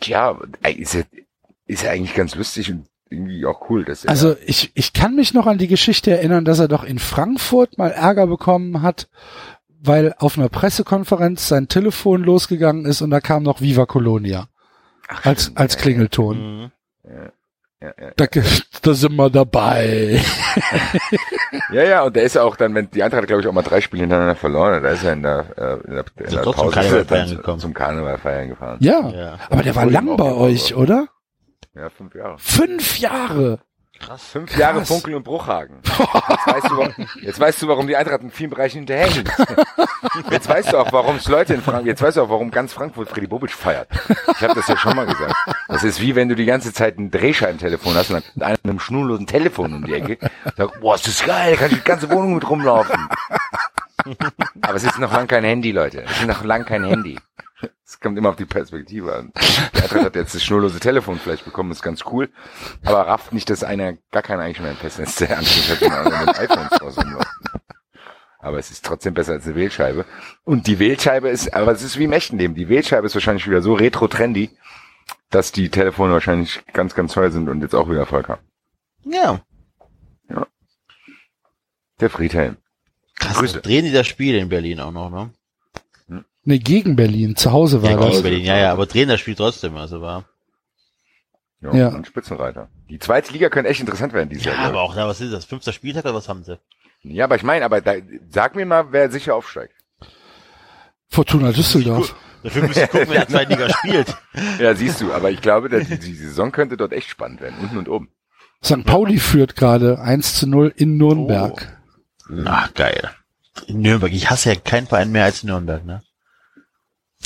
[0.00, 0.38] Tja,
[0.76, 1.04] ist er,
[1.66, 3.84] ist er eigentlich ganz lustig und irgendwie auch cool.
[3.84, 6.84] Dass er, Also ich, ich kann mich noch an die Geschichte erinnern, dass er doch
[6.84, 9.08] in Frankfurt mal Ärger bekommen hat,
[9.80, 14.48] weil auf einer Pressekonferenz sein Telefon losgegangen ist und da kam noch Viva Colonia
[15.22, 16.38] als, stimmt, als ja, Klingelton.
[16.38, 16.70] Mhm.
[17.82, 18.10] Ja, ja.
[18.16, 18.26] Da,
[18.82, 20.20] da sind wir dabei.
[21.72, 23.52] Ja, ja, und der ist ja auch dann, wenn die Eintracht hat, glaube ich, auch
[23.52, 26.34] mal drei Spiele hintereinander verloren, da ist er in der, äh, in der, in Ist
[26.34, 27.58] der doch zum Pause Karneval er feiern gekommen.
[27.58, 28.76] zum Karneval feiern gefahren.
[28.80, 29.38] Ja, Ja.
[29.50, 31.08] aber der war lang bei euch, oder?
[31.74, 32.36] Ja, fünf Jahre.
[32.38, 33.58] Fünf Jahre.
[33.98, 34.22] Krass.
[34.24, 34.60] Fünf Krass.
[34.60, 35.80] Jahre Funkel und Bruchhagen.
[35.84, 39.32] Jetzt weißt, du, warum, jetzt weißt du, warum die Eintracht in vielen Bereichen hinterherhinkt.
[40.30, 42.72] Jetzt weißt du auch, warum es Leute in Frankfurt, jetzt weißt du auch, warum ganz
[42.72, 43.88] Frankfurt Freddy Bobic feiert.
[44.36, 45.34] Ich habe das ja schon mal gesagt.
[45.68, 48.58] Das ist wie wenn du die ganze Zeit ein Drehscheibentelefon hast und dann mit einem,
[48.64, 50.18] einem schnurlosen Telefon um die Ecke.
[50.56, 53.08] Sag, boah, ist das geil, kann ich die ganze Wohnung mit rumlaufen.
[54.62, 56.02] Aber es ist noch lang kein Handy, Leute.
[56.02, 57.18] Es ist noch lang kein Handy.
[57.84, 59.32] Es kommt immer auf die Perspektive an.
[59.74, 62.28] Der Eintracht hat jetzt das schnurlose Telefon vielleicht bekommen, ist ganz cool.
[62.84, 66.12] Aber rafft nicht, dass einer gar keinen eigentlich mehr ein Festnetz der Anschluss hat, sondern
[66.12, 66.96] alle mit iPhones raus.
[68.38, 70.04] Aber es ist trotzdem besser als eine Wählscheibe.
[70.44, 72.54] Und die Wählscheibe ist, aber es ist wie im echten Leben.
[72.54, 74.50] Die Wählscheibe ist wahrscheinlich wieder so retro-trendy,
[75.30, 78.42] dass die Telefone wahrscheinlich ganz, ganz toll sind und jetzt auch wieder Erfolg haben.
[79.04, 79.40] Ja.
[82.00, 82.58] Der Friedhelm.
[83.18, 83.38] Krass.
[83.38, 83.62] Grüße.
[83.62, 85.30] Drehen die das Spiel in Berlin auch noch, ne?
[86.48, 87.34] Nee, gegen Berlin.
[87.36, 88.10] Zu Hause war Ja, das.
[88.10, 90.24] gegen Berlin, ja, ja, aber drehen das Spiel trotzdem, also war.
[91.60, 91.88] Ja, Ja.
[91.90, 92.68] Ein Spitzenreiter.
[92.88, 94.66] Die zweite Liga könnte echt interessant werden dieses Ja, Jahr.
[94.66, 95.44] aber auch da, was ist das?
[95.44, 96.58] Fünfter Spieltag oder was haben sie?
[97.02, 97.12] ich.
[97.14, 97.94] ja, aber ich meine, aber da,
[98.30, 99.74] sag mir mal, wer sicher aufsteigt.
[101.08, 102.14] Fortuna Düsseldorf.
[102.42, 104.16] Dafür müssen wir gucken, wer in der zweiten Liga spielt.
[104.60, 107.56] Ja, siehst du, aber ich glaube, dass die, die Saison könnte dort echt spannend werden,
[107.60, 108.10] unten und oben.
[108.64, 108.84] St.
[108.84, 111.76] Pauli führt gerade 1 zu 0 in Nürnberg.
[112.44, 113.10] Ach, geil.
[113.66, 114.12] In Nürnberg.
[114.12, 116.02] Ich hasse ja keinen Verein mehr als Nürnberg, ne?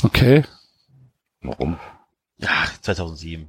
[0.03, 0.43] Okay.
[1.41, 1.79] Warum?
[2.45, 3.47] Ach, 2007.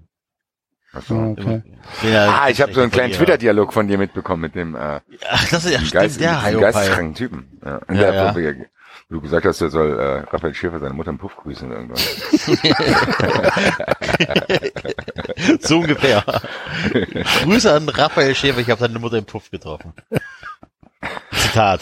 [0.95, 1.14] Ach so.
[1.14, 1.62] okay.
[2.05, 5.64] Ah, ich habe so einen kleinen Twitter-Dialog von dir mitbekommen mit dem äh, Ach, das
[5.64, 7.59] ist ja dem stimmt, Geist, geisteskranken Typen.
[7.64, 8.53] Ja, in Ja, der ja.
[9.09, 11.99] Du gesagt hast, er soll äh, Raphael Schäfer seine Mutter im Puff grüßen irgendwann.
[15.61, 16.24] So ungefähr.
[17.43, 19.93] Grüße an Raphael Schäfer, ich habe seine Mutter im Puff getroffen.
[21.32, 21.80] Zitat.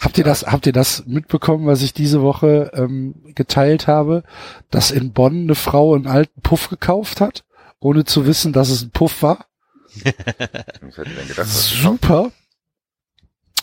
[0.00, 4.22] Habt ihr das, habt ihr das mitbekommen, was ich diese Woche ähm, geteilt habe,
[4.70, 7.44] dass in Bonn eine Frau einen alten Puff gekauft hat,
[7.80, 9.46] ohne zu wissen, dass es ein Puff war?
[10.02, 11.46] Gedacht?
[11.46, 12.32] Super.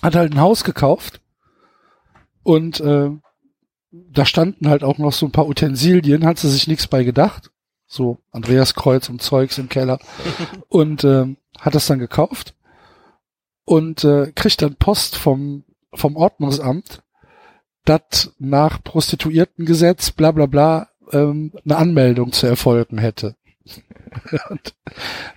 [0.02, 1.22] Hat halt ein Haus gekauft
[2.44, 3.12] und äh,
[3.92, 7.52] da standen halt auch noch so ein paar Utensilien, hat sie sich nichts bei gedacht.
[7.86, 10.00] So Andreas Kreuz und Zeugs im Keller.
[10.70, 12.56] Und ähm, hat das dann gekauft
[13.66, 15.64] und äh, kriegt dann Post vom,
[15.94, 17.04] vom Ordnungsamt,
[17.86, 23.36] dass nach Prostituiertengesetz bla bla bla ähm, eine Anmeldung zu erfolgen hätte.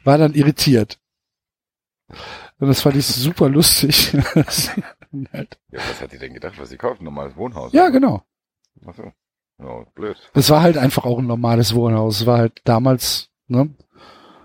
[0.05, 0.99] war dann irritiert.
[2.59, 4.13] Und das fand ich super lustig.
[5.33, 7.01] Halt- Ja, was hat die denn gedacht, was sie kauft?
[7.01, 7.73] Ein normales Wohnhaus?
[7.73, 8.23] ja, genau.
[8.87, 9.13] Ach so.
[9.63, 10.17] Oh, blöd.
[10.35, 12.21] Es war halt einfach auch ein normales Wohnhaus.
[12.23, 13.75] Es war halt damals, ne,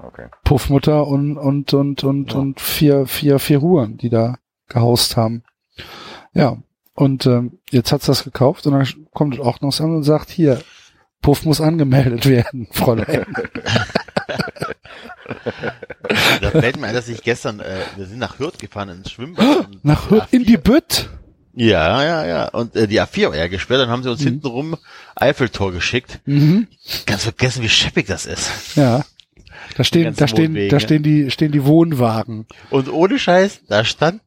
[0.01, 0.27] Okay.
[0.45, 2.39] Puffmutter und, und, und, und, Ja.
[2.39, 4.37] und vier, vier, vier Huren, die da
[4.69, 5.43] gehaust haben.
[6.33, 6.57] Ja.
[6.93, 10.61] Und ähm, jetzt hat's das gekauft und dann kommt das Ordnungsamt und sagt, hier,
[11.21, 13.25] Puff muss angemeldet werden, Fräulein.
[16.41, 19.67] Da fällt mir ein, dass ich gestern, äh, wir sind nach Hürth gefahren ins Schwimmbad.
[19.83, 21.09] Nach Hürth in die Bütt.
[21.53, 22.47] Ja, ja, ja.
[22.49, 24.25] Und äh, die A4 war ja gesperrt, dann haben sie uns Mhm.
[24.25, 24.77] hintenrum
[25.15, 26.19] Eiffeltor geschickt.
[26.25, 26.67] Mhm.
[27.05, 28.75] Ganz vergessen, wie scheppig das ist.
[28.75, 29.03] Ja.
[29.75, 30.69] Da stehen, da stehen, Wohnwege.
[30.69, 32.47] da stehen die, stehen die Wohnwagen.
[32.71, 34.21] Und ohne Scheiß, da stand,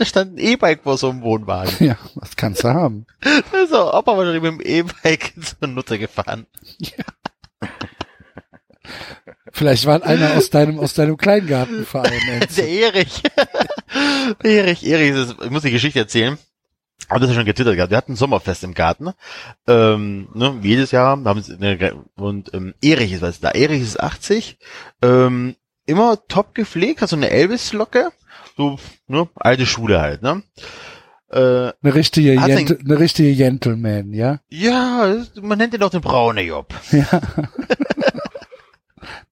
[0.00, 1.74] Da stand ein E-Bike vor so einem Wohnwagen.
[1.86, 3.04] Ja, was kannst du haben?
[3.52, 6.46] Also, Opa war wahrscheinlich mit dem E-Bike zur Nutte gefahren.
[9.52, 12.18] Vielleicht war einer aus deinem, aus deinem Kleingartenverein.
[12.56, 13.22] Der Erich.
[14.42, 16.38] Erich, Erich, das, ich muss die Geschichte erzählen.
[17.10, 17.90] Aber das ist ja schon getwittert gehabt.
[17.90, 19.12] Wir hatten ein Sommerfest im Garten.
[19.66, 21.22] Ähm, ne, jedes Jahr.
[21.22, 23.50] Haben sie eine, und ähm, Erich ist was da.
[23.50, 24.56] Erich ist 80.
[25.02, 28.12] Ähm, immer top gepflegt, hat so eine Elvis-Locke.
[28.56, 30.42] So, ne, alte Schule halt, ne?
[31.30, 34.40] Äh, Eine richtige, Gent eine richtige Gentleman, ja?
[34.48, 36.74] ja, man nennt ihn auch den braune Job.
[36.90, 37.20] Ja.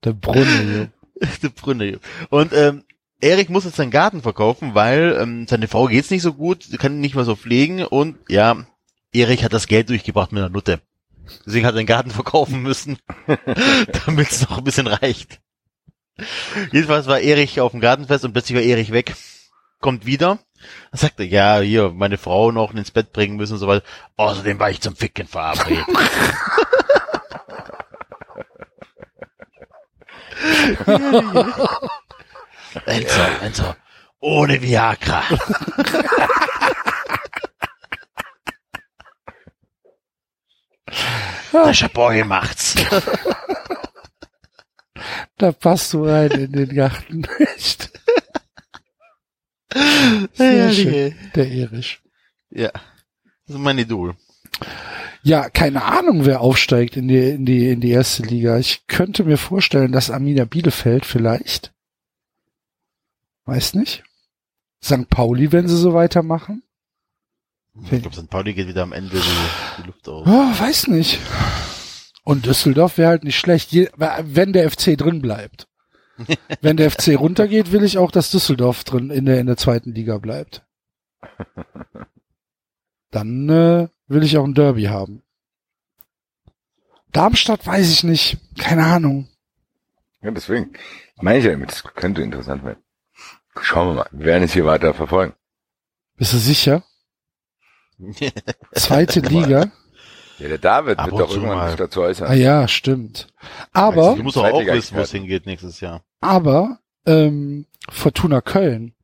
[0.05, 0.93] Der Brunnen.
[1.43, 1.99] Der Brünne.
[2.31, 2.85] Und ähm,
[3.21, 6.77] Erik muss jetzt seinen Garten verkaufen, weil ähm, seine Frau geht's nicht so gut, sie
[6.77, 8.65] kann ihn nicht mehr so pflegen und ja,
[9.13, 10.81] Erik hat das Geld durchgebracht mit der Nutte.
[11.45, 12.99] Deswegen hat er den Garten verkaufen müssen,
[14.07, 15.41] damit es noch ein bisschen reicht.
[16.73, 19.15] Jedenfalls war Erich auf dem Gartenfest und plötzlich war Erich weg.
[19.81, 20.39] Kommt wieder.
[20.91, 23.85] Dann sagt er, ja, hier, meine Frau noch ins Bett bringen müssen und so weiter.
[24.17, 25.87] Außerdem war ich zum Ficken verabredet.
[32.87, 33.75] Enzo, Enzo,
[34.21, 35.23] ohne Viagra.
[41.53, 42.75] Der Chaboy macht's.
[45.37, 47.25] Da passt du rein in den Garten.
[47.57, 47.91] Echt.
[50.35, 51.15] Sehr schön.
[51.35, 52.01] Der Erich.
[52.51, 52.71] Ja.
[53.47, 54.15] Das ist mein Idol.
[55.23, 58.59] Ja, keine Ahnung, wer aufsteigt in die, in die, in die erste Liga.
[58.59, 61.73] Ich könnte mir vorstellen, dass Arminia Bielefeld vielleicht.
[63.45, 64.05] Weiß nicht.
[64.83, 65.09] St.
[65.09, 66.63] Pauli, wenn sie so weitermachen.
[67.91, 68.31] Ich glaube, St.
[68.31, 70.27] Pauli geht wieder am Ende die, die Luft aus.
[70.27, 71.19] Oh, weiß nicht.
[72.29, 75.67] Und Düsseldorf wäre halt nicht schlecht, je, wenn der FC drin bleibt.
[76.61, 79.95] wenn der FC runtergeht, will ich auch, dass Düsseldorf drin in der, in der zweiten
[79.95, 80.63] Liga bleibt.
[83.11, 85.23] Dann äh, will ich auch ein Derby haben.
[87.13, 88.37] Darmstadt weiß ich nicht.
[88.59, 89.31] Keine Ahnung.
[90.21, 90.75] Ja, deswegen.
[91.23, 92.83] Meine ich ja damit, das könnte interessant werden.
[93.63, 94.09] Schauen wir mal.
[94.13, 95.33] Wir werden es hier weiter verfolgen.
[96.17, 96.85] Bist du sicher?
[98.75, 99.73] Zweite Liga?
[100.39, 101.69] Ja, der David Ab wird doch irgendwann mal.
[101.69, 102.29] sich dazu äußern.
[102.29, 103.29] Ah ja, stimmt.
[103.73, 106.03] Aber, du musst doch auch wissen, wo es hingeht nächstes Jahr.
[106.21, 108.95] aber ähm, Fortuna Köln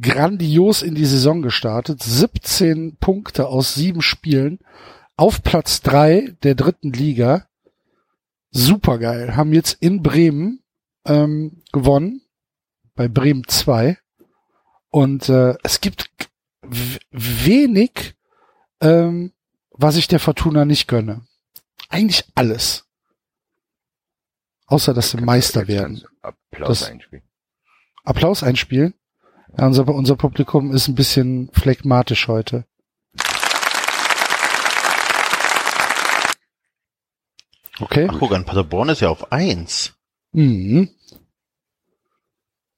[0.00, 4.60] grandios in die Saison gestartet, 17 Punkte aus sieben Spielen,
[5.16, 7.46] auf Platz drei der dritten Liga,
[8.50, 10.62] supergeil, haben jetzt in Bremen
[11.04, 12.22] ähm, gewonnen,
[12.94, 13.98] bei Bremen 2
[14.90, 16.10] und äh, es gibt
[17.10, 18.14] wenig,
[18.80, 19.32] ähm,
[19.78, 21.22] was ich der Fortuna nicht gönne.
[21.88, 22.84] Eigentlich alles.
[24.66, 26.04] Außer, dass sie Meister werden.
[26.20, 27.22] Applaus Das- einspielen.
[28.04, 28.94] Applaus einspielen.
[29.56, 32.66] Ja, unser, unser Publikum ist ein bisschen phlegmatisch heute.
[37.80, 38.08] Okay.
[38.10, 39.94] Ach, guck an, Paderborn ist ja auf eins.
[40.32, 40.90] Mhm.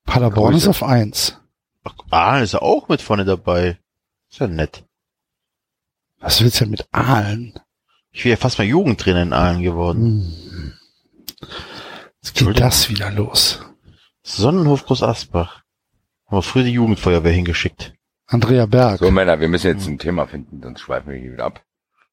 [0.04, 0.64] Paderborn Grüße.
[0.64, 1.36] ist auf eins.
[1.84, 3.78] Ach, ah, ist ja auch mit vorne dabei.
[4.30, 4.84] Ist ja nett.
[6.20, 7.54] Was willst du denn mit Aalen?
[8.12, 10.32] Ich wäre ja fast mal Jugendtrainer in Aalen geworden.
[10.50, 10.72] Hm.
[12.22, 13.60] Jetzt geht das wieder los.
[14.22, 15.62] Sonnenhof Groß Asbach.
[16.26, 17.94] Haben wir früher die Jugendfeuerwehr hingeschickt.
[18.26, 21.46] Andrea Berg, So, Männer, wir müssen jetzt ein Thema finden, sonst schweifen wir hier wieder
[21.46, 21.64] ab.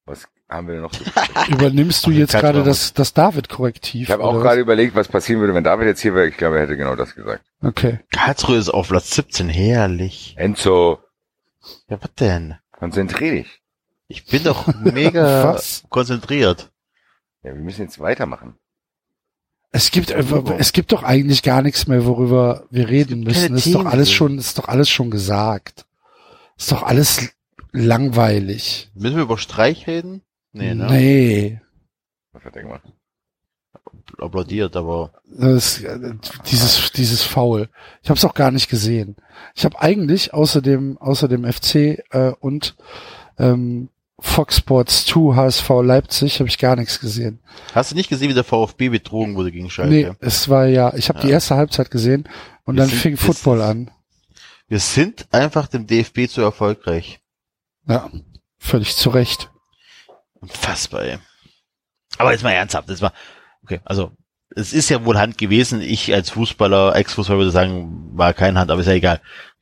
[0.04, 0.92] Was haben wir denn noch?
[1.48, 4.08] übernimmst du jetzt gerade das, das David-Korrektiv?
[4.08, 6.26] Ich habe auch gerade überlegt, was passieren würde, wenn David jetzt hier wäre.
[6.26, 7.44] Ich glaube, er hätte genau das gesagt.
[7.62, 8.00] Okay.
[8.10, 9.48] Karlsruhe ist auf Platz 17.
[9.48, 10.34] Herrlich.
[10.38, 10.98] Enzo,
[11.88, 12.56] Ja, was denn?
[12.72, 13.60] konzentrier dich.
[14.08, 15.84] Ich bin doch mega Was?
[15.88, 16.70] konzentriert.
[17.42, 18.54] Ja, wir müssen jetzt weitermachen.
[19.70, 23.54] Es gibt, es gibt doch eigentlich gar nichts mehr, worüber wir reden müssen.
[23.54, 25.84] Ist doch alles schon, ist doch alles schon gesagt.
[26.56, 27.28] Ist doch alles
[27.72, 28.90] langweilig.
[28.94, 30.22] Müssen wir über Streich reden?
[30.52, 30.86] Nee, ne?
[30.86, 31.60] Nee.
[32.32, 32.82] Er gemacht?
[34.18, 36.14] Applaudiert, aber Das, äh,
[36.50, 37.68] dieses, dieses Foul.
[38.02, 39.16] Ich habe es auch gar nicht gesehen.
[39.54, 42.74] Ich habe eigentlich außer dem, außer dem FC äh, und
[43.38, 43.90] ähm,
[44.20, 47.40] Fox Sports 2 HSV Leipzig habe ich gar nichts gesehen.
[47.74, 49.90] hast du nicht gesehen, wie der VfB betrogen wurde gegen Schalke?
[49.92, 51.34] Nee, es war ja, ich habe die Ja.
[51.34, 52.28] erste Halbzeit gesehen
[52.64, 53.90] und Wir dann sind- fing Football an.
[54.66, 57.20] Wir sind einfach dem DFB zu erfolgreich.
[57.86, 58.10] Ja,
[58.58, 59.50] völlig zu Recht.
[60.40, 61.18] Unfassbar, ey.
[62.18, 63.12] Aber jetzt mal ernsthaft, das war,
[63.62, 64.12] okay, also,
[64.56, 65.80] es ist ja wohl Hand gewesen.
[65.80, 69.20] Ich als Fußballer, Ex-Fußballer würde sagen, war kein Hand, aber ist ja egal.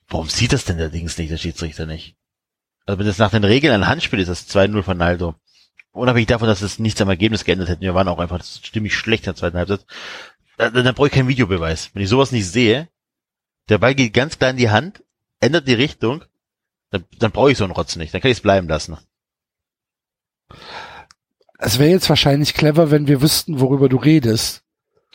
[0.09, 2.17] Warum sieht das denn der Dings nicht, der Schiedsrichter nicht?
[2.87, 5.35] Also wenn das nach den Regeln ein Handspiel ist, das 2-0 von Naldo.
[5.93, 7.81] Unabhängig davon, dass es nichts am Ergebnis geändert hätte.
[7.81, 9.85] Wir waren auch einfach ziemlich schlecht in der zweiten Halbzeit.
[10.57, 11.91] Dann, dann brauche ich keinen Videobeweis.
[11.93, 12.89] Wenn ich sowas nicht sehe,
[13.69, 15.03] der Ball geht ganz klar in die Hand,
[15.41, 16.25] ändert die Richtung,
[16.91, 18.97] Dann, dann brauche ich so einen Rotz nicht, dann kann ich es bleiben lassen.
[21.59, 24.63] Es wäre jetzt wahrscheinlich clever, wenn wir wüssten, worüber du redest.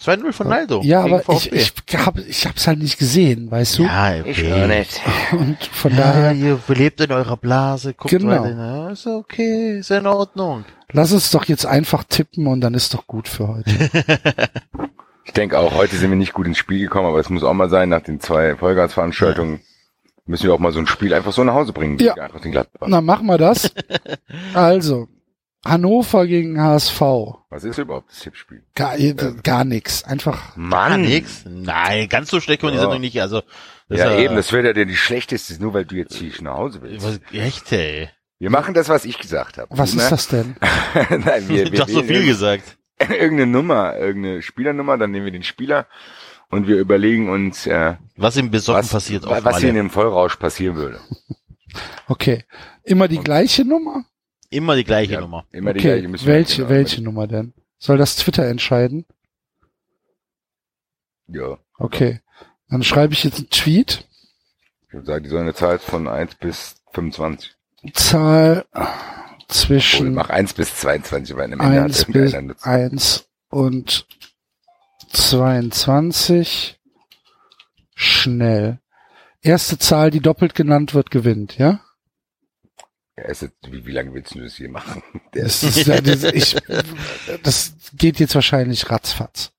[0.04, 0.82] 2-0 von Naldo.
[0.84, 1.56] ja, gegen aber ich, VfB.
[1.56, 1.74] ich,
[2.06, 3.84] hab, ich hab's halt nicht gesehen, weißt du?
[3.84, 4.50] ja, Ich okay.
[4.50, 5.02] höre nicht.
[5.32, 8.32] Und von Ja, daher, ihr lebt in eurer Blase, guckt Genau.
[8.44, 8.50] weiter.
[8.56, 10.66] Ja, ist okay, ist in Ordnung.
[10.92, 13.72] lass uns doch jetzt einfach tippen und dann ist doch gut für heute.
[15.24, 17.54] Ich denke auch, heute sind wir nicht gut ins Spiel gekommen, aber es muss auch
[17.54, 19.62] mal sein, nach den zwei Vollgasveranstaltungen
[20.26, 21.98] müssen wir auch mal so ein Spiel einfach so nach Hause bringen.
[22.00, 22.16] Ja.
[22.16, 22.88] Gladbach.
[22.90, 23.72] Na, machen wir das.
[24.54, 25.08] Also,
[25.64, 27.02] Hannover gegen HSV.
[27.50, 28.64] Was ist überhaupt das Tippspiel?
[28.76, 28.98] Gar,
[29.44, 30.04] gar nix.
[30.04, 31.02] Einfach, Mann!
[31.02, 31.44] nix.
[31.48, 32.84] Nein, ganz so schlecht kann man die Ja.
[32.84, 33.22] Sendung nicht.
[33.22, 33.42] Also,
[33.88, 36.32] das Ja, ist eben, das wird ja dir die schlechteste, nur weil du jetzt hier
[36.42, 37.06] nach Hause willst.
[37.06, 38.10] was, echt, ey.
[38.40, 39.68] Wir machen das, was ich gesagt habe.
[39.78, 40.56] was ist das denn?
[41.10, 42.78] Nein, wir, Du wir hast so viel gesagt.
[43.00, 45.86] irgendeine Nummer, irgendeine Spielernummer, dann nehmen wir den Spieler
[46.50, 49.90] und wir überlegen uns, äh, Was im Besoffen was, passiert auf was hier in dem
[49.92, 51.00] Vollrausch passieren würde.
[52.08, 52.46] Okay.
[52.84, 54.06] Immer die gleiche Nummer?
[54.52, 55.46] Immer die gleiche Ja, Nummer.
[55.52, 55.94] Immer die Okay.
[55.94, 57.54] gleiche müssen Welche, welche Nummer denn?
[57.80, 59.06] Soll das Twitter entscheiden?
[61.28, 61.58] Ja.
[61.80, 62.20] Okay.
[62.70, 64.08] Dann schreibe ich jetzt einen Tweet.
[64.88, 67.56] Ich würde sagen, die sollen eine Zahl von 1 bis 25.
[67.94, 68.66] Zahl
[69.48, 72.64] zwischen mach 1 bis 22, weil Ende hat 1 bis irgendeiner Nutz.
[72.64, 74.06] 1 und
[75.14, 76.78] 22
[77.96, 78.80] schnell.
[79.42, 81.80] Erste Zahl, die doppelt genannt wird, gewinnt, ja?
[83.18, 85.04] Ja, ist jetzt, wie, wie lange willst du das hier machen?
[85.34, 86.56] Das, ist, ja, das, ich,
[87.44, 89.54] das geht jetzt wahrscheinlich ratzfatz.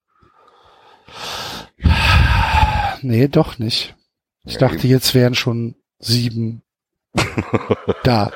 [3.02, 3.96] Nee, doch nicht.
[4.44, 4.88] Ich Ja, dachte, eben.
[4.88, 6.62] jetzt wären schon sieben
[8.04, 8.32] da.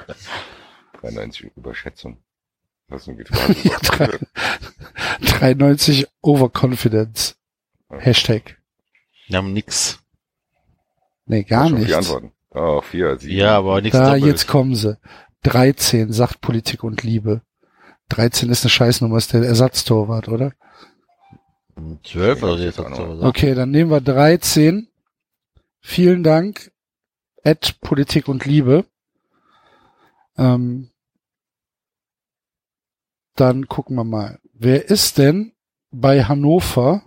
[1.02, 2.18] 93 Überschätzung.
[2.88, 3.56] Was nun gefragt?
[3.64, 4.18] Ja, drei-
[5.20, 7.36] 93 Overconfidence.
[7.90, 8.56] Hashtag.
[9.28, 9.98] Wir haben nix.
[11.26, 11.90] Nee, gar nicht.
[12.56, 13.36] Oh, vier, sieben.
[13.36, 14.24] Ja, aber nichts Da, doppelt.
[14.24, 14.96] jetzt kommen sie.
[15.42, 17.42] 13 sagt Politik und Liebe.
[18.08, 20.52] 13 ist eine Scheißnummer, ist der Ersatztorwart, oder?
[22.04, 22.98] 12 oder gesagt.
[22.98, 24.88] Okay, dann nehmen wir 13.
[25.80, 26.72] Vielen Dank.
[27.44, 28.86] At Politik und Liebe.
[30.38, 30.90] Ähm,
[33.34, 34.40] dann gucken wir mal.
[34.54, 35.52] Wer ist denn
[35.90, 37.02] bei Hannover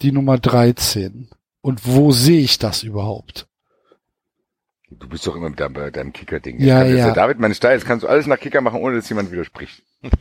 [0.00, 1.28] die Nummer 13?
[1.60, 3.48] Und wo sehe ich das überhaupt?
[4.98, 6.60] Du bist doch immer mit deinem, deinem Kicker-Ding.
[6.60, 7.06] Ja, ja.
[7.06, 9.82] der David, meine Style, jetzt kannst du alles nach Kicker machen, ohne dass jemand widerspricht.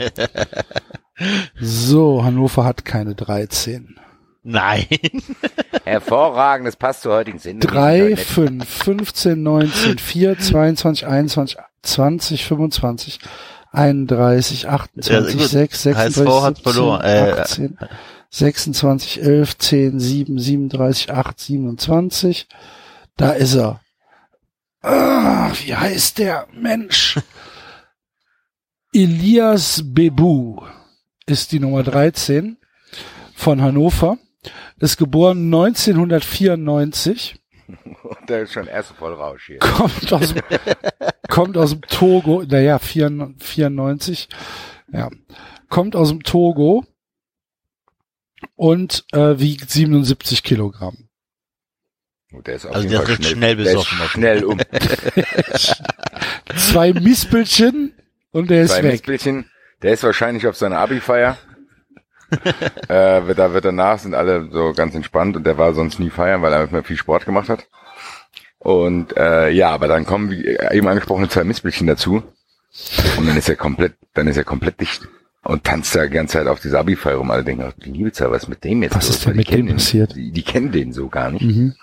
[1.60, 3.96] So, Hannover hat keine 13.
[4.44, 4.86] Nein.
[5.84, 7.70] Hervorragend, das passt zur heutigen Sendung.
[7.70, 13.20] 3, 5, 15, 19, 4, 22, 21, 20, 25,
[13.72, 15.48] 31, 28, Ja, gut.
[15.48, 17.02] 6, 36, HSV hat 17, verloren.
[17.02, 17.78] Äh, 18,
[18.32, 22.48] 26, 11, 10, 7, 37, 8, 27.
[23.18, 23.80] Da ist er.
[24.82, 27.20] Ah, wie heißt der Mensch?
[28.94, 30.62] Elias Bebu
[31.26, 32.58] ist die Nummer 13
[33.36, 34.18] von Hannover.
[34.80, 37.40] Ist geboren 1994
[38.04, 39.60] Und der ist schon erste Vollrausch hier.
[39.60, 40.44] kommt aus dem,
[41.30, 44.28] kommt aus dem Togo, naja, 94,
[44.92, 45.10] ja,
[45.70, 46.84] kommt aus dem Togo
[48.56, 51.08] und äh, wiegt 77 Kilogramm.
[52.46, 54.08] Der ist auf Also jeden der Fall schnell, schnell der ist besoffen.
[54.10, 54.60] schnell um.
[56.56, 57.94] Zwei Mispelchen
[58.32, 58.92] und der ist Zwei weg.
[58.92, 59.46] Mistbildchen.
[59.82, 61.38] Der ist wahrscheinlich auf seiner Abi-Feier.
[62.88, 66.42] äh, da wird danach sind alle so ganz entspannt und der war sonst nie feiern,
[66.42, 67.66] weil er immer viel Sport gemacht hat.
[68.60, 72.24] Und äh, ja, aber dann kommen wie eben angesprochene zwei Mistbildchen dazu
[73.18, 75.08] und dann ist er komplett, dann ist er komplett dicht
[75.44, 77.32] und tanzt da die ganze Zeit auf dieser Abi-Feier rum.
[77.32, 79.18] Alle denken, ach, die liebe Zeit, was ist mit dem jetzt Was los?
[79.18, 80.16] ist denn mit dem den- passiert?
[80.16, 81.42] Die, die kennen den so gar nicht.
[81.44, 81.76] Mhm.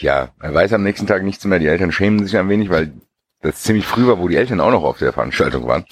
[0.00, 1.58] Ja, er weiß am nächsten Tag nichts mehr.
[1.58, 2.92] Die Eltern schämen sich ein wenig, weil
[3.40, 5.84] das ziemlich früh war, wo die Eltern auch noch auf der Veranstaltung waren.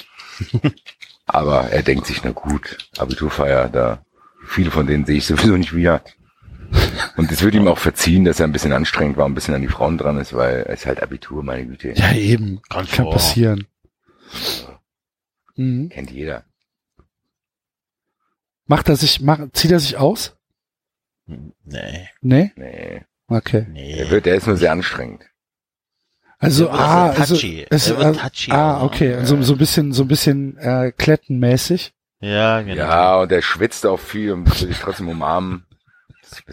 [1.27, 4.05] Aber er denkt sich, na gut, Abiturfeier, da
[4.47, 6.03] viele von denen sehe ich sowieso nicht wieder.
[7.17, 9.61] Und es wird ihm auch verziehen, dass er ein bisschen anstrengend war, ein bisschen an
[9.61, 11.93] die Frauen dran ist, weil er ist halt Abitur, meine Güte.
[11.93, 12.61] Ja, eben.
[12.71, 13.67] Kann Kann passieren.
[15.57, 15.91] Mhm.
[15.91, 16.45] Kennt jeder.
[18.67, 20.37] Macht er sich, macht, zieht er sich aus?
[21.27, 22.53] Nee, Nee?
[22.57, 23.05] Nee.
[23.33, 23.67] Okay.
[23.71, 23.95] nee.
[23.99, 25.25] Er wird, er ist nur sehr anstrengend.
[26.39, 27.67] Also, ah, also, touchy.
[27.71, 28.83] es, Er wird äh, touchy ah, auch.
[28.85, 31.95] okay, so, so ein bisschen, so ein bisschen äh, klettenmäßig.
[32.21, 32.75] Ja, genau.
[32.83, 35.65] Ja, und er schwitzt auch viel und will sich trotzdem umarmen.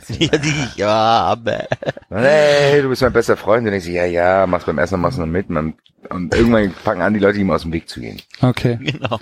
[0.10, 1.65] Ja, die, ja, aber.
[2.10, 3.65] hey, du bist mein bester Freund.
[3.65, 5.49] Und ich so, ja, ja, machst beim Essen, machst du noch mit.
[5.49, 8.22] Und irgendwann fangen an, die Leute ihm aus dem Weg zu gehen.
[8.41, 8.77] Okay.
[8.81, 9.22] Genau.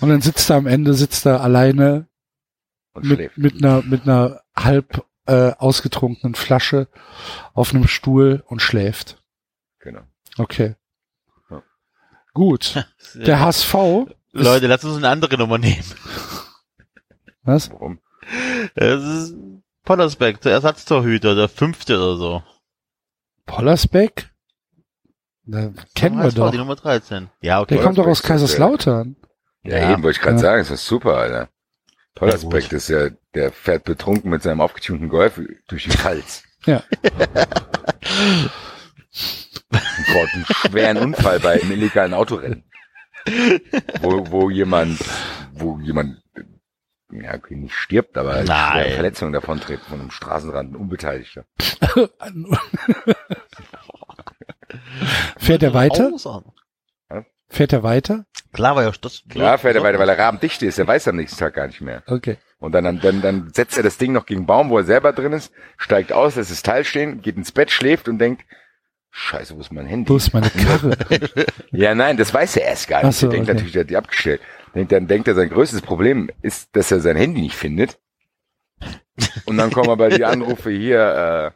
[0.00, 2.06] Und dann sitzt er am Ende, sitzt er alleine
[2.92, 3.36] Und mit, schläft.
[3.38, 6.88] mit einer, mit einer halb äh, ausgetrunkenen Flasche
[7.54, 9.22] auf einem Stuhl und schläft.
[9.80, 10.02] Genau.
[10.38, 10.74] Okay.
[11.50, 11.62] Ja.
[12.34, 12.84] Gut.
[13.14, 13.74] Der HSV.
[14.32, 15.84] Leute, lasst uns eine andere Nummer nehmen.
[17.42, 17.70] Was?
[17.70, 18.00] Warum?
[18.74, 19.34] Es ist
[19.84, 22.42] Pollersbeck, der Ersatztorhüter, der fünfte oder so.
[23.46, 24.30] Pollersbeck?
[25.44, 26.50] Da kennen wir HSV, doch.
[26.50, 27.30] Die Nummer 13.
[27.40, 27.74] Ja, okay.
[27.76, 29.14] Der kommt doch aus Kaiserslautern.
[29.62, 29.92] Ja, Ja.
[29.92, 30.42] eben, wollte ich gerade Ja.
[30.42, 31.48] sagen, das ist super, Alter.
[32.16, 32.54] Toller Ja, gut.
[32.54, 36.42] Aspekt ist ja, der fährt betrunken mit seinem aufgetunten Golf durch die Pfalz.
[36.64, 36.82] Ja.
[39.70, 42.64] Baut einen schweren Unfall bei einem illegalen Autorennen.
[44.00, 44.98] Wo, wo jemand,
[45.52, 46.22] wo jemand,
[47.12, 48.72] ja, okay, nicht stirbt, aber Nein.
[48.72, 51.44] schwere Verletzungen davon trägt von einem Straßenrand, ein Unbeteiligter.
[55.38, 56.10] Fährt er weiter?
[57.56, 58.26] Fährt er weiter?
[58.52, 59.22] Klar war ja das.
[59.30, 61.80] Klar fährt er weiter, weil er rabendicht ist, er weiß am nächsten Tag gar nicht
[61.80, 62.02] mehr.
[62.06, 62.36] Okay.
[62.58, 64.84] Und dann, dann, dann, dann setzt er das Ding noch gegen einen Baum, wo er
[64.84, 68.44] selber drin ist, steigt aus, lässt das Teil stehen, geht ins Bett, schläft und denkt,
[69.10, 70.10] Scheiße, wo ist mein Handy?
[70.10, 70.98] Wo ist meine Karre?
[71.70, 73.08] Ja, nein, das weiß er erst gar nicht.
[73.08, 73.54] Ach so, er denkt okay.
[73.54, 74.42] natürlich, der hat die abgestellt.
[74.74, 77.98] Denkt, dann denkt er, sein größtes Problem ist, dass er sein Handy nicht findet.
[79.46, 81.54] Und dann kommen aber die Anrufe hier,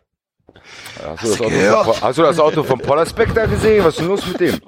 [1.04, 3.84] äh, hast, du das Auto von, hast du das Auto von Pollersbeck da gesehen?
[3.84, 4.60] Was ist denn los mit dem?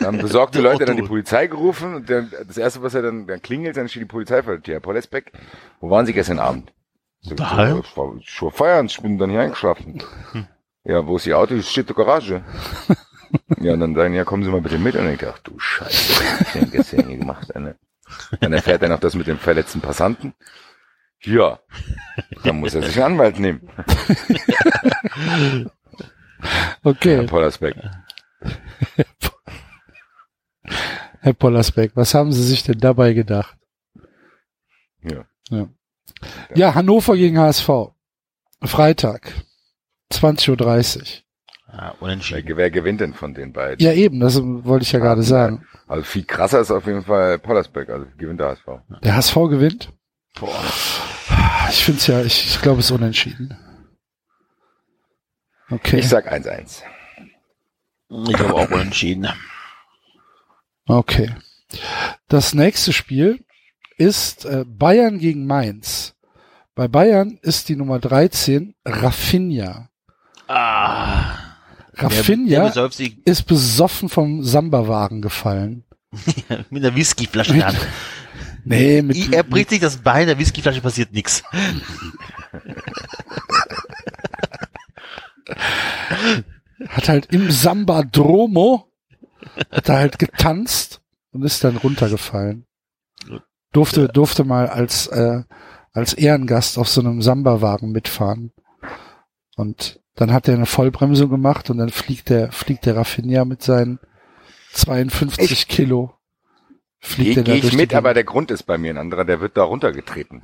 [0.00, 3.40] Dann besorgte Leute dann die Polizei gerufen und dann, das erste, was er dann, dann
[3.40, 4.74] klingelt, dann steht die Polizei vor der Tür.
[4.74, 5.32] Herr Pollersbeck,
[5.80, 6.72] wo waren Sie gestern Abend?
[7.20, 7.82] So, Daheim?
[7.84, 10.02] Ich war schon feiern, ich bin dann hier eingeschlafen.
[10.84, 11.54] Ja, wo ist Ihr Auto?
[11.54, 12.44] Es steht in der Garage.
[13.58, 14.94] Ja, und dann sagen, ja, kommen Sie mal bitte mit.
[14.94, 17.54] Und ich dachte, du Scheiße, was hab ich denn gestern hier gemacht?
[17.54, 17.74] Ne?
[18.40, 20.32] Dann erfährt er noch das mit dem verletzten Passanten.
[21.22, 21.58] Ja,
[22.44, 23.68] dann muss er sich einen Anwalt nehmen.
[25.14, 25.70] Herr
[26.84, 27.76] Okay, Pollersbeck.
[31.26, 33.58] Herr Pollersbeck, was haben Sie sich denn dabei gedacht?
[35.02, 35.24] Ja.
[35.50, 35.68] Ja,
[36.54, 37.68] ja Hannover gegen HSV.
[38.62, 39.32] Freitag.
[40.12, 41.04] 20.30 Uhr.
[41.66, 42.56] Wer, unentschieden.
[42.56, 43.84] wer gewinnt denn von den beiden?
[43.84, 45.66] Ja, eben, das wollte ich ja gerade sagen.
[45.88, 48.66] Also viel krasser ist auf jeden Fall Pollersbeck, also gewinnt der HSV.
[49.02, 49.92] Der HSV gewinnt?
[50.38, 50.54] Boah.
[51.70, 53.58] Ich finde es ja, ich, ich glaube, es ist unentschieden.
[55.70, 56.82] Okay, Ich sag 1-1.
[58.28, 59.26] Ich glaube auch unentschieden.
[60.86, 61.34] Okay.
[62.28, 63.44] Das nächste Spiel
[63.98, 66.14] ist äh, Bayern gegen Mainz.
[66.74, 69.88] Bei Bayern ist die Nummer 13 Rafinha.
[70.46, 71.38] Ah.
[71.98, 72.90] Der, der Rafinha
[73.24, 75.84] ist besoffen vom Samba-Wagen gefallen.
[76.70, 77.78] mit einer Whiskyflasche der Hand.
[78.68, 81.44] Nee, mit, Er bricht sich das Bein, der Whiskyflasche passiert nichts.
[86.88, 88.90] hat halt im Samba-Dromo
[89.70, 91.00] hat er halt getanzt
[91.32, 92.66] und ist dann runtergefallen.
[93.72, 95.42] Durfte, durfte mal als, äh,
[95.92, 98.52] als Ehrengast auf so einem Samba-Wagen mitfahren.
[99.56, 103.62] Und dann hat er eine Vollbremsung gemacht und dann fliegt der, fliegt der Raffinia mit
[103.62, 103.98] seinen
[104.72, 105.68] 52 Echt?
[105.68, 106.14] Kilo.
[106.98, 108.98] Fliegt Gehe er da geh durch ich mit, aber der Grund ist bei mir ein
[108.98, 110.40] anderer, der wird da runtergetreten.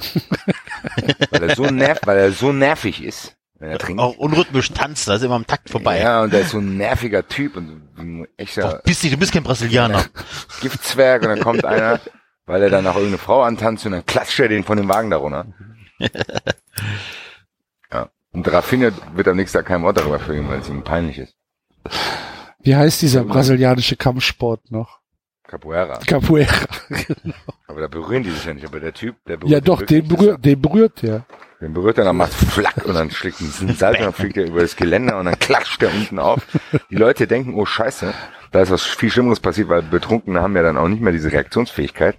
[1.31, 4.03] weil er so nerv, weil er so nervig ist, wenn er trinkt.
[4.03, 6.01] Auch unrhythmisch tanzt, da ist immer am Takt vorbei.
[6.01, 9.19] Ja, und der ist so ein nerviger Typ und ein echter Doch, bist nicht, du
[9.19, 10.05] bist kein Brasilianer.
[10.61, 12.01] Giftzwerg und dann kommt einer,
[12.45, 15.11] weil er dann nach irgendeine Frau antanzt und dann klatscht er den von dem Wagen
[15.11, 15.47] da runter.
[17.93, 18.09] Ja.
[18.33, 21.37] Und Rafinha wird am nächsten Tag kein Wort darüber verlieren, weil es ihm peinlich ist.
[22.61, 25.02] Wie heißt dieser brasilianische Kampfsport noch?
[25.53, 25.99] Capoeira.
[26.07, 26.67] Capoeira.
[27.67, 28.65] Aber da berühren die sich ja nicht.
[28.65, 31.27] Aber der Typ, der berührt ja doch, wirklich, den berührt, den berührt der.
[31.61, 34.47] Den berührt er, dann macht flack und dann schlägt ein Salto und dann fliegt er
[34.47, 36.41] über das Geländer und dann klatscht er unten auf.
[36.89, 38.15] Die Leute denken, oh scheiße,
[38.51, 41.31] da ist was viel Schlimmeres passiert, weil Betrunkene haben ja dann auch nicht mehr diese
[41.31, 42.17] Reaktionsfähigkeit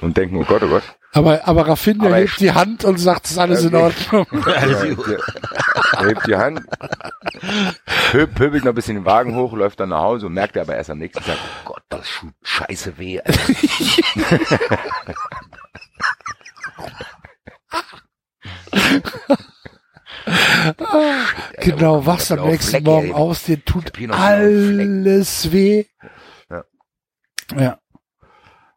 [0.00, 0.84] und denken, oh Gott, oh Gott.
[1.12, 3.74] Aber, aber Rafinha Aber hebt die Hand und sagt, es ist alles in.
[3.74, 4.26] Ordnung.
[5.92, 6.60] Er hebt die Hand,
[8.12, 10.62] pö- pöbelt noch ein bisschen den Wagen hoch, läuft dann nach Hause und merkt er
[10.62, 13.20] aber erst am nächsten Tag, oh Gott, das tut scheiße weh.
[21.60, 23.12] Genau, wachst am nächsten Fleck, Morgen ey.
[23.12, 25.84] aus, dir tut alles weh.
[26.50, 26.64] Ja.
[27.56, 27.78] Ja.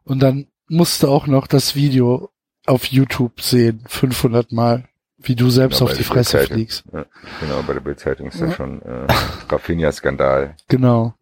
[0.04, 2.30] Und dann musst du auch noch das Video
[2.66, 4.88] auf YouTube sehen, 500 Mal,
[5.18, 6.84] wie du selbst Genau, auf die Fresse fliegst.
[6.92, 7.04] Ja,
[7.40, 8.56] genau, bei der Bildzeitung ist das Ja.
[8.56, 9.06] schon äh,
[9.48, 10.56] Raffinia-Skandal.
[10.68, 11.14] Genau.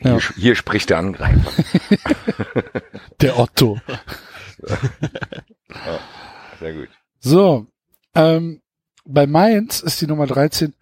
[0.00, 0.18] Ja.
[0.18, 1.52] Hier, hier spricht der Angreifer.
[3.20, 3.78] Der Otto.
[6.58, 6.88] Sehr gut.
[7.20, 7.66] So,
[8.16, 8.60] ähm,
[9.04, 10.74] bei Mainz ist die Nummer 13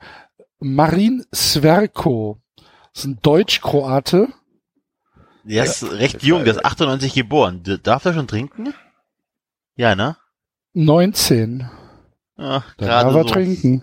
[0.58, 2.38] Marin Sverko.
[2.94, 4.28] Das ist ein Deutsch-Kroate.
[5.44, 7.62] Der ist recht das jung, war- der ist 98 geboren.
[7.82, 8.74] Darf er schon trinken?
[9.76, 10.16] Ja, ne?
[10.74, 11.68] 19.
[12.36, 13.28] Ja, Da gerade darf er so.
[13.28, 13.82] trinken.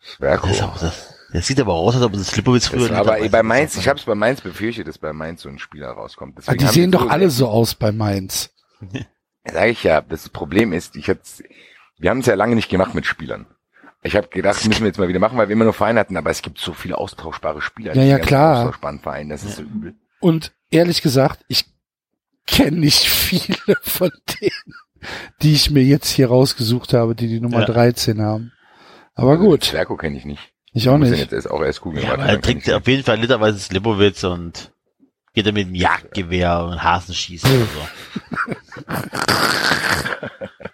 [0.00, 0.48] Sverko.
[0.48, 1.10] Das auch das.
[1.32, 3.42] Das sieht aber aus, als ob es Slipowitz früher Das, nicht aber dabei bei.
[3.42, 6.34] Mainz, ich habe es bei Mainz befürchtet, dass bei Mainz so ein Spieler rauskommt.
[6.36, 8.50] Ah, Deswegen die sehen doch alle so aus bei Mainz.
[9.44, 11.42] Sag ich ja, das Problem ist, ich hat's,
[11.98, 13.46] wir haben es ja lange nicht gemacht mit Spielern.
[14.06, 16.16] Ich habe gedacht, müssen wir jetzt mal wieder machen, weil wir immer nur Vereine hatten,
[16.18, 17.94] aber es gibt so viele austauschbare Spieler.
[17.96, 18.58] Ja, in ja, klar.
[18.60, 19.94] Austauschbaren Vereinen, das ist so übel.
[20.20, 21.64] Und ehrlich gesagt, ich
[22.46, 24.10] kenne nicht viele von
[24.40, 24.74] denen,
[25.42, 27.64] die ich mir jetzt hier rausgesucht habe, die die Nummer Ja.
[27.66, 28.52] 13 haben.
[29.14, 30.52] Aber gut, Zwerko kenne ich nicht.
[30.74, 31.16] ich auch nicht.
[31.16, 32.04] Jetzt erst auch erst googeln.
[32.04, 34.70] Ja, er trinkt auf jeden Fall literweise Slipowitz und
[35.32, 37.66] geht dann mit dem Jagdgewehr und Hasen schießen oder
[38.86, 38.96] so.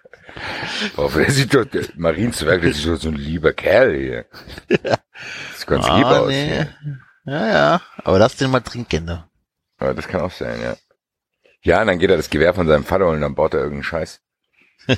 [0.96, 4.26] Boah, der sieht doch, der Marienzwerg, der sieht doch so ein lieber Kerl hier.
[4.68, 6.28] Das ganz lieb Ah, aus.
[6.28, 6.46] nee.
[6.46, 6.68] hier.
[7.24, 7.80] Ja, ja.
[8.04, 9.24] Aber lass den mal trinken, ne?
[9.80, 10.76] Ja, das kann auch sein, ja.
[11.62, 13.82] Ja, und dann geht er das Gewehr von seinem Vater und dann baut er irgendeinen
[13.84, 14.20] Scheiß.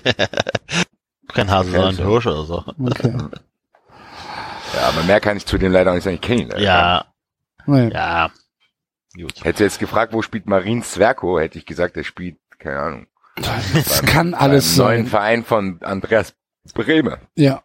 [1.34, 2.04] Kein Hase, Okay, sondern ein so.
[2.10, 2.64] Hirsch oder so.
[2.78, 3.14] Okay.
[4.74, 6.16] Ja, aber mehr kann ich zu dem leider auch nicht sagen.
[6.16, 6.62] Ich kenne ihn leider.
[6.62, 7.04] Ja,
[7.66, 7.90] Nee.
[7.92, 8.30] ja.
[9.14, 9.44] Gut.
[9.44, 13.06] Hättest du jetzt gefragt, wo spielt Marin Zwerko, hätte ich gesagt, der spielt, keine Ahnung.
[13.36, 15.06] Das kann alles beim neuen sein.
[15.06, 16.34] Verein von Andreas
[16.74, 17.18] Bremer.
[17.34, 17.62] Ja,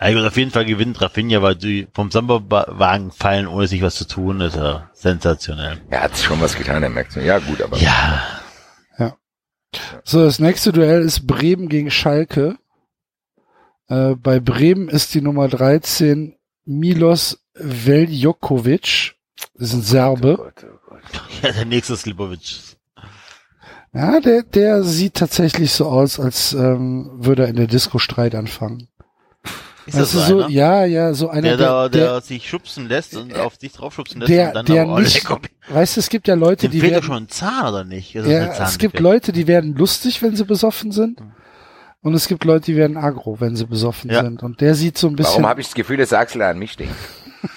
[0.00, 3.94] Ja, würde auf jeden Fall gewinnen Rafinha, weil die vom Samba-Wagen fallen, ohne sich was
[3.94, 5.80] zu tun, ist ja sensationell.
[5.90, 7.76] Er hat schon was getan, er merkt Ja, gut, aber.
[7.78, 8.22] Ja,
[10.04, 12.56] So, das nächste Duell ist Bremen gegen Schalke.
[13.88, 19.14] Äh, bei Bremen ist die Nummer 13 Milos Veljokovic.
[19.54, 20.36] Das ist ein Oh Serbe.
[20.36, 21.02] Gott, oh Gott.
[21.42, 22.71] ja der nächste Slipovic.
[23.94, 28.34] Ja, der, der sieht tatsächlich so aus, als ähm, würde er in der Disco Streit
[28.34, 28.88] anfangen.
[29.84, 30.48] Ist das du, so, so, einer?
[30.48, 34.20] ja, ja, so einer, der, da, der, der, sich schubsen lässt und auf dich draufschubsen
[34.20, 36.70] lässt der, und dann der aber nicht, lecker- weißt du, es gibt ja Leute, Dem
[36.70, 38.14] die werden, schon ein Zahn, oder nicht?
[38.14, 41.20] Ist das ja, es gibt Leute, die werden lustig, wenn sie besoffen sind.
[42.00, 44.22] Und es gibt Leute, die werden aggro, wenn sie besoffen Ja.
[44.22, 44.42] sind.
[44.42, 46.76] Und der sieht so ein bisschen, Warum habe ich das Gefühl, dass Axel an mich
[46.76, 46.94] denkt?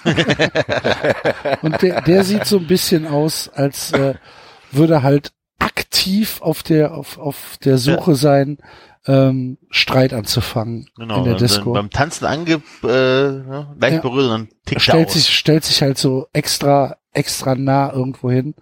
[1.62, 4.14] und der, der sieht so ein bisschen aus, als äh,
[4.72, 8.58] würde halt aktiv auf der, auf, auf der Suche sein,
[9.06, 11.72] ähm, Streit anzufangen Genau, in der Disco.
[11.72, 14.00] beim Tanzen ange, äh, ne, leicht Ja.
[14.00, 15.14] berührt und dann tickt er stellt aus.
[15.14, 18.54] sich, stellt sich halt so extra, extra nah irgendwo hin,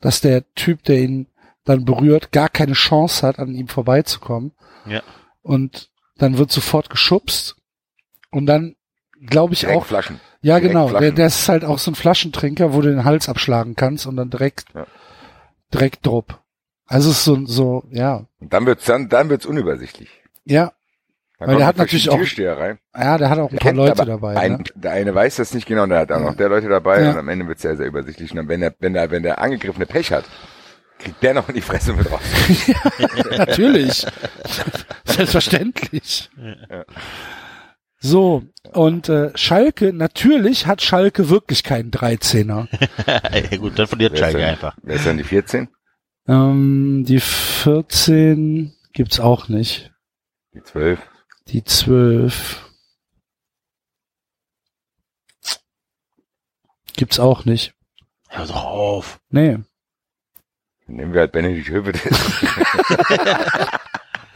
[0.00, 1.28] dass der Typ, der ihn
[1.64, 4.52] dann berührt, gar keine Chance hat, an ihm vorbeizukommen.
[4.86, 5.00] Ja.
[5.42, 7.56] Und dann wird sofort geschubst.
[8.30, 8.74] Und dann
[9.24, 10.20] glaube ich Direkt auch, Flaschen.
[10.42, 11.14] ja direkt genau, der, Flaschen.
[11.16, 14.28] der ist halt auch so ein Flaschentrinker, wo du den Hals abschlagen kannst und dann
[14.28, 14.86] direkt, Ja.
[15.74, 16.40] Direkt drupp.
[16.86, 20.08] Also es ist so, so, ja, Und dann wird's, dann, dann wird's unübersichtlich.
[20.44, 20.72] ja,
[21.38, 22.78] Dann Weil der hat natürlich auch- rein.
[22.96, 24.36] ja, der hat auch ein Der paar Leute dabei.
[24.36, 24.64] Ein, ne?
[24.74, 27.10] Der eine weiß das nicht genau, der hat auch noch der Leute dabei Ja.
[27.10, 28.30] und am Ende wird's sehr, sehr übersichtlich.
[28.30, 30.24] Und dann, wenn der, wenn der, wenn der angegriffene Pech hat,
[30.98, 32.20] kriegt der noch in die Fresse mit raus.
[33.36, 34.06] Natürlich.
[35.04, 36.30] Selbstverständlich.
[38.06, 38.42] So,
[38.74, 42.68] und äh, Schalke, natürlich hat Schalke wirklich keinen 13er.
[43.50, 44.76] ja, gut, dann verliert Wer ist Schalke denn- einfach.
[44.82, 45.68] Wer ist denn die 14?
[46.28, 49.90] Ähm, die 14 gibt's auch nicht.
[50.52, 51.00] Die 12?
[51.48, 52.70] Die 12
[56.96, 57.72] gibt's auch nicht.
[58.28, 59.18] Hör doch auf.
[59.30, 59.56] Nee.
[60.86, 62.02] Dann nehmen wir halt Benedikt Hövedes.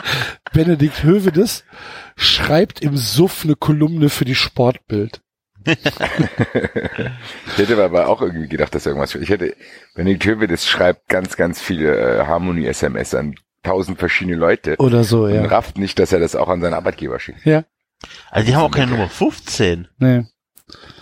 [0.53, 1.65] Benedikt Hövedes
[2.17, 5.21] schreibt im Suff eine Kolumne für die Sportbild.
[7.53, 9.15] Ich hätte aber auch irgendwie gedacht, dass irgendwas.
[9.17, 9.57] Ich hätte,
[9.95, 15.35] Benedikt Hövedes schreibt ganz, ganz viele äh, Harmony-SMS an tausend verschiedene Leute Oder so, und
[15.35, 15.45] ja.
[15.45, 17.45] rafft nicht, dass er das auch an seinen Arbeitgeber schickt.
[17.45, 17.65] Ja,
[18.31, 19.89] Also die haben auch keine Nummer 15.
[19.99, 20.19] nee.
[20.19, 20.29] Und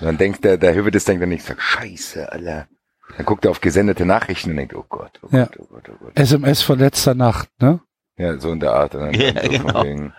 [0.00, 2.68] dann denkt der, der Hövedes denkt dann nicht, sagt, scheiße, Alter.
[3.16, 5.44] Dann guckt er auf gesendete Nachrichten und denkt, oh Gott, oh Ja.
[5.46, 6.12] Gott, oh Gott, oh Gott.
[6.18, 7.80] SMS von letzter Nacht, ne?
[8.18, 8.94] Ja, so in der Art.
[8.94, 9.72] Und dann Ja, so genau.
[9.72, 10.12] von wegen,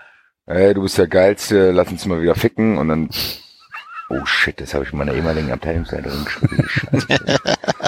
[0.45, 2.77] ey, du bist der Geilste, lass uns mal wieder ficken.
[2.77, 3.09] Und dann,
[4.09, 6.63] oh shit, das habe ich meiner ehemaligen Abteilungsleiterin geschrieben.
[6.67, 7.07] Scheiße.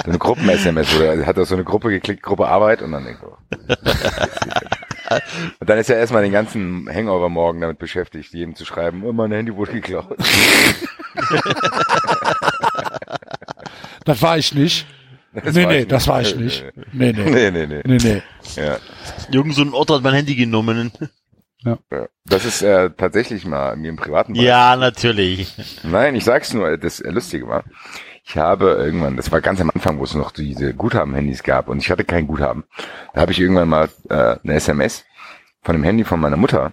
[0.04, 3.22] so eine Gruppen-SMS, oder hat er so eine Gruppe geklickt, Gruppe Arbeit und dann denkt
[3.22, 3.36] er, oh.
[5.58, 9.12] Und dann ist er erstmal den ganzen Hangover morgen damit beschäftigt, jedem zu schreiben, oh,
[9.12, 10.16] mein Handy wurde geklaut.
[14.04, 14.86] Das war ich nicht.
[15.32, 16.08] Das nee, nee, ich das nicht.
[16.08, 16.64] war ich nicht.
[16.92, 17.30] Nee, nee.
[17.30, 17.82] Nee, nee, nee.
[17.84, 18.22] Nee, nee.
[18.56, 18.78] Ja.
[19.30, 20.92] Irgend so ein Ort hat mein Handy genommen.
[21.62, 21.76] Ja.
[22.24, 24.46] Das ist äh, tatsächlich mal mir im privaten Bereich.
[24.46, 25.54] Ja, natürlich.
[25.82, 27.64] Nein, ich sag's nur, das Lustige war,
[28.24, 31.78] ich habe irgendwann, das war ganz am Anfang, wo es noch diese Guthaben-Handys gab und
[31.82, 32.64] ich hatte kein Guthaben.
[33.12, 35.04] Da habe ich irgendwann mal äh, eine SMS
[35.62, 36.72] von dem Handy von meiner Mutter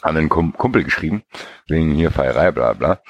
[0.00, 1.24] an einen Kum Kumpel geschrieben,
[1.68, 3.02] wegen hier Feierei, bla bla.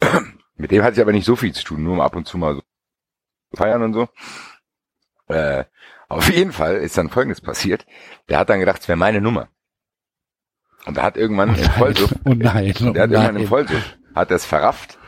[0.56, 2.54] Mit dem hatte ich aber nicht so viel zu tun, nur ab und zu mal
[2.54, 2.62] so
[3.54, 4.08] feiern und so.
[5.28, 5.64] Äh,
[6.08, 7.86] auf jeden Fall ist dann Folgendes passiert.
[8.28, 9.48] Der hat dann gedacht, es wäre meine Nummer.
[10.86, 13.46] Und da hat irgendwann im Vollsuff Oh nein, oh der hat irgendwann im nein.
[13.46, 14.98] Vollsuff, hat er es verrafft,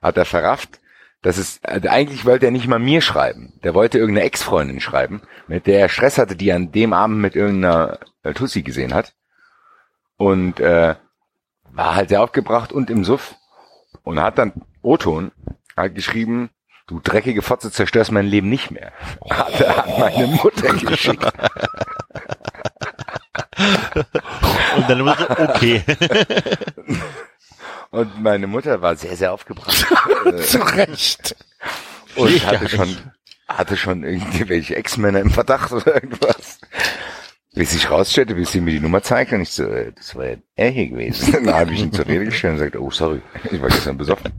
[0.00, 0.80] hat er verrafft,
[1.22, 3.58] dass es, also eigentlich wollte er nicht mal mir schreiben.
[3.64, 7.18] Der wollte irgendeine Ex-Freundin schreiben, mit der er Stress hatte, die er an dem Abend
[7.18, 9.14] mit irgendeiner äh, Tussi gesehen hat.
[10.16, 10.94] Und äh,
[11.64, 13.34] war halt sehr aufgebracht und im Suff.
[14.04, 14.52] Und hat dann
[14.82, 15.32] O-Ton
[15.76, 16.50] halt geschrieben,
[16.86, 18.92] du dreckige Fotze zerstörst mein Leben nicht mehr.
[19.30, 21.24] Hat er an meine Mutter geschickt.
[24.76, 25.82] Und dann so, okay.
[27.90, 29.70] Und meine Mutter war sehr, sehr aufgebracht.
[30.42, 31.36] Zu Recht.
[32.16, 32.96] Und Ich hatte schon,
[33.48, 36.58] hatte schon irgendwelche Ex-Männer im Verdacht oder irgendwas.
[37.54, 40.26] Bis ich rausstellte, bis sie mir die Nummer zeigte und ich so, äh, das war
[40.26, 41.32] ja er hier gewesen.
[41.32, 44.30] Dann habe ich ihn zur Rede gestellt und gesagt, oh sorry, ich war gestern besoffen.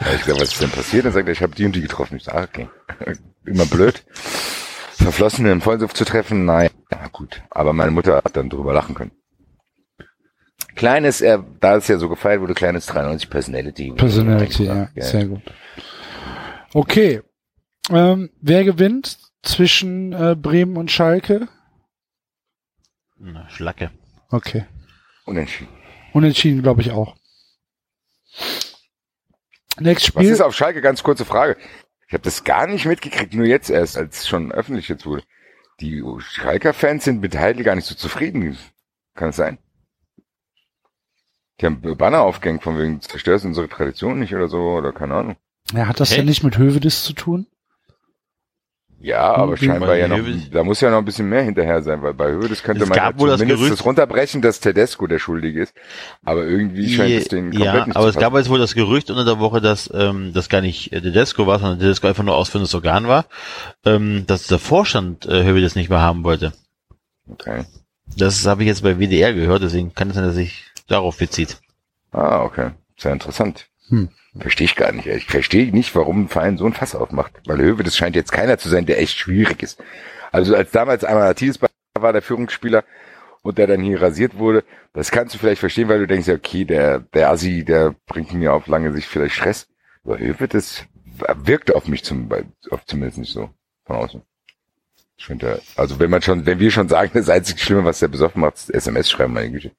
[0.00, 1.04] Ja, ich gesagt, was ist denn passiert?
[1.04, 2.16] Dann sagt er, ich habe die und die getroffen.
[2.16, 2.68] Ich sage, okay.
[3.44, 4.04] Immer blöd.
[4.94, 6.70] Verflossene im Vollsuff zu treffen, nein.
[6.90, 7.42] Ja, gut.
[7.50, 9.12] Aber meine Mutter hat dann drüber lachen können.
[10.74, 13.92] Kleines, äh, da es ja so gefeiert wurde, kleines 93 Personality.
[13.96, 15.42] Personality, ja, sehr gut.
[16.74, 17.22] Okay.
[17.90, 21.48] Ähm, wer gewinnt zwischen äh, Bremen und Schalke?
[23.18, 23.90] Na, Schlacke.
[24.30, 24.66] Okay.
[25.24, 25.72] Unentschieden.
[26.12, 27.16] Unentschieden, glaube ich auch.
[29.80, 30.32] Nächstes Was Spiel.
[30.32, 30.80] ist auf Schalke?
[30.80, 31.56] Ganz kurze Frage.
[32.06, 35.22] Ich habe das gar nicht mitgekriegt, nur jetzt erst, als es schon öffentlich jetzt wurde.
[35.80, 38.58] Die Schalker-Fans sind mit Heidel gar nicht so zufrieden.
[39.14, 39.58] Kann es sein?
[41.60, 45.36] Die haben Banner aufgehängt von wegen, zerstörst unsere Tradition nicht oder so, oder keine Ahnung.
[45.72, 46.16] ja, hat das Hä?
[46.16, 47.46] denn nicht mit Hövedes zu tun?
[49.00, 50.18] Ja, aber scheinbar ja noch,
[50.50, 52.88] da muss ja noch ein bisschen mehr hinterher sein, weil bei Höhe, das könnte Es
[52.88, 55.74] man ja das zumindest Gerücht- das runterbrechen, dass Tedesco der Schuldige ist.
[56.24, 59.08] Aber irgendwie scheint es denen komplett ja, nicht aber es gab jetzt wohl das Gerücht
[59.10, 62.34] unter der Woche, dass ähm, das gar nicht äh, Tedesco war, sondern Tedesco einfach nur
[62.34, 63.26] ausführendes Organ war,
[63.84, 66.52] ähm, dass der Vorstand äh, das nicht mehr haben wollte.
[67.30, 67.64] Okay.
[68.16, 71.58] Das habe ich jetzt bei WDR gehört, deswegen kann es sein, dass sich darauf bezieht.
[72.10, 72.70] Ah, okay.
[72.96, 73.67] Sehr interessant.
[73.88, 74.08] Hm.
[74.38, 75.06] Verstehe ich gar nicht.
[75.06, 77.32] Ich verstehe nicht, warum ein Verein so ein Fass aufmacht.
[77.46, 79.82] Weil Höwe, das scheint jetzt keiner zu sein, der echt schwierig ist.
[80.30, 81.58] Also als damals einmal Matthias
[81.94, 82.84] war der Führungsspieler
[83.42, 86.64] und der dann hier rasiert wurde, das kannst du vielleicht verstehen, weil du denkst, okay,
[86.64, 89.68] der, der Assi, der bringt mir auf lange Sicht vielleicht Stress.
[90.04, 90.84] Aber Höwe, das
[91.36, 92.28] wirkt auf mich zum,
[92.70, 93.50] auf zumindest nicht so
[93.84, 94.22] von außen.
[95.16, 98.08] Ich finde, also wenn man schon, wenn wir schon sagen, das einzige Schlimme, was der
[98.08, 99.72] besoffen macht, ist SMS schreiben, meine Güte.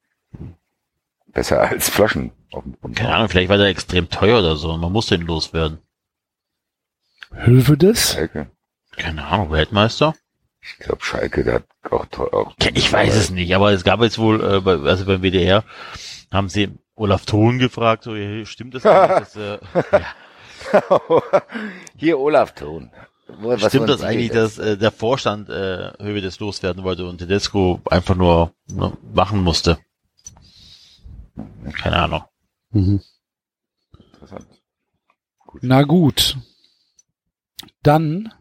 [1.33, 2.95] Besser als Flaschen auf dem Boden.
[2.95, 5.79] Keine Ahnung, vielleicht war der extrem teuer oder so und man musste ihn loswerden.
[7.31, 8.13] Hövedes?
[8.13, 8.49] Schalke.
[8.95, 10.15] Keine Ahnung, Weltmeister?
[10.61, 14.01] Ich glaube, Schalke, der hat auch, teuer- auch Ich weiß es nicht, aber es gab
[14.01, 15.63] jetzt wohl, äh, bei, also beim WDR
[16.31, 19.59] haben sie Olaf Thon gefragt, so, hey, stimmt das eigentlich, dass, äh,
[20.73, 21.21] ja,
[21.95, 22.91] Hier Olaf Thon.
[23.27, 27.19] Wo- was stimmt das eigentlich, dass äh, der Vorstand äh, Höwe das loswerden wollte und
[27.19, 29.77] Tedesco einfach nur ne, machen musste?
[31.73, 32.23] Keine Ahnung.
[32.71, 33.01] Mhm.
[34.13, 34.47] Interessant.
[35.61, 36.37] Na gut.
[37.83, 38.33] Dann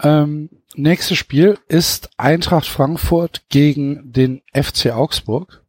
[0.00, 5.64] ähm, nächstes Spiel ist Eintracht Frankfurt gegen den FC Augsburg.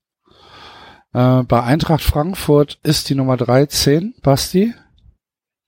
[1.13, 4.73] Äh, bei Eintracht Frankfurt ist die Nummer 13, Basti,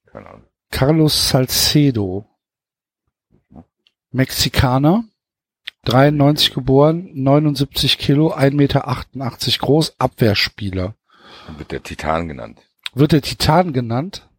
[0.06, 0.44] Keine Ahnung.
[0.70, 2.28] Carlos Salcedo.
[4.12, 5.06] Mexikaner,
[5.86, 8.98] 93 geboren, 79 Kilo, 1,88 Meter
[9.60, 10.96] groß, Abwehrspieler.
[11.48, 12.60] Dann wird der Titan genannt.
[12.94, 14.30] Wird der Titan genannt.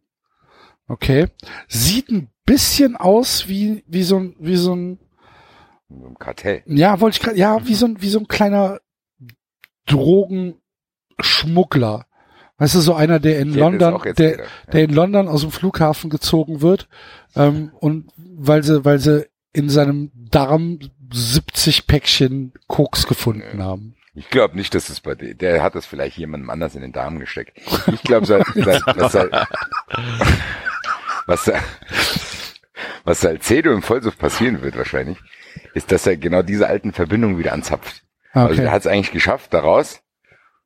[0.87, 1.27] Okay.
[1.67, 4.99] Sieht ein bisschen aus wie, wie so ein, wie so ein,
[6.17, 6.63] Kartell.
[6.65, 8.79] ja, wollte ich gerade, ja, wie so ein, wie so ein kleiner
[9.85, 12.07] Drogenschmuggler.
[12.57, 14.43] Weißt du, so einer, der in Ich London, der, ja.
[14.71, 16.87] der in London aus dem Flughafen gezogen wird,
[17.35, 20.79] ähm, und weil sie, weil sie in seinem Darm
[21.13, 23.95] 70 Päckchen Koks gefunden haben.
[24.15, 26.91] Ich glaube nicht, dass es bei der, der hat das vielleicht jemandem anders in den
[26.91, 27.57] Darm gesteckt.
[27.91, 29.31] Ich glaube, Sal, Sal, was, Sal,
[31.25, 31.51] was,
[33.05, 35.17] was Salcedo im Vollsuff passieren wird wahrscheinlich,
[35.73, 38.03] ist, dass er genau diese alten Verbindungen wieder anzapft.
[38.33, 38.63] Also Okay.
[38.65, 40.01] er hat es eigentlich geschafft, daraus.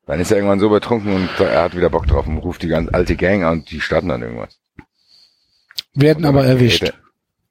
[0.05, 2.69] Dann ist er irgendwann so betrunken und er hat wieder Bock drauf und ruft die
[2.69, 4.57] ganz alte Gang an und die starten dann irgendwas.
[5.93, 6.93] Werden aber erwischt.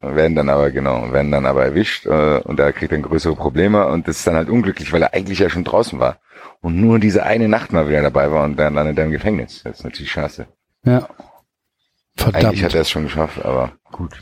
[0.01, 3.87] Werden dann aber, genau, werden dann aber erwischt äh, und er kriegt dann größere Probleme
[3.89, 6.19] und das ist dann halt unglücklich, weil er eigentlich ja schon draußen war
[6.61, 9.63] und nur diese eine Nacht mal wieder dabei war und dann landet er im Gefängnis.
[9.65, 10.47] Das ist natürlich scheiße.
[10.85, 10.99] Ja.
[10.99, 12.75] Eigentlich hat Verdammt.
[12.75, 14.19] er es schon geschafft, aber gut.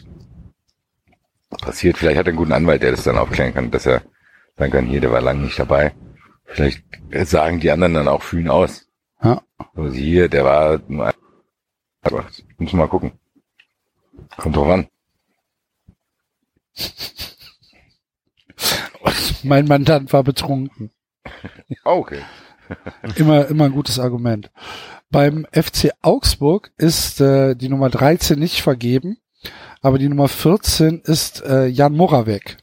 [1.61, 4.03] Passiert, vielleicht hat er einen guten Anwalt, der das dann aufklären kann, dass er
[4.57, 5.93] sagen kann, hier, der war lange nicht dabei.
[6.45, 6.85] Vielleicht
[7.25, 8.89] sagen die anderen dann auch für ihn aus.
[9.23, 9.43] Ja.
[9.75, 11.15] Also hier, der war nur ein-
[12.59, 13.13] muss mal gucken.
[14.37, 14.87] Kommt drauf an.
[19.43, 20.91] Mein Mandant war betrunken.
[21.85, 22.23] Oh, okay.
[23.17, 24.51] Immer, immer ein gutes Argument.
[25.11, 29.19] Beim FC Augsburg ist äh, die Nummer 13 nicht vergeben,
[29.83, 32.57] aber die Nummer 14 ist äh, Jan Moravec.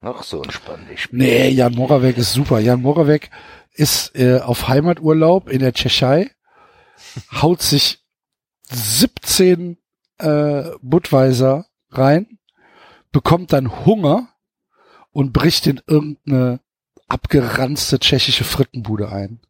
[0.00, 1.18] Noch so ein spannendes Spiel.
[1.18, 2.60] Nee, Jan Moravec ist super.
[2.60, 3.30] Jan Moravec
[3.72, 6.30] ist äh, auf Heimaturlaub in der Tschechei,
[7.30, 8.02] haut sich
[8.70, 9.78] 17
[10.18, 12.35] äh, Budweiser rein,
[13.16, 14.28] bekommt dann Hunger
[15.10, 16.60] und bricht in irgendeine
[17.08, 19.40] abgeranzte tschechische Frittenbude ein,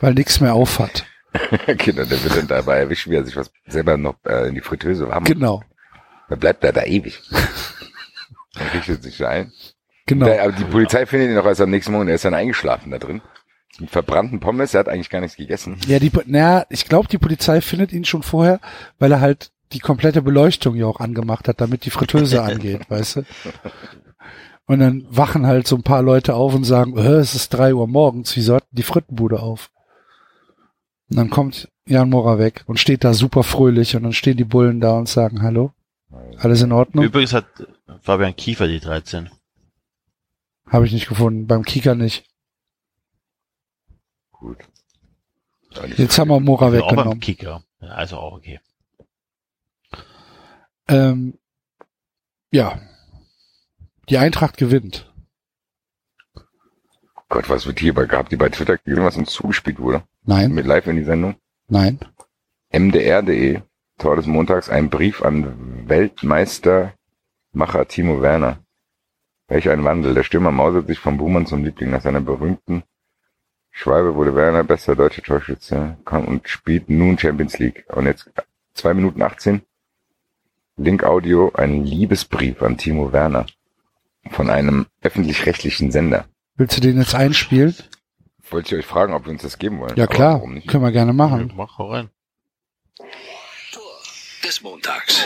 [0.00, 1.04] weil nichts mehr auf hat.
[1.66, 4.62] genau, der wird dann dabei erwischen, wie er sich was selber noch äh, in die
[4.62, 5.26] Fritteuse haben.
[5.26, 5.62] Genau,
[6.30, 7.20] Dann bleibt er da ewig.
[8.54, 9.52] Dann richtet sich ein.
[10.06, 10.24] genau.
[10.24, 12.92] Der, aber die Polizei findet ihn noch erst am nächsten Morgen, er ist dann eingeschlafen
[12.92, 13.20] da drin.
[13.78, 15.76] Mit verbrannten Pommes, er hat eigentlich gar nichts gegessen.
[15.86, 18.58] Ja, die, na, ich glaube, die Polizei findet ihn schon vorher,
[18.98, 23.16] weil er halt die komplette Beleuchtung ja auch angemacht hat, damit die Fritteuse angeht, weißt
[23.16, 23.22] du?
[24.66, 27.74] Und dann wachen halt so ein paar Leute auf und sagen, äh, es ist drei
[27.74, 29.70] Uhr morgens, wieso hat die Frittenbude auf?
[31.08, 34.44] Und dann kommt Jan Mora weg und steht da super fröhlich und dann stehen die
[34.44, 35.72] Bullen da und sagen, hallo,
[36.38, 37.04] alles in Ordnung?
[37.04, 37.46] Übrigens hat
[38.00, 39.30] Fabian Kiefer die 13.
[40.66, 42.24] Habe ich nicht gefunden, beim Kika nicht.
[44.32, 44.58] Gut.
[45.96, 47.62] Jetzt haben wir Mora Also auch beim weggenommen.
[47.80, 48.60] Ja, Also auch okay.
[50.88, 51.38] Ähm,
[52.50, 52.80] ja,
[54.08, 55.12] die Eintracht gewinnt.
[57.28, 60.04] Gott, was wird hier bei gehabt, die bei Twitter gesehen, was uns zugespielt wurde?
[60.24, 61.34] Nein, Mit live in die Sendung.
[61.68, 61.98] nein.
[62.72, 63.62] mdr.de,
[63.98, 68.58] Tor des Montags, ein Brief an Weltmeistermacher Timo Werner.
[69.48, 70.14] Welch ein Wandel.
[70.14, 71.90] Der Stürmer mausert sich vom Buhmann zum Liebling.
[71.90, 72.82] Nach seiner berühmten
[73.70, 77.84] Schwalbe wurde Werner bester deutscher Torschütze kam und spielt nun Champions League.
[77.88, 78.28] Und jetzt
[78.74, 79.62] zwei Minuten 18.
[80.78, 83.46] Link Audio, ein Liebesbrief an Timo Werner
[84.30, 86.26] von einem öffentlich-rechtlichen Sender.
[86.56, 87.74] Willst du den jetzt einspielen?
[88.50, 89.96] Wollte ich euch fragen, ob wir uns das geben wollen.
[89.96, 90.68] Ja Aber klar, Warum nicht?
[90.68, 91.52] können wir gerne machen.
[91.56, 92.10] Mach hau rein.
[94.44, 95.24] des Montags.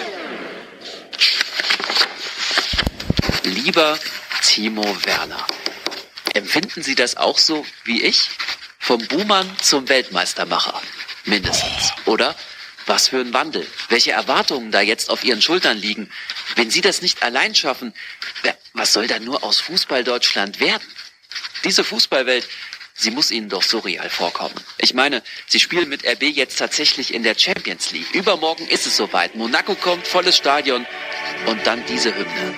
[3.42, 3.98] Lieber
[4.42, 5.44] Timo Werner,
[6.34, 8.30] empfinden Sie das auch so wie ich?
[8.78, 10.80] Vom Buhmann zum Weltmeistermacher.
[11.26, 11.92] Mindestens.
[12.06, 12.34] Oder?
[12.90, 13.64] Was für ein Wandel.
[13.88, 16.10] Welche Erwartungen da jetzt auf Ihren Schultern liegen.
[16.56, 17.94] Wenn Sie das nicht allein schaffen,
[18.72, 20.82] was soll da nur aus Fußball Deutschland werden?
[21.62, 22.48] Diese Fußballwelt,
[22.92, 24.56] sie muss Ihnen doch surreal vorkommen.
[24.78, 28.12] Ich meine, Sie spielen mit RB jetzt tatsächlich in der Champions League.
[28.12, 29.36] Übermorgen ist es soweit.
[29.36, 30.84] Monaco kommt, volles Stadion
[31.46, 32.54] und dann diese Hymne.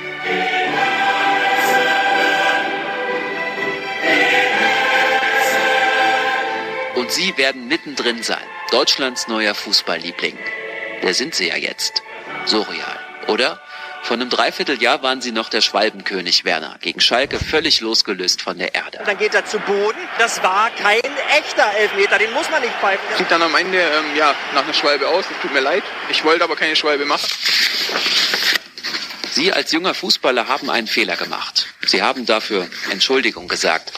[6.95, 8.47] Und Sie werden mittendrin sein.
[8.73, 10.39] Deutschlands neuer Fußballliebling.
[11.03, 12.03] Der sind Sie ja jetzt.
[12.47, 13.61] Surreal, oder?
[14.03, 16.79] Vor einem Dreivierteljahr waren Sie noch der Schwalbenkönig Werner.
[16.81, 19.03] Gegen Schalke völlig losgelöst von der Erde.
[19.05, 19.99] Dann geht er zu Boden.
[20.19, 21.03] Das war kein
[21.37, 23.05] echter Elfmeter, den muss man nicht pfeifen.
[23.19, 25.27] Sieht dann am Ende ähm, ja, nach einer Schwalbe aus.
[25.31, 25.83] Es tut mir leid.
[26.09, 27.29] Ich wollte aber keine Schwalbe machen.
[29.33, 31.67] Sie als junger Fußballer haben einen Fehler gemacht.
[31.87, 33.93] Sie haben dafür Entschuldigung gesagt.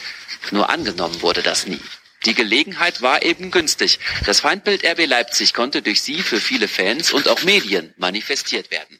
[0.51, 1.79] Nur angenommen wurde das nie.
[2.25, 3.99] Die Gelegenheit war eben günstig.
[4.25, 8.99] Das Feindbild RB Leipzig konnte durch Sie für viele Fans und auch Medien manifestiert werden.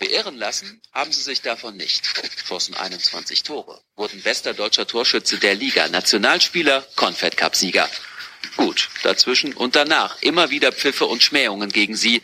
[0.00, 2.04] Beirren lassen haben sie sich davon nicht.
[2.46, 7.88] Schossen 21 Tore, wurden bester deutscher Torschütze der Liga, Nationalspieler, Confed Cup Sieger.
[8.56, 12.22] Gut, dazwischen und danach immer wieder Pfiffe und Schmähungen gegen sie.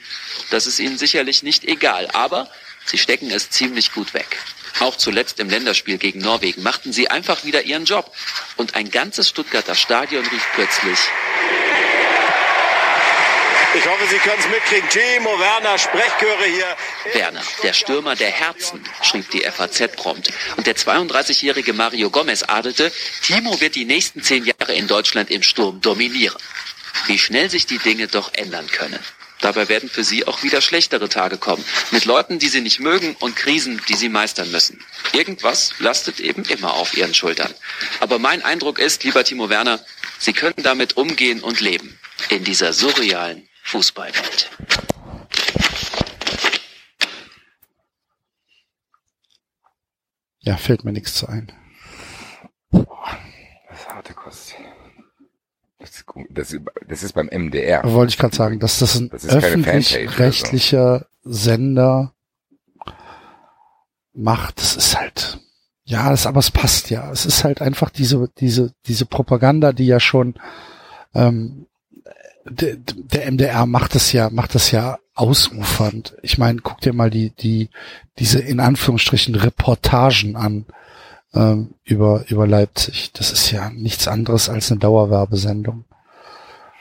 [0.51, 2.51] Das ist ihnen sicherlich nicht egal, aber
[2.85, 4.39] sie stecken es ziemlich gut weg.
[4.81, 8.13] Auch zuletzt im Länderspiel gegen Norwegen machten sie einfach wieder ihren Job.
[8.57, 10.99] Und ein ganzes Stuttgarter Stadion rief plötzlich,
[13.75, 14.89] Ich hoffe, Sie können es mitkriegen.
[14.91, 16.77] Timo Werner, Sprechchöre hier.
[17.15, 20.31] Werner, der Stürmer der Herzen, schrieb die FAZ prompt.
[20.57, 22.93] Und der 32-jährige Mario Gomez adelte,
[23.23, 26.37] Timo wird die nächsten zehn Jahre in Deutschland im Sturm dominieren.
[27.07, 28.99] Wie schnell sich die Dinge doch ändern können.
[29.43, 31.65] Dabei werden für sie auch wieder schlechtere Tage kommen.
[31.91, 34.83] Mit Leuten, die sie nicht mögen und Krisen, die sie meistern müssen.
[35.13, 37.53] Irgendwas lastet eben immer auf ihren Schultern.
[38.01, 39.85] Aber mein Eindruck ist, lieber Timo Werner,
[40.19, 41.99] sie können damit umgehen und leben.
[42.31, 44.49] In dieser surrealen Fußballwelt.
[50.39, 51.53] Ja, fällt mir nichts zu ein.
[52.71, 54.55] Das ist harte Kost.
[56.31, 57.83] Das ist, das ist, das ist beim MDR.
[57.93, 62.13] Wollte ich gerade sagen, dass das ein Das öffentlich-rechtlicher Sender
[64.15, 64.61] macht.
[64.61, 65.41] Das ist halt,
[65.85, 67.11] ja, das, aber es passt ja.
[67.11, 70.35] Es ist halt einfach diese, diese, diese Propaganda, die ja schon,
[71.15, 71.67] ähm,
[72.45, 76.17] der, der MDR macht das ja, macht das ja ausufernd.
[76.23, 77.71] Ich meine, guck dir mal die, die,
[78.19, 80.67] diese in Anführungsstrichen Reportagen an,
[81.35, 83.13] ähm, über, über Leipzig.
[83.13, 85.85] Das ist ja nichts anderes als eine Dauerwerbesendung.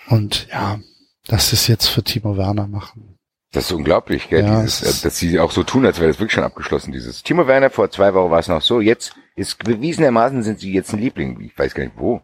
[0.08, 0.80] Und ja,
[1.28, 3.18] das ist jetzt für Timo Werner machen.
[3.54, 4.46] Das ist unglaublich, gell?
[4.46, 6.44] Ja, Dieses, es ist- äh, dass sie auch so tun, als wäre das wirklich schon
[6.44, 6.92] abgeschlossen.
[6.94, 8.80] Dieses Timo Werner vor zwei Wochen war es noch so.
[8.80, 11.40] Jetzt ist bewiesenermaßen sind sie jetzt ein Liebling.
[11.42, 12.22] Ich weiß gar nicht wo.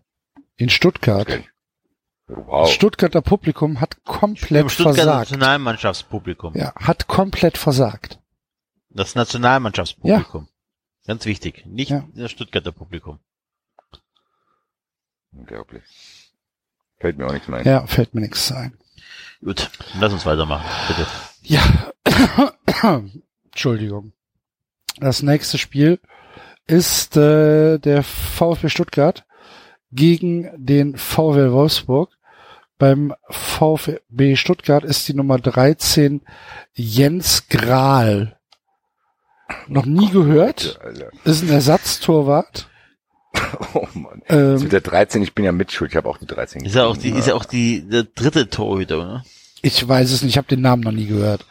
[0.55, 1.27] In Stuttgart.
[1.27, 1.47] Okay.
[2.27, 2.69] Das Wow.
[2.69, 5.31] Stuttgarter Publikum hat komplett Im Stuttgarter versagt.
[5.31, 6.53] Nationalmannschaftspublikum.
[6.55, 8.19] Ja, hat komplett versagt.
[8.89, 10.47] Das Nationalmannschaftspublikum.
[11.05, 11.65] Ganz wichtig.
[11.65, 12.05] Nicht Ja.
[12.15, 13.19] das Stuttgarter Publikum.
[15.31, 15.83] Unglaublich.
[16.99, 17.65] Fällt mir auch nichts ein.
[17.65, 18.77] Ja, fällt mir nichts ein.
[19.43, 19.69] Gut,
[19.99, 21.07] lass uns weitermachen, bitte.
[21.43, 22.51] Ja,
[23.45, 24.13] Entschuldigung.
[24.99, 25.99] Das nächste Spiel
[26.65, 29.25] ist äh, der VfB Stuttgart
[29.91, 32.17] gegen den VW Wolfsburg.
[32.79, 36.21] Beim VfB Stuttgart ist die Nummer 13
[36.73, 38.37] Jens Grahl.
[39.67, 40.79] Noch nie gehört.
[40.83, 41.09] Alter.
[41.23, 42.69] Ist ein Ersatztorwart.
[43.73, 44.21] Oh Mann.
[44.27, 46.75] Das mit Ähm, der 13, ich bin ja mitschuld, ich habe auch die 13 Ist
[46.75, 49.25] ja auch die, ist ja auch die, der dritte Torhüter, oder?
[49.61, 51.45] ich weiß es nicht, ich habe den Namen noch nie gehört.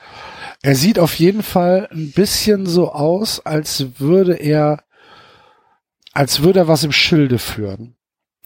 [0.62, 4.84] Er sieht auf jeden Fall ein bisschen so aus, als würde er,
[6.12, 7.94] als würde er was im Schilde führen.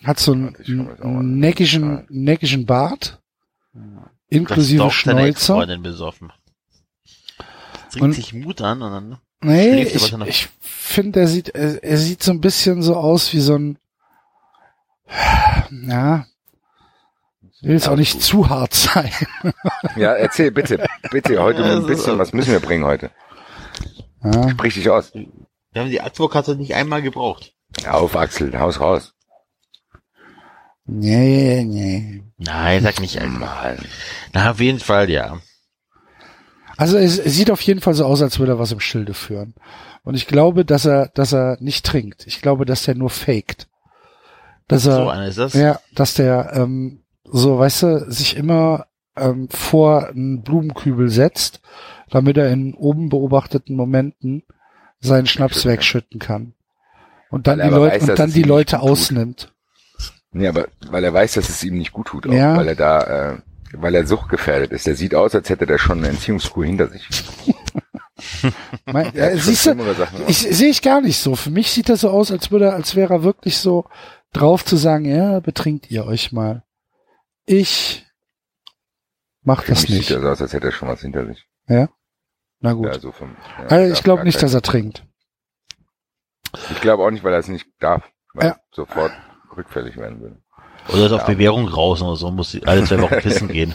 [0.02, 3.20] Hat so einen, neckischen, neckischen Bart,
[4.28, 5.66] inklusive Das ist doch seine Schnäuzer.
[7.90, 11.96] Trinkt Und- sich Mut an und dann, Nee, ich, ich finde, er sieht, er, er
[11.96, 13.78] sieht so ein bisschen so aus wie so ein,
[15.88, 16.26] ja,
[17.62, 19.10] will es auch nicht zu hart sein.
[19.96, 23.10] Ja, erzähl bitte, bitte, heute Ja, ein bisschen, was müssen wir bringen heute?
[24.22, 25.12] Ja, Sprich dich aus.
[25.14, 27.54] wir haben die Advokate nicht einmal gebraucht.
[27.88, 29.14] Auf, Axel, haus raus.
[30.84, 32.22] nee, nee.
[32.36, 33.78] Nein, sag nicht einmal.
[34.32, 35.38] Na, auf jeden Fall, ja.
[36.80, 39.54] Also es, sieht auf jeden Fall so aus, als würde er was im Schilde führen.
[40.02, 42.26] Und ich glaube, dass er, dass er nicht trinkt.
[42.26, 43.68] Ich glaube, dass der nur faked.
[44.66, 45.52] Dass er, So einer ist das.
[45.52, 51.60] ja, dass der ähm, so, weißt du, sich immer ähm, vor einen Blumenkübel setzt,
[52.08, 54.42] damit er in oben beobachteten Momenten
[55.00, 56.54] seinen Schnaps Wegschütten wegschütten kann.
[57.30, 59.52] Und dann er die Leute weiß, und dann die Leute ausnimmt.
[60.32, 62.56] Nee, aber weil er weiß, dass es ihm nicht gut tut, auch, Ja.
[62.56, 63.38] weil er da, äh,
[63.74, 64.86] weil er suchtgefährdet ist.
[64.86, 67.08] Der sieht aus, als hätte der schon eine Entziehungskur hinter sich.
[68.86, 69.74] Mein, äh, siehst du,
[70.28, 71.36] ich sehe ich gar nicht so.
[71.36, 73.88] Für mich sieht das so aus, als würde er, als wäre er wirklich so
[74.32, 76.62] drauf zu sagen, ja, betrinkt ihr euch mal.
[77.46, 78.06] Ich
[79.42, 80.08] mach Für das mich nicht.
[80.08, 81.46] sieht das aus, als hätte er schon was hinter sich.
[82.62, 82.86] Na gut.
[82.86, 85.04] Ja, so vom, ja, also ich glaube nicht, dass er trinkt.
[86.70, 88.02] Ich glaube auch nicht, weil er es nicht darf.
[88.34, 88.50] Weil Ja.
[88.52, 89.12] er sofort
[89.56, 90.42] rückfällig werden würde.
[90.92, 93.74] Oder ist auf Bewährung raus oder so, muss sie alle zwei Wochen pissen gehen.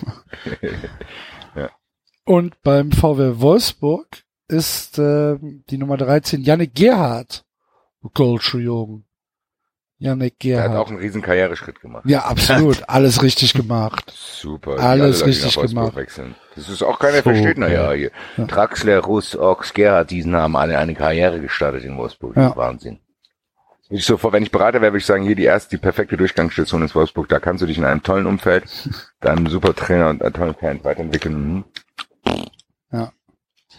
[2.26, 4.08] Und beim VW Wolfsburg
[4.48, 5.38] ist äh,
[5.70, 7.44] die Nummer 13 Yannick Gerhardt.
[8.14, 9.06] Goldschjung.
[9.98, 10.88] Yannick Er hat auch Gerhardt.
[10.90, 12.04] einen riesen Karriereschritt gemacht.
[12.08, 12.84] Ja, absolut.
[12.90, 14.12] Alles richtig gemacht.
[14.16, 14.80] Super.
[14.80, 15.96] Alles alle richtig gemacht.
[15.96, 16.36] Wechseln.
[16.56, 17.98] Das ist auch keiner So, versteht, na ja, ja.
[17.98, 18.12] hier.
[18.38, 18.46] Ja.
[18.46, 22.36] Traxler, Russ, Ochs, Gerhard, diesen haben alle eine Karriere gestartet in Wolfsburg.
[22.36, 22.56] Ja.
[22.56, 23.00] Wahnsinn.
[23.90, 26.18] Wenn ich sofort, wenn ich Berater wäre, würde ich sagen, hier die erste, die perfekte
[26.18, 27.30] Durchgangsstation ist Wolfsburg.
[27.30, 28.66] Da kannst du dich in einem tollen Umfeld,
[29.22, 31.54] deinem super Trainer und einem tollen Fan weiterentwickeln.
[31.54, 31.64] Mhm.
[32.92, 33.12] Ja.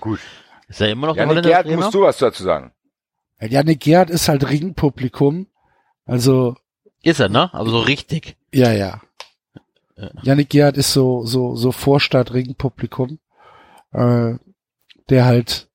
[0.01, 0.21] Gut.
[0.69, 1.77] Ist er immer noch Janik Gerhard, Trainer?
[1.77, 2.73] musst du was dazu sagen?
[3.41, 5.47] Ja, Yannick Gerhardt ist halt Ringpublikum.
[6.05, 6.57] Also,
[7.03, 7.53] Ist er, ne?
[7.53, 8.37] Aber so richtig.
[8.53, 9.01] ja, ja.
[9.97, 10.11] Ja.
[10.23, 13.19] Yannick Gerhardt ist so, so, so Vorstadt-Ringpublikum.
[13.93, 14.35] Äh,
[15.09, 15.66] der halt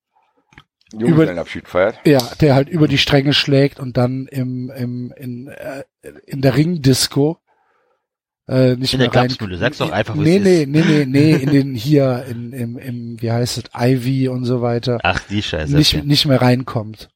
[0.93, 1.99] Junggesellenabschied feiert.
[2.05, 5.83] Ja, der halt über die Stränge schlägt und dann im, im, in, äh,
[6.25, 7.37] in der Ringdisco
[8.47, 9.27] äh, nicht In mehr der rein.
[9.29, 10.67] Klapsmühle, sag's doch einfach, wie Nee, es nee, ist.
[10.69, 14.61] nee, nee, nee, in den hier, in, im, im, wie heißt es, Ivy und so
[14.61, 15.75] weiter, Ach, die Scheiße.
[15.75, 16.05] nicht, okay.
[16.05, 17.09] nicht mehr reinkommt,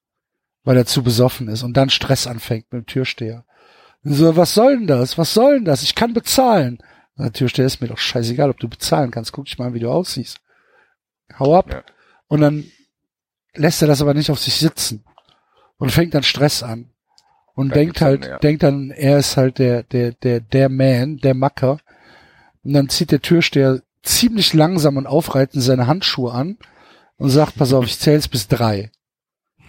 [0.64, 3.43] weil er zu besoffen ist und dann Stress anfängt mit dem Türsteher.
[4.03, 5.18] So, was soll denn das?
[5.18, 5.81] Was soll denn das?
[5.84, 6.77] Ich kann bezahlen.
[7.18, 9.31] Der Türsteher ist mir doch scheißegal, ob du bezahlen kannst.
[9.31, 10.39] Guck dich mal an, wie du aussiehst.
[11.39, 11.72] Hau ab.
[11.73, 11.84] Ja.
[12.27, 12.65] Und dann
[13.56, 15.03] lässt er das aber nicht auf sich sitzen
[15.77, 16.90] und fängt dann Stress an
[17.56, 18.40] und Geil denkt halt, gezogen, ja.
[18.40, 21.80] denkt dann, er ist halt der, der, der, der Man, der Macker.
[22.64, 26.57] Und dann zieht der Türsteher ziemlich langsam und aufreizend seine Handschuhe an
[27.18, 28.91] und sagt, pass auf, ich zähl's bis drei.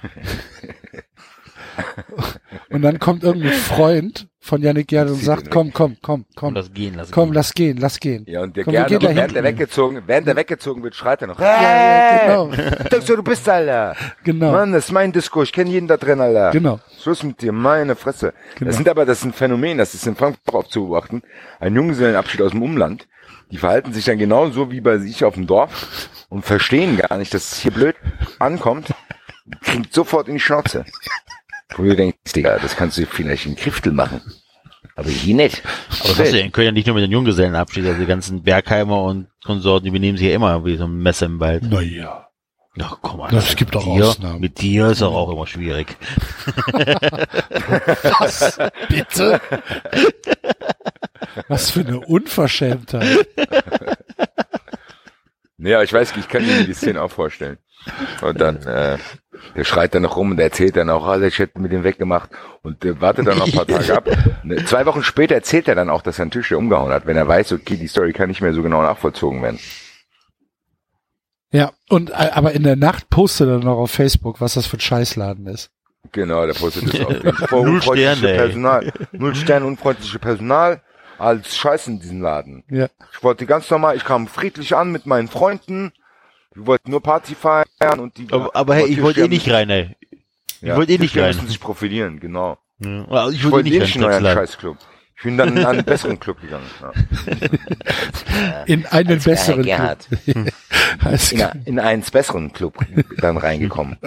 [2.71, 6.55] und dann kommt irgendein Freund von Yannick Gerhardt und sagt, komm, komm, komm, Komm, komm,
[6.55, 7.35] lass gehen, lass komm, gehen.
[7.35, 8.24] lass gehen, lass gehen.
[8.28, 11.39] Ja, und der Komm, da während er weggezogen, während er weggezogen wird, schreit er noch.
[11.40, 12.47] Ja, ja, genau,
[12.90, 13.94] Denkst du, du bist, Alter?
[14.24, 16.51] genau, Mann, das ist mein Disco, ich kenne jeden da drin, Alter.
[16.52, 16.78] genau.
[17.02, 18.32] Schluss mit dir, meine Fresse.
[18.59, 18.68] Genau.
[18.68, 21.23] Das sind aber, das ist ein Phänomen, das ist in Frankfurt auch zu beobachten.
[21.60, 23.06] Ein Junggesellenabschied aus dem Umland.
[23.51, 27.32] Die verhalten sich dann genauso wie bei sich auf dem Dorf und verstehen gar nicht,
[27.35, 27.94] dass es hier blöd
[28.40, 28.89] ankommt.
[29.62, 30.85] Klingt sofort in die Schnauze.
[31.74, 34.20] Wo du denkst, Digga, das kannst du vielleicht in Kriftel machen.
[34.94, 35.62] Aber hier nicht.
[36.01, 38.06] Aber das hast du ja in Köln ja nicht nur mit den Junggesellenabschied, also die
[38.06, 41.64] ganzen Bergheimer und Konsorten, die benehmen sich ja immer wie so ein Messer im Wald.
[41.64, 42.28] Naja.
[42.80, 43.30] Ach, komm mal.
[43.30, 44.40] Das gibt doch mit dir, Ausnahmen.
[44.40, 45.97] Mit dir ist auch, auch immer schwierig.
[48.18, 48.59] Was?
[48.88, 49.40] Bitte?
[51.48, 53.26] Was für eine Unverschämtheit.
[55.59, 57.59] Ja, ich weiß, ich kann mir die Szene auch vorstellen.
[58.20, 58.98] Und dann, äh,
[59.55, 62.31] der schreit dann noch rum und erzählt dann auch, alles, ich hätte mit dem weggemacht
[62.63, 64.09] und der wartet dann noch ein paar Tage ab.
[64.43, 67.07] Ne, Zwei Wochen später erzählt er dann auch, dass er einen Tisch hier umgehauen hat,
[67.07, 69.59] wenn er weiß, okay, die Story kann nicht mehr so genau nachvollzogen werden.
[71.53, 74.77] Ja, und äh, aber in der Nacht postet er noch auf Facebook, was das für
[74.77, 75.71] ein Scheißladen ist.
[76.13, 77.35] Genau, der postet das den
[77.65, 78.21] Null Sterne.
[78.21, 78.93] Personal.
[79.13, 80.83] Null Sterne, unfreundliche Personal.
[81.19, 82.65] Alles Scheiß in diesem Laden.
[82.71, 82.89] Ja.
[83.13, 85.93] Ich wollte ganz normal, ich kam friedlich an mit meinen Freunden.
[86.57, 88.27] Wir wollten nur Party feiern und die.
[88.33, 89.95] Aber, aber hey, ich wollte eh nicht rein, ey.
[90.62, 91.35] Ich wollte eh nicht Die rein.
[91.35, 92.59] müssen sich profilieren, genau.
[92.78, 94.78] Ja, Ich Ich wollte eh eh nicht in euren Scheißclub.
[95.19, 96.66] Ich bin dann in einen besseren Club gegangen.
[96.81, 96.93] Ja.
[98.66, 100.07] In einen Als besseren Gerhard.
[100.24, 100.53] Club.
[101.31, 102.77] In, in einen besseren Club
[103.19, 103.99] dann reingekommen.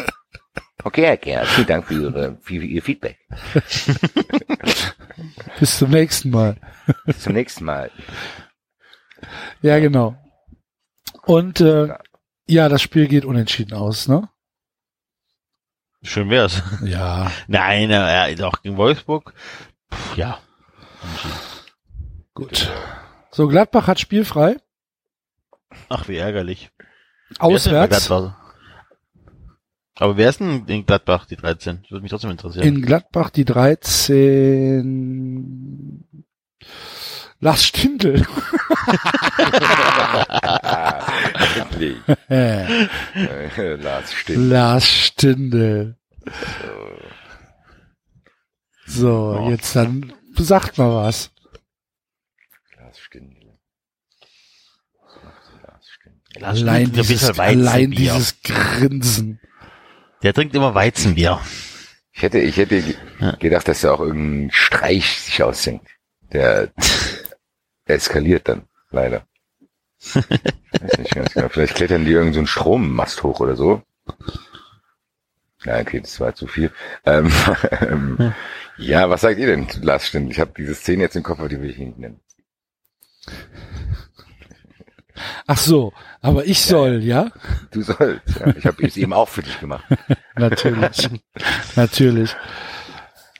[0.84, 3.18] Okay, Herr Gerhard, vielen Dank für, Ihre, für Ihr Feedback.
[5.60, 6.58] Bis zum nächsten Mal.
[7.06, 7.90] Bis zum nächsten Mal.
[9.62, 10.16] Ja, genau.
[11.26, 12.00] Und äh, ja,
[12.70, 14.28] das Spiel geht unentschieden aus, ne?
[16.02, 16.64] Schön wär's.
[16.84, 17.32] Ja.
[17.48, 19.34] Nein, äh, doch gegen Wolfsburg.
[19.90, 20.40] Puh, ja.
[22.34, 22.72] Gut.
[23.32, 24.58] So, Gladbach hat spielfrei.
[25.90, 26.72] Ach, wie ärgerlich.
[27.30, 28.08] Wer Auswärts.
[28.08, 28.36] Gladbach?
[29.96, 31.82] Aber wer ist denn in Gladbach, die 13?
[31.84, 32.66] Das würde mich trotzdem interessieren.
[32.66, 34.84] In Gladbach die 13.
[37.42, 38.26] Lars Stindl.
[41.56, 41.98] Endlich.
[43.84, 44.50] Lars stimmt.
[44.50, 45.96] Lars Stindl.
[48.86, 51.32] So, jetzt dann sagt mal was.
[52.78, 53.38] Lars stimmt.
[55.62, 55.86] Lars.
[56.40, 59.40] Lars Allein dieses, allein dieses Grinsen.
[60.24, 61.40] Der trinkt immer Weizenbier.
[62.12, 62.84] Ich hätte, ich hätte
[63.20, 63.32] Ja.
[63.38, 65.88] gedacht, dass er auch irgendein Streich sich ausdenkt.
[66.34, 66.72] Der
[67.90, 69.26] eskaliert dann, leider.
[70.14, 71.50] Weiß nicht ganz genau.
[71.50, 73.82] Vielleicht klettern die irgendeinen so einen Strommast hoch oder so.
[75.66, 76.72] Nein, okay, das war zu viel.
[77.06, 77.32] Ähm,
[77.82, 78.34] ähm,
[78.78, 80.32] ja, was sagt ihr denn, Lars Stindl?
[80.32, 82.22] Ich habe diese Szene jetzt im Kopf, aber die will ich nicht nennen.
[85.48, 85.92] Ach so,
[86.22, 87.32] aber ich soll, ja?
[87.72, 88.40] Du sollst.
[88.40, 88.48] Ja.
[88.56, 89.84] Ich habe es eben auch für dich gemacht.
[90.36, 91.10] Natürlich.
[91.76, 92.36] Natürlich.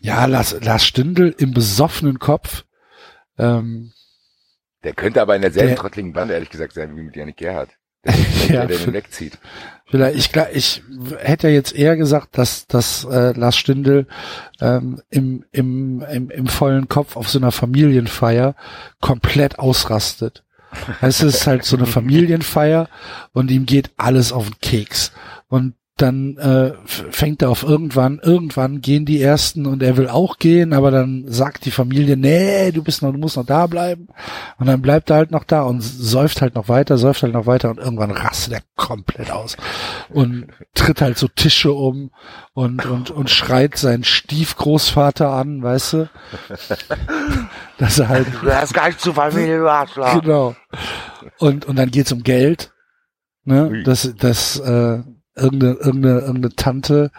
[0.02, 2.66] Ja, Lars, Lars Stindl im besoffenen Kopf.
[3.38, 3.94] Ähm,
[4.84, 7.70] Der könnte aber in derselben Der- trottligen Bande, ehrlich gesagt, sein wie mit Janik Gerhardt.
[8.06, 8.14] Der,
[8.48, 9.38] Ja, der, der den wegzieht.
[9.88, 10.84] vielleicht, ich, ich
[11.20, 14.08] hätte ja jetzt eher gesagt, dass, dass äh, Lars Stindl
[14.62, 18.56] ähm, im, im, im, im vollen Kopf auf so einer Familienfeier
[19.02, 20.46] komplett ausrastet.
[21.02, 22.88] Es ist halt so eine Familienfeier
[23.34, 25.12] und ihm geht alles auf den Keks.
[25.50, 30.38] Und dann äh, fängt er auf irgendwann, irgendwann gehen die ersten und er will auch
[30.38, 34.08] gehen, aber dann sagt die Familie, nee, du bist noch, du musst noch da bleiben.
[34.58, 37.46] Und dann bleibt er halt noch da und säuft halt noch weiter, säuft halt noch
[37.46, 39.58] weiter und irgendwann rastet er komplett aus
[40.10, 42.12] und tritt halt so Tische um
[42.54, 46.10] und, und, und schreit seinen Stiefgroßvater an, weißt du?
[47.78, 49.60] Dass er halt Du hast gar nicht zu Familie.
[50.22, 50.56] Genau.
[51.38, 52.74] Und, und dann geht's um Geld.
[53.44, 53.84] Ne?
[53.84, 55.00] Das, das, äh,
[55.40, 57.12] irgendeine, irgendeine, irgendeine Tante,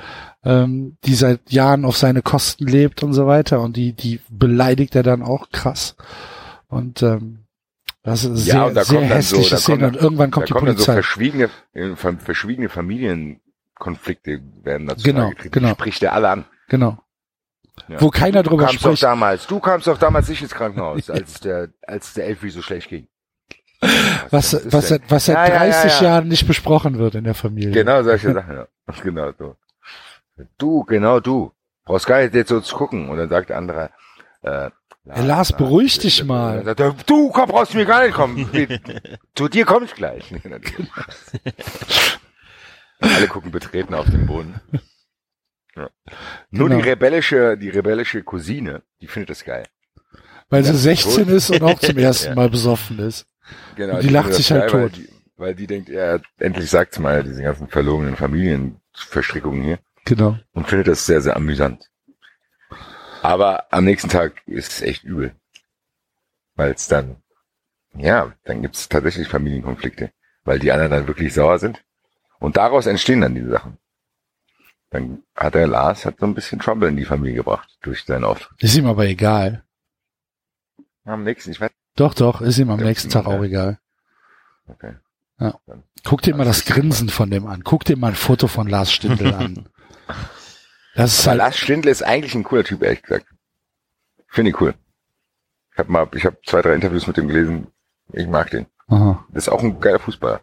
[0.44, 3.60] ähm, die seit Jahren auf seine Kosten lebt und so weiter.
[3.60, 5.96] Und die, die beleidigt er dann auch krass.
[6.68, 7.40] Und ähm,
[8.02, 9.78] das ist Ja, sehr, und da sehr kommt dann so- hässliche da Szene.
[9.84, 10.94] kommt Und irgendwann kommt da die kommen dann so Polizei.
[10.94, 15.70] verschwiegene, äh, ver- verschwiegene Familienkonflikte werden dazu Genau, genau.
[15.70, 16.44] Spricht er alle an.
[16.68, 16.98] genau.
[17.88, 18.00] Ja.
[18.00, 19.02] Wo keiner Du drüber kamst doch spricht.
[19.04, 22.90] damals, du kamst doch damals nicht ins Krankenhaus, als der, als der Elfi so schlecht
[22.90, 23.06] ging.
[24.30, 26.06] Was, was, was seit Ja, ja, ja, 30 ja.
[26.06, 27.72] Jahren nicht besprochen wird in der Familie.
[27.72, 28.66] Genau solche Sachen, ja.
[29.02, 29.56] Genau so.
[30.58, 31.52] Du, genau du.
[31.84, 33.08] Brauchst gar nicht jetzt so zu gucken.
[33.08, 33.90] Und dann sagt der andere,
[34.42, 34.70] äh,
[35.08, 36.56] Ey, Lars, beruhig dich mal.
[36.58, 38.48] Dann sagt er, du komm, brauchst mir gar nicht kommen.
[39.34, 40.30] zu dir komm ich gleich.
[43.00, 44.60] Alle gucken betreten auf den Boden.
[45.74, 45.88] Ja.
[46.50, 46.82] Nur Genau.
[46.82, 49.64] die rebellische, die rebellische Cousine, die findet das geil.
[50.50, 52.34] Weil sie 16 ist und auch zum ersten.
[52.34, 53.26] Mal besoffen ist.
[53.76, 54.96] Genau, die findet lacht sich halt Weil tot.
[54.96, 59.78] die, weil die denkt, ja, endlich sagt's mal, diese ganzen verlogenen Familienverstrickungen hier.
[60.04, 60.38] Genau.
[60.52, 61.90] Und findet das sehr, sehr amüsant.
[63.22, 65.34] Aber am nächsten Tag ist es echt übel.
[66.54, 67.16] Weil es dann,
[67.94, 70.10] ja, dann gibt's tatsächlich Familienkonflikte.
[70.44, 71.82] Weil die anderen dann wirklich sauer sind.
[72.38, 73.78] Und daraus entstehen dann diese Sachen.
[74.90, 78.24] Dann hat der Lars hat so ein bisschen Trouble in die Familie gebracht durch seinen
[78.24, 78.62] Auftritt.
[78.62, 79.62] Ist ihm aber egal.
[81.04, 81.70] Am nächsten, ich weiß.
[82.00, 83.30] Doch, doch, ist ihm am Ja, nächsten Tag ja.
[83.30, 83.78] auch egal.
[84.66, 84.94] Okay.
[86.02, 87.62] Guck dir mal das Grinsen von dem an.
[87.62, 89.68] Guck dir mal ein Foto von Lars Stindl an.
[90.96, 93.26] Das ist halt, Lars Stindl ist eigentlich ein cooler Typ, ehrlich gesagt.
[94.26, 94.74] Finde ich cool.
[95.72, 97.68] Ich habe mal, ich habe zwei, drei Interviews mit ihm gelesen.
[98.12, 98.66] Ich mag den.
[98.88, 99.24] aha.
[99.32, 100.40] Das ist auch ein geiler Fußballer.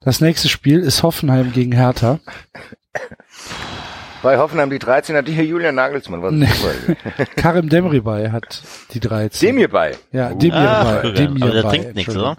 [0.00, 2.20] Das nächste Spiel ist Hoffenheim gegen Hertha.
[4.22, 6.22] Bei Hoffenheim die 13 hat die hier Julian Nagelsmann.
[6.22, 6.46] Was Nee.
[7.36, 9.48] Karim Demribay hat die 13.
[9.48, 9.96] Dem hier bei.
[10.12, 10.98] Ja, Uh, Demir Ah, bei.
[11.00, 12.36] aber Demir der trinkt nichts, oder?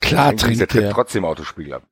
[0.00, 0.90] Klar der trinkt tritt der.
[0.90, 1.82] trotzdem Autospiegel ab.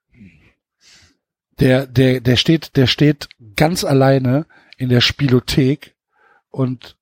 [1.61, 4.47] Der, der, der steht, der steht ganz alleine
[4.79, 5.95] in der Spielothek
[6.51, 6.97] und,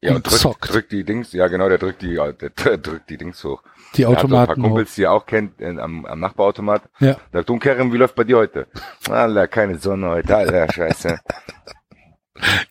[0.00, 3.08] Ja, und und drückt, zockt drückt die Dings, ja genau, der drückt die, der drückt
[3.08, 3.62] die Dings hoch.
[3.96, 4.62] Die so ein paar Automaten.
[4.62, 6.82] Kumpels, die er auch kennt, äh, am, am Nachbarautomat.
[7.00, 7.16] Ja.
[7.32, 8.66] Sagt, du Kerem, wie läuft bei dir heute?
[9.08, 11.18] Alter, keine Sonne heute, Alter, scheiße.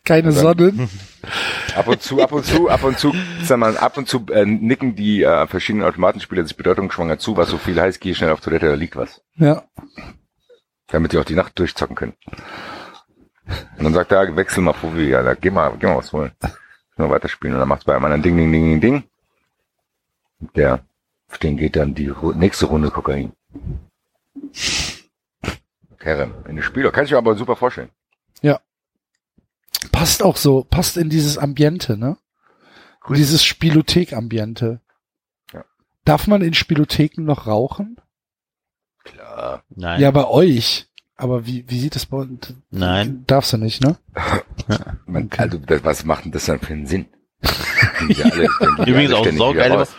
[0.04, 0.88] Keine Sonne.
[1.76, 3.14] Ab und zu, ab und zu, ab und zu,
[3.44, 7.48] sag mal, ab und zu äh, nicken die äh, verschiedenen Automatenspieler sich bedeutungsschwanger zu, was
[7.48, 9.22] so viel heißt, geh schnell auf Toilette, da liegt was.
[9.36, 9.62] Ja.
[10.88, 12.14] Damit die auch die Nacht durchzocken können.
[13.78, 16.32] Und dann sagt er, wechsel mal Profi, ja, da, geh mal, geh mal was holen.
[16.96, 17.54] Nur weiterspielen.
[17.54, 19.04] Und dann macht's bei einem anderen Ding, Ding, Ding, Ding, Ding.
[20.40, 20.80] Und der,
[21.30, 23.32] auf den geht dann die nächste Runde Kokain.
[25.98, 26.90] Kerem, in das Spiel.
[26.90, 27.90] Kann ich mir aber super vorstellen.
[29.92, 32.18] Passt auch so, passt in dieses Ambiente, ne?
[33.08, 34.80] In dieses Spielothek-Ambiente.
[35.54, 35.64] Ja.
[36.04, 37.96] Darf man in Spielotheken noch rauchen?
[39.04, 39.64] Klar.
[39.70, 40.00] Nein.
[40.00, 40.86] Ja, bei euch.
[41.16, 42.52] Aber wie, wie sieht das bei uns?
[42.70, 43.24] Nein.
[43.26, 43.96] Darfst du nicht, ne?
[45.06, 45.40] Man, Okay.
[45.42, 47.06] Also, das, was macht denn das dann für einen Sinn?
[48.08, 48.48] Ja alle-
[48.86, 49.94] Übrigens auch ständig saugeil, wieder aber raus.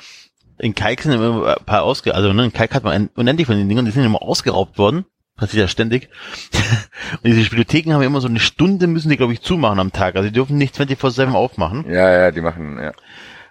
[0.62, 3.58] In Kalk sind immer ein paar ausge, also ne, in Kalk hat man unendlich von
[3.58, 5.06] den Dingern, die sind immer ausgeraubt worden.
[5.38, 6.10] Passiert ja ständig.
[7.14, 10.16] Und diese Spielotheken haben immer so eine Stunde müssen die, glaube ich, zumachen am Tag.
[10.16, 11.86] Also die dürfen nicht 24-7 aufmachen.
[11.90, 12.92] Ja, ja, die machen, ja.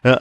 [0.02, 0.18] Ja.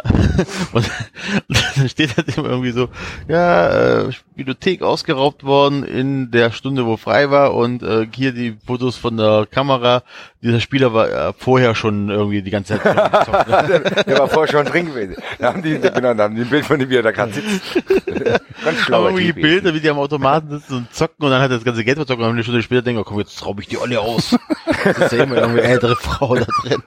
[0.74, 0.90] Und,
[1.48, 2.90] und dann steht halt immer irgendwie so,
[3.28, 8.58] ja, äh, Bibliothek ausgeraubt worden in der Stunde, wo frei war und äh, hier die
[8.66, 10.04] Fotos von der Kamera.
[10.42, 13.82] Dieser Spieler war äh, vorher schon irgendwie die ganze Zeit ne?
[14.06, 15.16] Der war vorher schon drin gewesen.
[15.38, 17.34] Da haben die, genau, da haben die ein Bild von dem, wie er da gerade
[17.34, 17.62] sitzt.
[17.86, 19.42] Ganz Aber schlauer irgendwie Typ.
[19.42, 21.98] Bilder, wie die am Automaten sitzen und zocken und dann hat er das ganze Geld
[21.98, 24.36] verzocken und eine Stunde später denkt, oh, komm, jetzt raub ich die alle aus.
[24.84, 26.84] Das ist ja immer irgendwie ältere Frau da drin.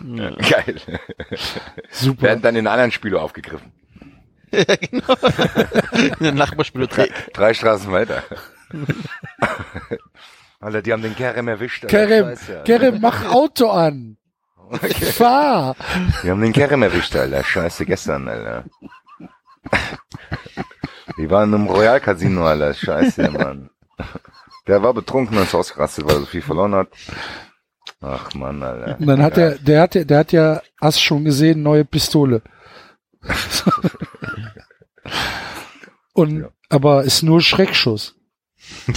[0.50, 0.76] Geil.
[1.90, 2.22] Super.
[2.22, 3.72] Werden dann in anderen Spieler aufgegriffen.
[4.50, 5.02] In
[6.20, 7.32] der Nachbarspielothek.
[7.32, 8.24] Drei Straßen weiter.
[10.60, 11.84] Alter, die haben den Kerem erwischt.
[11.84, 11.96] Alter.
[12.06, 12.62] Kerem, Scheiße.
[12.64, 14.16] Kerem, mach Auto an.
[15.14, 15.76] Fahr.
[16.22, 17.42] Die haben den Kerem erwischt, Alter.
[17.44, 18.64] Scheiße, gestern, Alter.
[21.16, 22.74] Die waren im Royal Casino, Alter.
[22.74, 23.70] Scheiße, Mann.
[24.66, 26.88] Der war betrunken und ist ausgerastet, weil er so viel verloren hat.
[28.00, 28.98] Ach, Mann, Alter.
[28.98, 29.42] Und dann hat ja.
[29.50, 32.42] er, der hat, ja- der hat ja, hast schon gesehen, neue Pistole.
[36.12, 36.48] Und, Ja.
[36.68, 38.14] aber ist nur Schreckschuss.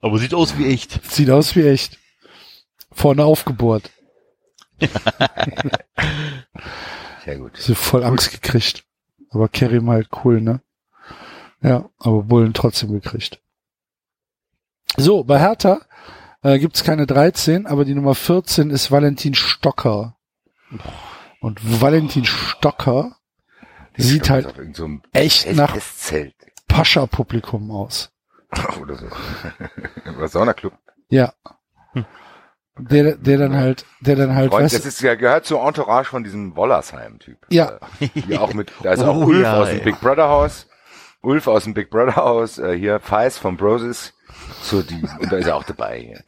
[0.00, 1.02] Aber sieht aus wie echt.
[1.10, 1.98] Sieht aus wie echt.
[2.92, 3.90] Vorne aufgebohrt.
[7.24, 7.56] Sehr gut.
[7.56, 8.84] Sie voll Angst gekriegt.
[9.30, 10.60] Aber Kerim halt cool, ne?
[11.62, 13.40] Ja, aber Bullen trotzdem gekriegt.
[14.96, 15.80] So, bei Hertha
[16.44, 20.16] äh, gibt's keine 13, aber die Nummer 14 ist Valentin Stocker.
[21.40, 23.16] Und Valentin Stocker
[23.96, 25.76] sieht halt so echt nach.
[26.68, 28.10] Pascha-Publikum aus.
[28.80, 29.06] Oder so.
[30.16, 30.72] Oder Saunaclub.
[31.08, 31.32] Ja.
[32.76, 36.08] Der, der dann halt, der dann halt, Freund, weißt, das ist ja gehört zur Entourage
[36.10, 37.38] von diesem Wollersheim-Typ.
[37.50, 37.78] Ja.
[38.00, 39.84] Äh, Hier auch mit, da ist auch Oh, Ulf ja, aus dem ey.
[39.84, 40.66] Big Brother Haus.
[41.22, 44.13] Ulf aus dem Big Brother Haus, äh, hier Feist vom Broses.
[44.62, 46.22] So die, und da ist er auch dabei.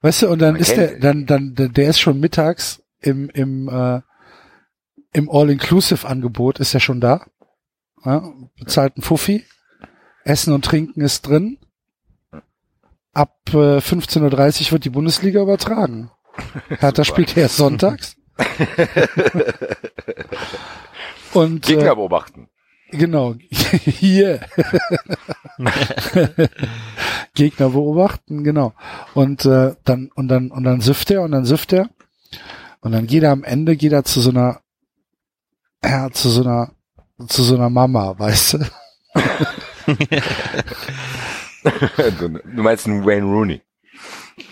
[0.00, 3.28] Weißt du, und dann Man ist der, dann, dann, der der ist schon mittags im,
[3.30, 4.00] im, äh,
[5.12, 7.26] im All-Inclusive-Angebot ist er schon da.
[8.04, 9.44] Ja, bezahlt ein Fuffi.
[10.24, 11.58] Essen und Trinken ist drin.
[13.12, 16.10] Ab äh, 15.30 Uhr wird die Bundesliga übertragen.
[16.68, 18.16] Hertha spielt erst sonntags.
[21.34, 22.48] und Gegner äh, beobachten.
[22.92, 23.34] Genau.
[23.50, 24.40] Hier.
[27.34, 28.74] Gegner beobachten, genau.
[29.14, 31.88] Und äh, dann und dann und dann süfft er und dann süfft er
[32.80, 34.60] und dann geht er am Ende geht er zu so einer
[35.82, 36.72] ja, zu so einer
[37.28, 38.58] zu so einer Mama, weißt du?
[42.18, 43.60] du, du meinst einen Wayne Rooney.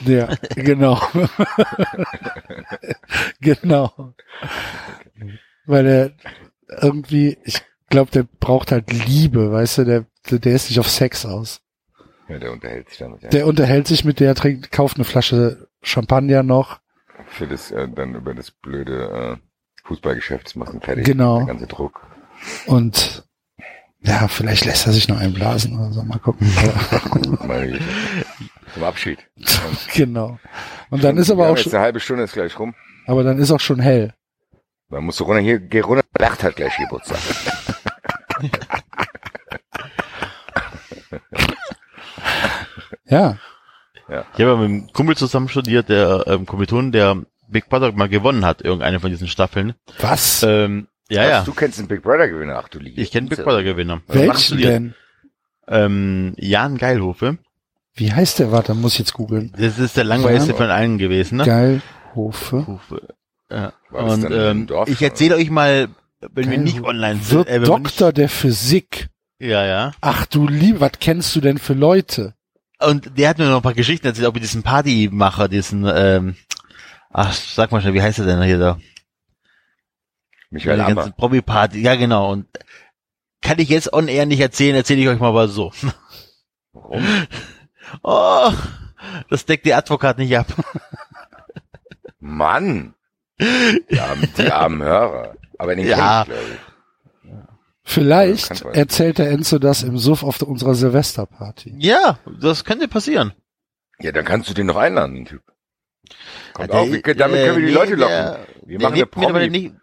[0.04, 1.00] Ja, genau.
[3.40, 4.14] genau.
[5.66, 6.12] Weil er
[6.80, 11.26] irgendwie, ich, glaube, der braucht halt Liebe, weißt du, der, der ist nicht auf Sex
[11.26, 11.60] aus.
[12.28, 13.22] Ja, der unterhält sich damit.
[13.22, 13.28] Ja.
[13.28, 16.80] Der unterhält sich mit der, trinkt, kauft eine Flasche Champagner noch.
[17.26, 21.04] Für das, äh, dann über das blöde äh, Fußballgeschäft machen fertig.
[21.04, 21.38] Genau.
[21.38, 22.00] Der ganze Druck.
[22.66, 23.24] Und
[24.02, 26.02] ja, vielleicht lässt er sich noch einblasen oder so.
[26.02, 26.50] Mal gucken.
[28.72, 29.18] Zum Abschied.
[29.94, 30.38] genau.
[30.90, 32.74] Und dann ist aber auch schon, eine halbe Stunde ist gleich rum.
[33.06, 34.14] aber dann ist auch schon hell.
[34.90, 37.18] Dann musst du runter, hier, geh runter, Bert hat gleich Geburtstag.
[43.08, 43.36] Ja.
[44.08, 48.44] Ich habe mit einem Kumpel zusammen studiert, der ähm, Kommilitonen, der Big Brother mal gewonnen
[48.44, 49.74] hat, irgendeine von diesen Staffeln.
[50.00, 50.42] Was?
[50.42, 51.40] Ähm, ja, ja.
[51.40, 53.00] Ach, Du kennst den Big Brother Gewinner, ach du Liebe.
[53.00, 54.02] Ich kenne Big Brother Gewinner.
[54.08, 54.94] Welchen denn?
[55.68, 57.38] Ähm, Jan Geilhofe.
[57.94, 58.52] Wie heißt der?
[58.52, 59.52] Warte, muss ich jetzt googeln.
[59.58, 61.44] Das ist der langweiligste von allen gewesen, ne?
[61.44, 62.66] Geilhofe.
[62.66, 63.08] Hofe.
[63.50, 63.72] Ja.
[63.90, 65.88] Und ähm, Dorf ich erzähle euch mal,
[66.20, 67.30] wenn wir nicht online sind.
[67.32, 69.08] Wird äh, Doktor der Physik.
[69.38, 69.92] Nicht, ja, ja.
[70.00, 72.34] Ach du Liebe, was kennst du denn für Leute?
[72.78, 76.36] Und der hat mir noch ein paar Geschichten erzählt, auch mit diesem Partymacher, diesen, ähm,
[77.10, 78.78] ach, sag mal schnell, wie heißt er denn hier da?
[80.50, 80.94] Michael Die Ammer.
[80.94, 82.32] ganze Promi-Party, ja genau.
[82.32, 82.46] Und
[83.42, 85.72] kann ich jetzt on air nicht erzählen, erzähle ich euch mal aber so.
[86.72, 87.04] Warum?
[88.04, 88.52] Oh,
[89.30, 90.46] das deckt die Advokat nicht ab.
[92.20, 92.94] Mann!
[93.90, 95.34] Die armen, die armen Hörer.
[95.58, 96.24] Aber den Ja.
[96.24, 96.60] kenn ich, glaube ich.
[97.82, 101.74] Vielleicht Ja, erzählt der Enzo das im Suff auf unserer Silvesterparty.
[101.78, 103.32] Ja, das könnte passieren.
[103.98, 105.42] Ja, dann kannst du den noch einladen, den Typ.
[106.54, 108.46] Kommt Ja, der- wir, damit äh, können wir die nee, Leute der- locken.
[108.66, 109.48] Wir Der machen eine Promi.
[109.48, 109.74] nicht,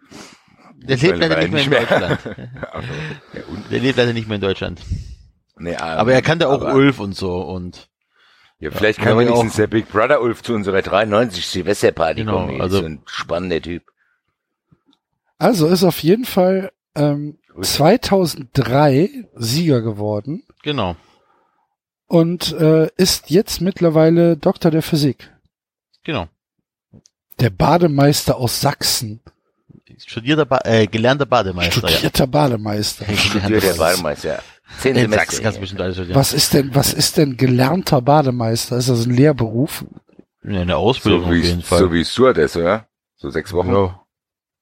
[0.76, 2.18] der lebt leider nicht mehr in Deutschland.
[2.72, 2.88] Also,
[3.70, 4.80] Der lebt leider nicht mehr in Deutschland.
[5.58, 7.87] nee, ähm, Aber er kannte auch aber- Ulf und so und
[8.60, 12.32] Ja, vielleicht Ja, kann wenigstens auch- der Big Brother Ulf zu unserer 93 Silvesterparty Genau,
[12.46, 12.60] kommen.
[12.60, 13.84] also- Also, so ein spannender Typ.
[15.38, 20.96] Also ist auf jeden Fall ähm, 2003 Sieger geworden genau.
[22.06, 25.30] und äh, ist jetzt mittlerweile Doktor der Physik.
[26.02, 26.26] Genau.
[27.38, 29.20] Der Bademeister aus Sachsen.
[30.06, 31.88] Studierter, ba äh, gelernter Bademeister, ja.
[31.88, 33.04] Studierter Bademeister.
[33.16, 34.42] Studiert der Bademeister.
[34.80, 35.24] Zehn In Semester.
[35.24, 36.16] Sachsen kannst du bestimmt alles studieren.
[36.16, 38.76] Was ist denn, was ist denn gelernter Bademeister?
[38.76, 39.84] Ist das ein Lehrberuf?
[40.44, 41.78] Ja, eine Ausbildung So auf jeden wie, Fall.
[41.78, 42.86] so wie Stewardess, oder?
[43.16, 43.72] So sechs Wochen.
[43.72, 44.00] ja.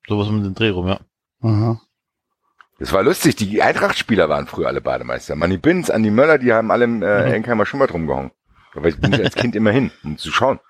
[0.09, 1.01] Sowas um den Dreh rum, ja.
[1.43, 1.81] Aha.
[2.79, 3.35] Das war lustig.
[3.37, 5.35] Die Eintracht-Spieler waren früher alle Bademeister.
[5.35, 7.35] Manny Binz, Andi Möller, die haben alle im äh, Mhm.
[7.35, 8.31] Enkheimer Schwimmbad rumgehangen.
[8.75, 10.61] War ich, bin als Kind immer hin, um zu schauen.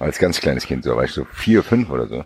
[0.00, 2.24] Als ganz kleines Kind, so war ich so vier, fünf oder so.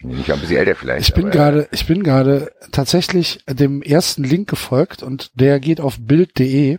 [0.00, 1.08] Nee, Ich ein bisschen älter vielleicht.
[1.08, 5.96] Ich bin gerade, ich bin gerade tatsächlich dem ersten Link gefolgt und der geht auf
[5.98, 6.78] bild.de.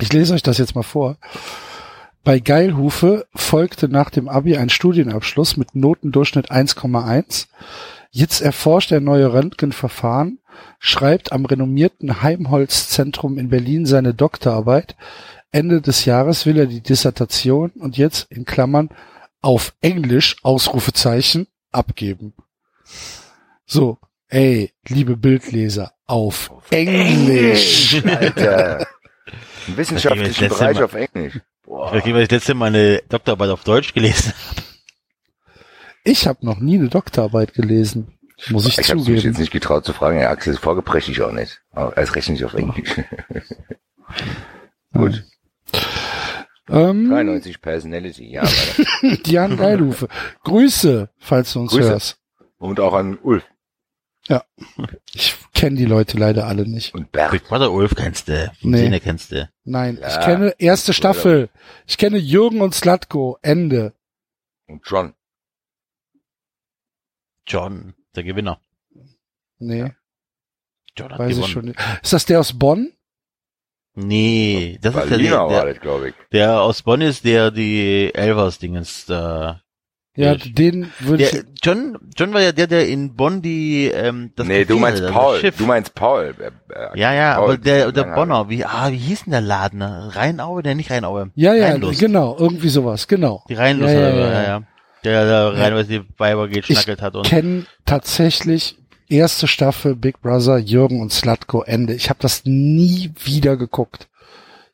[0.00, 1.16] Ich lese euch das jetzt mal vor.
[2.22, 7.46] Bei Geilhufe folgte nach dem Abi ein Studienabschluss mit Notendurchschnitt 1,1.
[8.10, 10.38] Jetzt erforscht er neue Röntgenverfahren,
[10.78, 14.96] schreibt am renommierten Heimholz-Zentrum in Berlin seine Doktorarbeit.
[15.52, 18.90] Ende des Jahres will er die Dissertation und jetzt in Klammern
[19.40, 22.32] auf Englisch Ausrufezeichen abgeben.
[23.66, 23.98] So,
[24.28, 28.02] ey, liebe Bildleser, auf, Englisch.
[28.04, 28.86] Alter.
[29.66, 31.40] Im wissenschaftlichen Bereich letzte auf Englisch.
[31.64, 31.94] Boah.
[31.94, 34.34] Ich das letzte Mal eine Doktorarbeit auf Deutsch gelesen
[36.04, 38.18] Ich habe noch nie eine Doktorarbeit gelesen,
[38.50, 39.40] muss ich, Ich habe mich jetzt zugeben.
[39.40, 40.20] nicht getraut zu fragen.
[40.20, 41.62] Ja, Axel, das vorgeprägt ich auch nicht.
[41.72, 42.90] Aber erst recht nicht auf Englisch.
[44.92, 45.24] Gut.
[46.68, 48.44] Ähm, 93 Personality, ja.
[49.26, 50.08] Jan Geilhufe,
[50.44, 51.90] Grüße, falls du uns Grüße.
[51.90, 52.18] hörst.
[52.58, 53.44] Und auch an Ulf
[55.12, 56.94] Ich kenne die Leute leider alle nicht.
[56.94, 57.30] und Bert.
[57.32, 58.50] Big Brother Ulf kennst du.
[58.62, 58.78] Nee.
[58.78, 59.48] Szene kennst du.
[59.64, 61.50] Nein, Ja, ich kenne erste Big Staffel.
[61.86, 63.38] Ich kenne Jürgen und Slatko.
[63.42, 63.92] Ende.
[64.66, 65.14] Und John.
[67.46, 68.58] John, der Gewinner.
[69.58, 69.92] Nee,
[70.96, 71.52] John hat weiß ich gewonnen.
[71.52, 71.78] schon nicht.
[72.02, 72.92] Ist das der aus Bonn?
[73.96, 76.14] Nee, das ist der, Berliner war der, das, glaube ich.
[76.32, 79.60] der aus Bonn ist, der die Elvers-Dingens da.
[80.16, 81.44] Ja, Ich- den würde Der, ich.
[81.62, 85.02] John, John war ja der, der in Bonn die, ähm, das nee, du Café meinst
[85.02, 85.38] hatte, das Paul.
[85.40, 85.56] Schiff.
[85.56, 86.34] Du meinst Paul.
[86.38, 88.04] Äh, äh, ja, ja, Paul, aber der, der.
[88.14, 89.80] Bonner, wie, ah, wie hieß denn der Laden?
[89.80, 90.10] ne?
[90.14, 90.62] Rheinaue?
[90.62, 91.30] Der nicht Rheinaue.
[91.34, 91.98] Ja, ja, Rheinlust.
[92.00, 93.42] genau, irgendwie sowas, genau.
[93.48, 94.62] Die Rheinlust, Ja, ja, ja, ja, ja, ja, ja.
[95.02, 97.26] Der da Rheinlust die Weiber geschnackelt hat und.
[97.26, 98.76] Kenn tatsächlich
[99.16, 101.94] erste Staffel Big Brother Jürgen und Slatko Ende.
[101.94, 104.08] Ich habe das nie wieder geguckt.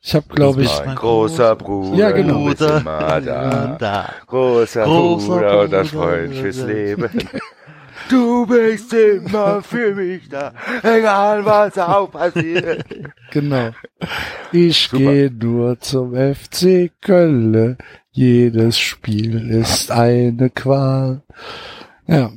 [0.03, 1.95] Ich habe, glaube ich, Mein großer Bruder.
[1.95, 2.45] Ja, genau.
[2.45, 3.77] Bist immer da.
[3.79, 4.09] da.
[4.25, 6.03] Großer, Großer Bruder und das Bruder.
[6.03, 7.09] freundliches Leben.
[8.09, 10.53] Du bist immer für mich da,
[10.83, 12.83] egal was auch passiert.
[13.31, 13.69] genau.
[14.51, 17.77] Ich gehe nur zum FC Köln.
[18.11, 21.21] Jedes Spiel ist eine Qual.
[22.07, 22.31] Ja,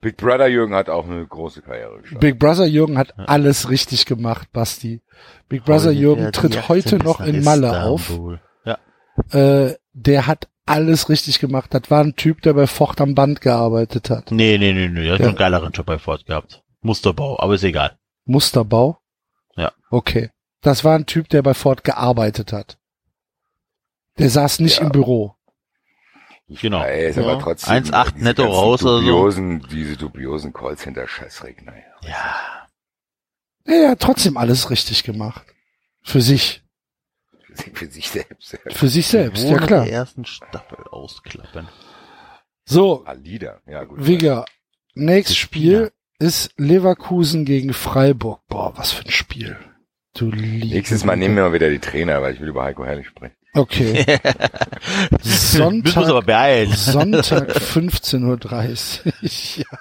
[0.00, 2.20] Big Brother Jürgen hat auch eine große Karriere gestartet.
[2.20, 5.02] Big Brother Jürgen hat alles richtig gemacht, Basti.
[5.48, 8.10] Big Brother Jürgen tritt heute noch in Malle auf.
[8.64, 8.78] Ja.
[9.32, 11.74] Äh, der hat alles richtig gemacht.
[11.74, 14.30] Das war ein Typ, der bei Ford am Band gearbeitet hat.
[14.30, 15.02] Nee, nee, nee, nee.
[15.04, 15.26] Der hat Ja.
[15.28, 16.62] einen geileren Job bei Ford gehabt.
[16.80, 17.98] Musterbau, aber ist egal.
[18.24, 18.98] Musterbau?
[19.56, 19.72] Ja.
[19.90, 20.30] Okay.
[20.62, 22.78] Das war ein Typ, der bei Ford gearbeitet hat.
[24.18, 24.84] Der saß nicht Ja.
[24.86, 25.34] im Büro.
[26.60, 26.78] Genau.
[26.78, 27.22] Ja, ist Ja.
[27.22, 29.00] aber trotzdem 1,8 diese netto raus oder so.
[29.00, 31.82] dubiosen, Diese dubiosen Callcenter Scheißreck, naja.
[32.02, 32.66] Ja.
[33.66, 35.44] Ja, er hat trotzdem alles richtig gemacht.
[36.02, 36.62] Für sich.
[37.74, 38.58] Für sich selbst.
[38.68, 39.84] Für sich selbst, ja klar.
[39.84, 41.68] der ersten Staffel ausklappen.
[42.64, 44.06] So, Alida, ja gut.
[44.06, 44.44] Vega.
[44.94, 48.40] Nächstes Spiel ist Leverkusen gegen Freiburg.
[48.48, 49.56] Boah, was für ein Spiel.
[50.14, 50.70] Du liebes.
[50.70, 53.36] Nächstes Mal nehmen wir mal wieder die Trainer, weil ich will über Heiko Herrlich sprechen.
[53.52, 54.04] Okay.
[55.24, 56.72] Müssen wir uns aber Sonntag, beeilen.
[56.72, 59.12] Sonntag 15.30 Uhr.
[59.56, 59.78] ja.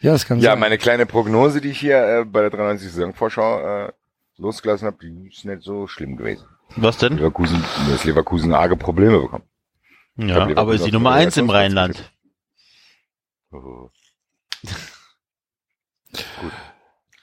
[0.00, 0.60] ja, das kann Ja, sein.
[0.60, 3.92] meine kleine Prognose, die ich hier äh, bei der 93 Saisonvorschau äh,
[4.38, 6.44] losgelassen habe, die ist nicht so schlimm gewesen.
[6.76, 7.16] Was denn?
[7.16, 9.44] Leverkusen, dass Leverkusen arge Probleme bekommen.
[10.16, 12.10] Ja, aber ist die Nummer eins im Rheinland.
[13.52, 13.90] Oh.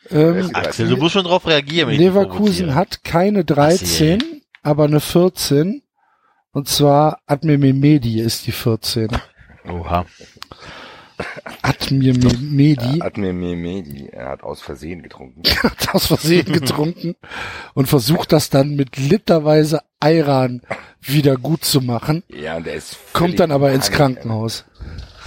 [0.10, 1.88] ähm, Axel, du musst schon drauf reagieren.
[1.90, 5.82] wenn ich dich Leverkusen hat keine 13, aber eine 14.
[6.52, 9.10] Und zwar Admir Mehmedi ist die 14.
[9.70, 10.06] Oha.
[11.64, 12.14] Admir
[13.34, 15.42] Mehmedi, er hat aus Versehen getrunken.
[15.64, 17.16] hat aus Versehen getrunken
[17.74, 20.62] und versucht das dann mit literweise Ayran
[21.02, 24.66] wieder gut zu machen, Ja, und der ist kommt dann aber ins Krankenhaus.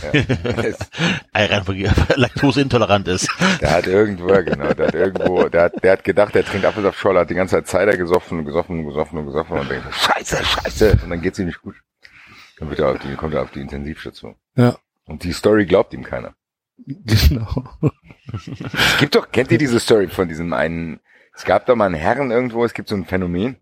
[2.17, 3.29] laktoseintolerant ist.
[3.61, 7.21] der hat irgendwo, genau, der hat irgendwo, der hat, der hat gedacht, der trinkt Apfelsaftschorle,
[7.21, 10.45] hat die ganze Zeit Cider gesoffen und gesoffen und gesoffen und gesoffen und denkt, scheiße,
[10.45, 11.77] scheiße, und dann geht's ihm nicht gut.
[12.59, 14.37] Dann wird er auf die, kommt er auf die Intensivstation.
[14.57, 16.35] Ja, Und die Story glaubt ihm keiner.
[16.77, 17.65] genau.
[18.33, 21.01] Es gibt doch, kennt ihr diese Story von diesem einen,
[21.35, 23.57] es gab doch mal einen Herren irgendwo, es gibt so ein Phänomen,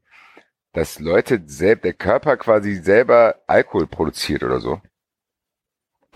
[0.73, 4.81] dass Leute selbst, der Körper quasi selber Alkohol produziert oder so.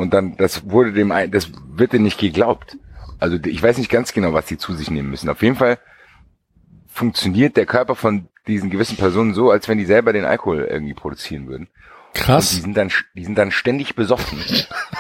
[0.03, 2.77] Und dann, das wurde dem, ein- das wird denen nicht geglaubt.
[3.19, 5.29] Also ich weiß nicht ganz genau, was die zu sich nehmen müssen.
[5.31, 5.79] Auf jeden Fall
[6.89, 10.95] funktioniert der Körper von diesen gewissen Personen so, als wenn die selber den Alkohol irgendwie
[10.95, 11.69] produzieren würden.
[11.69, 12.51] Und die Krass.
[12.51, 14.39] sind dann, die sind dann ständig besoffen.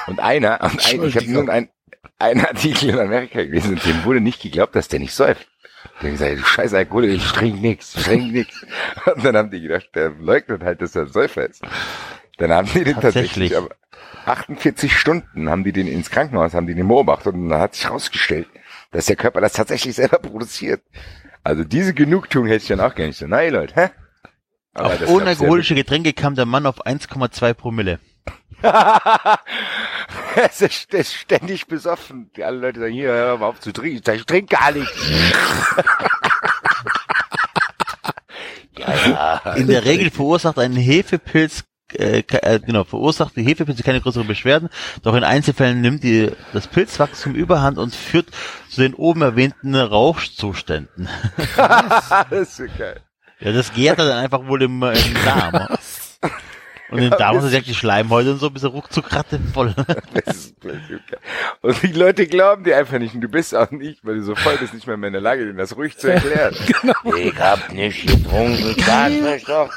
[0.06, 1.34] Und einer, und ein, ich habe Entschuldigung.
[1.34, 1.68] irgendein,
[2.18, 5.46] ein Artikel in Amerika gelesen, und dem wurde nicht geglaubt, dass der nicht säuft.
[6.00, 8.64] Der hat gesagt, du scheiß Alkohol, ich trink nix, ich trink nix.
[9.14, 11.62] Und dann haben die gedacht, der leugnet halt, dass er ein Säufer ist.
[12.42, 13.56] Dann haben die den tatsächlich, Tatsächlich.
[13.56, 13.68] aber
[14.26, 17.84] 48 Stunden haben die den ins Krankenhaus, haben die den beobachtet und dann hat sich
[17.84, 18.48] herausgestellt,
[18.90, 20.82] dass der Körper das tatsächlich selber produziert.
[21.44, 23.28] Also diese Genugtuung hätte ich dann auch gerne nicht so.
[23.28, 23.90] Nein, Leute, hä?
[24.74, 28.00] Aber Auf unalkoholische Getränke kam der Mann auf 1,2 Promille.
[28.62, 29.38] er
[30.48, 30.62] ist,
[30.92, 32.32] ist ständig besoffen.
[32.36, 34.02] Die alle Leute sagen, hier, hör mal auf zu trinken.
[34.14, 34.92] Ich trinke gar nicht.
[38.78, 38.94] ja,
[39.44, 39.52] ja.
[39.54, 41.64] In der Regel verursacht ein Hefepilz
[41.98, 44.68] äh, äh, genau, verursacht die Hefepilze keine größeren Beschwerden,
[45.02, 48.28] doch in Einzelfällen nimmt die, das Pilzwachstum überhand und führt
[48.68, 51.08] zu den oben erwähnten Rauschzuständen.
[51.56, 53.00] das ist so geil.
[53.40, 55.66] Ja, das gärt dann einfach wohl im, äh, im Darm.
[56.92, 59.08] Und im Darm sind direkt die Schleimhäute und so ein bisschen ruckzuck
[59.54, 59.74] voll.
[61.62, 63.14] Und die Leute glauben dir einfach nicht.
[63.14, 65.22] Und du bist auch nicht, weil du so voll bist, nicht mehr, mehr in der
[65.22, 66.54] Lage, denen das ruhig zu erklären.
[67.16, 69.70] Ich hab nicht getrunken, sag mich doch.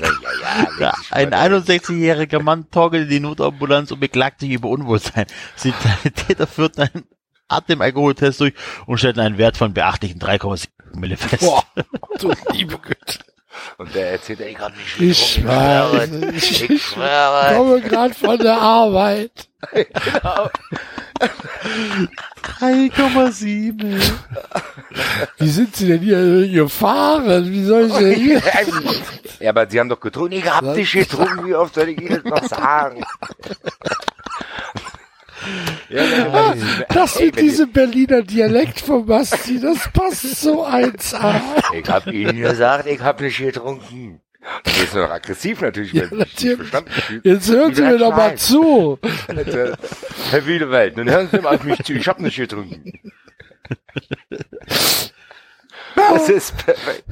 [0.00, 0.08] Ja,
[0.42, 1.62] ja, Ja, ein mal hin.
[1.62, 5.26] 61-jähriger Mann torkelte die Notambulanz und beklagte sich über Unwohlsein.
[5.64, 5.72] Die
[6.10, 7.04] Täter führten einen
[7.48, 8.54] Atemalkoholtest durch
[8.86, 11.42] und stellten einen Wert von beachtlichen 3,7 Promille fest.
[11.42, 11.64] Boah,
[12.20, 13.18] du liebe Güte.
[13.78, 18.58] Und der erzählt, ich hab nicht Ich weiß, ich, Ich ich komme gerade von der
[18.60, 19.48] Arbeit.
[22.60, 24.00] 3,7.
[25.38, 27.50] Wie sind Sie denn hier gefahren?
[27.50, 28.42] Wie soll ich denn hier?
[29.40, 30.32] Ja, aber sie haben doch getrunken.
[30.34, 31.46] Ich hab nicht getrunken.
[31.46, 33.04] Wie oft soll ich Ihnen das noch sagen?
[35.88, 36.54] Ja, ja,
[36.88, 41.40] Das Ey, mit diesem Berliner Dialekt von Basti, das passt so 1A.
[41.74, 44.20] Ich hab Ihnen gesagt, ich hab nicht getrunken.
[44.64, 46.70] Du bist doch aggressiv natürlich, Ja, natürlich.
[47.22, 48.98] Jetzt hören Sie mir doch mal zu.
[50.30, 53.00] Herr Wiedewald, nun hören Sie mal auf mich zu, ich hab nicht getrunken.
[55.94, 57.04] Das ist perfekt.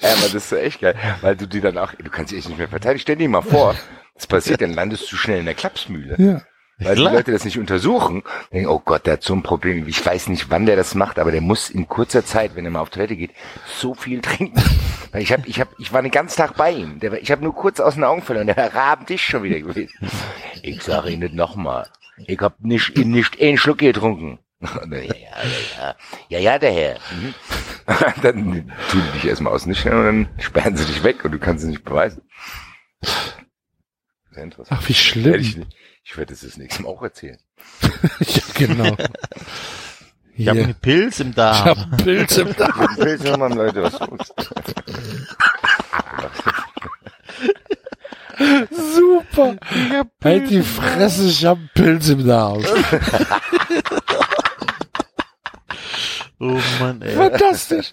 [0.00, 2.38] Ja, aber das ist so echt geil, weil du die dann auch, du kannst dich
[2.40, 3.00] echt nicht mehr verteidigen.
[3.00, 3.74] Stell dir mal vor,
[4.14, 6.16] das passiert, dann landest du schnell in der Klapsmühle.
[6.18, 6.42] Ja.
[6.78, 7.10] Weil Klar.
[7.10, 9.86] die Leute das nicht untersuchen, denken, oh Gott, der hat so ein Problem.
[9.86, 12.72] Ich weiß nicht, wann der das macht, aber der muss in kurzer Zeit, wenn er
[12.72, 13.30] mal auf Toilette geht,
[13.64, 14.60] so viel trinken.
[15.12, 16.98] Weil ich hab, ich hab, ich war den ganzen Tag bei ihm.
[16.98, 18.48] Der, ich habe nur kurz aus den Augen verloren.
[18.48, 19.94] Der war rabend schon wieder gewesen.
[20.62, 21.88] Ich sage Ihnen das nochmal.
[22.26, 24.40] Ich hab nicht, nicht einen Schluck getrunken.
[24.60, 25.14] ja, ja, ja,
[25.78, 25.96] ja.
[26.28, 26.98] Ja, ja, der Herr.
[27.12, 27.34] Mhm.
[28.22, 31.62] dann tun die dich erstmal ausnüchtern und dann sperren sie dich weg und du kannst
[31.62, 32.22] es nicht beweisen.
[34.32, 34.80] Sehr interessant.
[34.82, 35.66] Ach, wie schlimm.
[36.04, 37.38] Ich, ich werde es das nächste Mal auch erzählen.
[38.20, 38.96] ja, genau.
[40.36, 41.64] Ich habe einen Pilz im Ich Darm.
[41.64, 42.88] hab einen Pilz im Darm.
[42.98, 44.34] Ich will sagen, Mann, Leute, was los?
[48.70, 49.56] Super.
[50.24, 52.64] Halt die Fresse, ich hab einen Pilz im Darm.
[56.40, 57.14] Oh Mann, ey.
[57.14, 57.92] Fantastisch.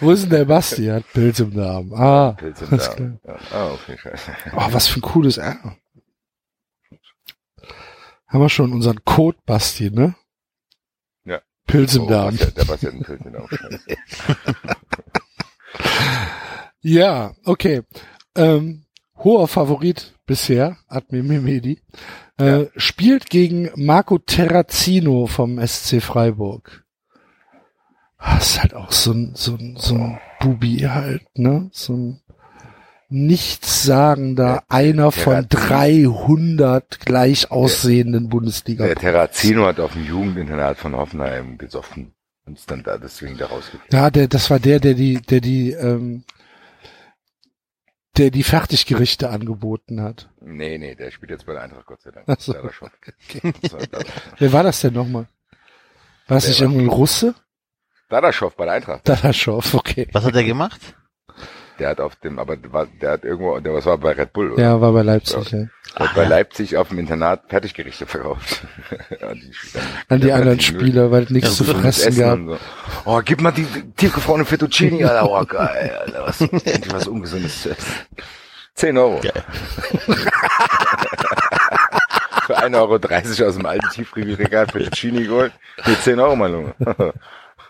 [0.00, 0.86] Wo ist denn der Basti?
[0.86, 1.92] Er hat Pilz im Darm.
[1.92, 3.18] Ah, Pilz im Darm.
[3.26, 3.36] Ja.
[3.52, 4.32] Ah, okay, scheiße.
[4.54, 5.76] Oh, was für ein cooles R.
[8.26, 10.14] Haben wir schon unseren Code, Basti, ne?
[11.24, 11.40] Ja.
[11.66, 12.36] Pilz im Oh, Darm.
[12.36, 13.48] ja- Der Basti hat einen Pilz im Darm.
[16.82, 17.82] Ja, okay.
[18.34, 18.84] Ähm,
[19.18, 21.82] hoher Favorit bisher, Admir Mehmedi,
[22.38, 26.84] äh, spielt gegen Marco Terrazino vom SC Freiburg.
[28.22, 31.70] Ah, ist halt auch so ein, so ein, so ein Bubi halt, ne?
[31.72, 32.20] So ein
[33.08, 36.12] nichtssagender, einer von Terrazino.
[36.28, 38.94] 300 gleich aussehenden Der Bundesliga.
[38.94, 42.12] Terrazino hat auf dem Jugendinternat von Hoffenheim gesoffen
[42.46, 43.92] und ist dann da deswegen da rausgekriegt.
[43.92, 46.24] Ja, der, das war der, der die, der die, ähm,
[48.16, 50.28] der die Fertiggerichte angeboten hat.
[50.40, 52.26] Nee, nee, der spielt jetzt bei der Eintracht, Gott sei Dank.
[52.28, 52.52] Ach so.
[52.52, 54.04] Das
[54.38, 55.26] Wer war das denn nochmal?
[56.28, 57.34] War es Der nicht war- irgendwie ein Russe?
[58.10, 59.08] Dadaschow bei der Eintracht.
[59.08, 60.08] Dadaschow, okay.
[60.12, 60.80] Was hat er gemacht?
[61.78, 64.62] Der hat auf dem, aber der hat irgendwo, der was war bei Red Bull, oder?
[64.62, 65.60] Ja, war bei Leipzig, ja.
[65.98, 68.66] Der hat bei Leipzig auf dem Internat Fertiggerichte verkauft.
[69.18, 72.58] ja, die, dann, An die der anderen Spieler, weil nichts Ja, zu fressen Essen gab.
[72.58, 72.58] So.
[73.06, 73.66] Oh, gib mal die
[73.96, 75.30] tiefgefrorene Fettuccine, Alter.
[75.30, 76.26] Oh, geil, Alter.
[76.26, 77.92] Was, endlich was Ungesundes zu essen.
[78.74, 79.20] 10 Euro.
[79.22, 79.44] Geil.
[82.46, 85.52] Für 1,30 Euro aus dem alten Tiefkühlregal Fettuccine geholt.
[85.78, 86.74] Für 10 Euro, mein Junge.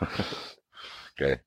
[1.16, 1.40] Geil.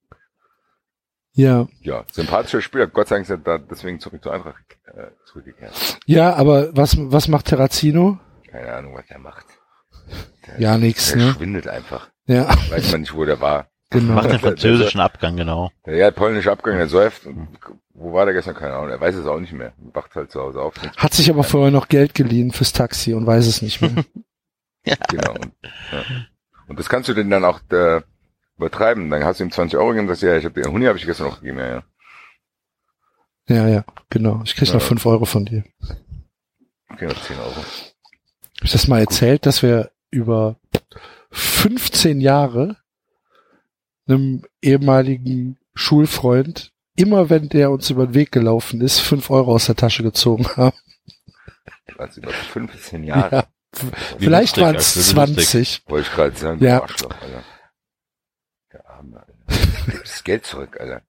[1.36, 1.68] Ja.
[1.82, 2.88] Ja, sympathischer Spieler.
[2.88, 4.56] Gott sei Dank ist er da deswegen zurück zur Eintracht
[4.86, 5.74] äh, zurückgekehrt.
[6.06, 8.20] Ja, aber was, was macht Terrazino?
[8.52, 9.46] Keine Ahnung, was der macht.
[10.46, 11.34] Der, Ja, nix, der ne?
[11.34, 12.10] schwindelt einfach.
[12.28, 13.68] Ja, Weiß man nicht, wo der war.
[13.90, 14.14] genau.
[14.14, 15.72] Macht den französischen Abgang, genau.
[15.88, 17.26] Der hat polnische Abgang, der säuft.
[17.26, 17.48] Und
[17.96, 18.54] Wo war der gestern?
[18.56, 18.90] Keine Ahnung.
[18.90, 19.74] Er weiß es auch nicht mehr.
[19.78, 20.76] Wacht halt zu Hause auf.
[20.98, 23.92] Hat sich aber vorher noch Geld geliehen fürs Taxi und weiß es nicht mehr.
[25.10, 25.32] Genau.
[25.36, 26.04] Und, ja.
[26.68, 28.02] und das kannst du denn dann auch äh,
[28.58, 29.10] übertreiben.
[29.10, 30.98] Dann hast du ihm 20 Euro gegeben und sagst, ja, ich habe den Huni habe
[30.98, 31.84] ich gestern noch gegeben, ja, ja.
[33.50, 34.42] Ja, ja, genau.
[34.46, 34.88] Ich krieg noch Ja.
[34.88, 35.64] fünf Euro von dir.
[36.90, 37.56] Okay, noch 10 Euro.
[37.56, 40.56] Hab ich das mal erzählt, dass wir über
[41.32, 42.78] 15 Jahre
[44.08, 49.66] einem ehemaligen Schulfreund, immer wenn der uns über den Weg gelaufen ist, fünf Euro aus
[49.66, 50.78] der Tasche gezogen haben.
[51.98, 53.36] Also über 15 Jahre.
[53.36, 53.44] Ja.
[54.20, 55.82] Wie Vielleicht waren es wie lustig.
[55.82, 55.84] 20.
[55.88, 56.82] Wollte ich gerade sagen, Ja.
[56.82, 57.44] Arschloch, Alter.
[59.86, 61.02] Gib das Geld zurück, Alter.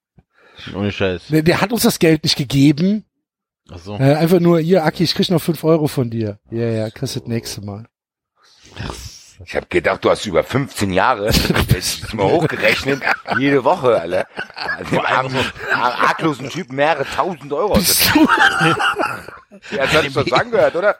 [0.74, 1.28] Ohne Scheiß.
[1.28, 3.04] Der, der hat uns das Geld nicht gegeben.
[3.70, 3.94] Ach so.
[3.96, 6.38] Äh, einfach nur, hier, Aki, ich krieg noch fünf Euro von dir.
[6.50, 7.86] Ja, ja, kriegst du das nächste Mal.
[9.44, 11.26] Ich habe gedacht, du hast über 15 Jahre,
[11.68, 13.02] das ist mal hochgerechnet,
[13.38, 14.26] jede Woche, Alter.
[14.90, 15.36] Dem armen,
[15.72, 17.74] arglosen Typ mehrere tausend Euro.
[17.74, 18.76] der Tasche.
[19.70, 20.96] Ja, das hat sich doch angehört, oder?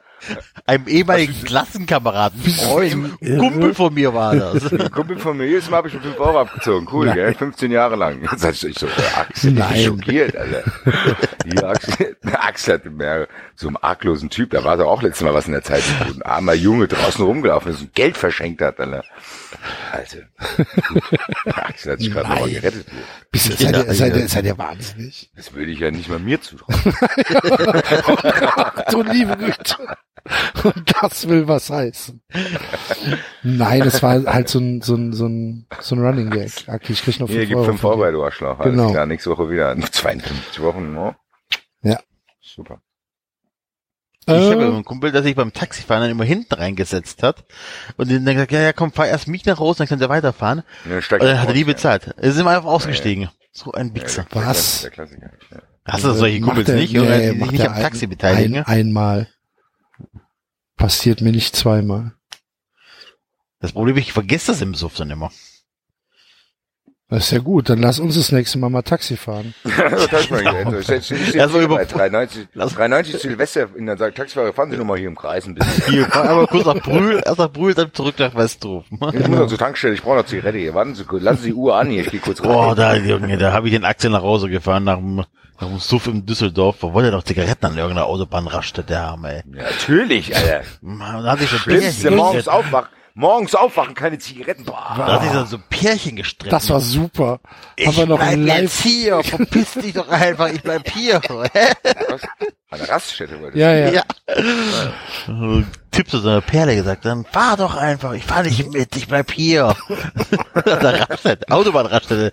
[0.67, 2.41] Einem ehemaligen Klassenkameraden.
[2.41, 4.73] Freund, Kumpel von mir war das.
[4.73, 6.89] Ein Kumpel von mir, jedes Mal habe ich schon 5 Euro abgezogen.
[6.91, 7.17] Cool, Nein.
[7.17, 7.35] gell?
[7.35, 8.23] 15 Jahre lang.
[8.23, 10.63] Jetzt hatte ich so, Axel, ich bin schockiert, Alter.
[11.45, 15.35] Die Axel, Axel hatte mehr, so einen arglosen Typ, da war doch auch letztes Mal
[15.35, 19.05] was in der Zeit, ein armer Junge draußen rumgelaufen ist und Geld verschenkt hat, Alter.
[19.93, 20.19] Alter.
[21.47, 22.87] Axel hat sich gerade nochmal gerettet.
[23.31, 25.31] Bist du, seid, ihr, seid, ihr, seid ihr wahnsinnig?
[25.37, 26.75] Das würde ich ja nicht mal mir zutrauen.
[28.91, 29.77] du liebe Güte.
[30.63, 32.23] Und das will was heißen.
[33.43, 36.67] Nein, das war halt so ein, so ein, so ein, so ein Running Gag.
[36.67, 37.65] Aki, ich krieg noch Hier, fünf gib Euro.
[37.67, 38.59] 5 von Euro du Arschloch.
[38.59, 38.91] Alles Genau.
[38.91, 39.77] klar, nächste Woche wieder.
[39.93, 41.15] 52 Wochen, oh.
[41.83, 42.01] Ja.
[42.41, 42.81] Super.
[44.27, 47.45] Ich habe Äh, einen Kumpel, der sich beim Taxifahren dann immer hinten reingesetzt hat.
[47.99, 50.63] Und dann gesagt, ja, ja, komm, fahr erst mich nach raus, dann könnt ihr weiterfahren.
[51.01, 51.67] Steigt Und dann er hat er ja.
[51.67, 52.07] bezahlt.
[52.17, 53.29] Er ist immer einfach ausgestiegen.
[53.53, 54.27] So ein Wichser.
[54.35, 54.81] Ja, Was?
[54.81, 55.31] Der Klassiker.
[55.87, 56.97] Hast du solche Kumpels er- nicht?
[56.99, 58.57] Oder die sich macht nicht am ein- Taxi beteiligen?
[58.59, 59.29] Ein, einmal.
[60.77, 62.13] Passiert mir nicht zweimal.
[63.61, 65.31] Das Problem ist, ich vergesse das im Suff dann immer.
[67.11, 69.55] Das ist ja gut, dann lass uns das nächste Mal mal Taxi fahren.
[70.11, 70.25] das.
[70.89, 74.71] Ich, ich, ich, Erst mal ich, über- bei 390, 390 Silvester in der Taxifahrer, fahren
[74.71, 75.85] Sie nur mal hier im Kreis ein bisschen.
[75.93, 78.85] Hier, einmal kurz nach Brühl, erst nach Brühl, dann zurück nach Westrof.
[78.91, 80.73] Ich muss noch zur Tankstelle, ich brauche noch Zigarette hier.
[80.75, 82.49] Warten Sie kurz, lassen Sie die Uhr an hier, ich gehe kurz rein.
[82.49, 85.27] Boah, da, Junge, da habe ich den Axel nach Hause gefahren, nach dem, nach
[85.69, 86.77] dem Suff in Düsseldorf.
[86.81, 89.43] Wo wollte er noch Zigaretten an irgendeiner Autobahnraststätte der haben, ey.
[89.55, 90.63] Ja, natürlich, Alter.
[90.81, 94.65] Man, Da hat sich so Schlimmste, morgens aufwachen, morgens aufwachen, keine Zigaretten.
[94.65, 94.95] Boah.
[94.97, 96.51] Da hat sich so, so Pärchen gestritten.
[96.51, 97.41] Das war super.
[97.77, 98.63] ich Haben wir noch ein bleib Live.
[98.63, 101.21] jetzt hier, verpiss dich doch einfach, ich bleib hier.
[101.31, 103.91] An der Raststätte wollte Ja, ja.
[103.91, 104.03] ja.
[105.93, 109.07] Tipp zu so einer Perle gesagt, dann fahr doch einfach, ich fahr nicht mit, ich
[109.07, 109.77] bleib hier.
[110.67, 112.33] Der Raststätte, Autobahnraststätte,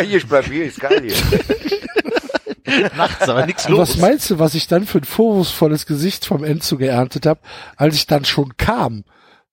[0.18, 1.16] ich bleib hier, ist geil hier.
[2.96, 3.90] nachts, aber nichts Und los.
[3.90, 7.38] was meinst du, was ich dann für ein vorwurfsvolles Gesicht vom Enzo geerntet habe,
[7.76, 9.04] als ich dann schon kam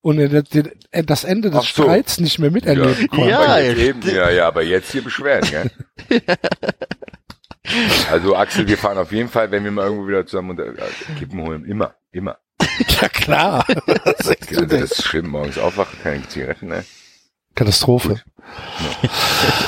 [0.01, 0.71] und er den-
[1.05, 1.83] das Ende des so.
[1.83, 3.29] Streits nicht mehr miterleben konnte?
[3.29, 5.71] Ja, aber jetzt ja, eben, ja, ja, aber jetzt hier beschweren, gell?
[8.11, 10.89] Also Axel, wir fahren auf jeden Fall, wenn wir mal irgendwo wieder zusammen unter, äh,
[11.17, 12.37] Kippen holen, immer, immer.
[13.01, 13.65] Ja klar.
[13.85, 16.83] Das Also das ist schlimm, morgens aufwachen, keine Zigaretten, ne?
[17.55, 18.21] Katastrophe.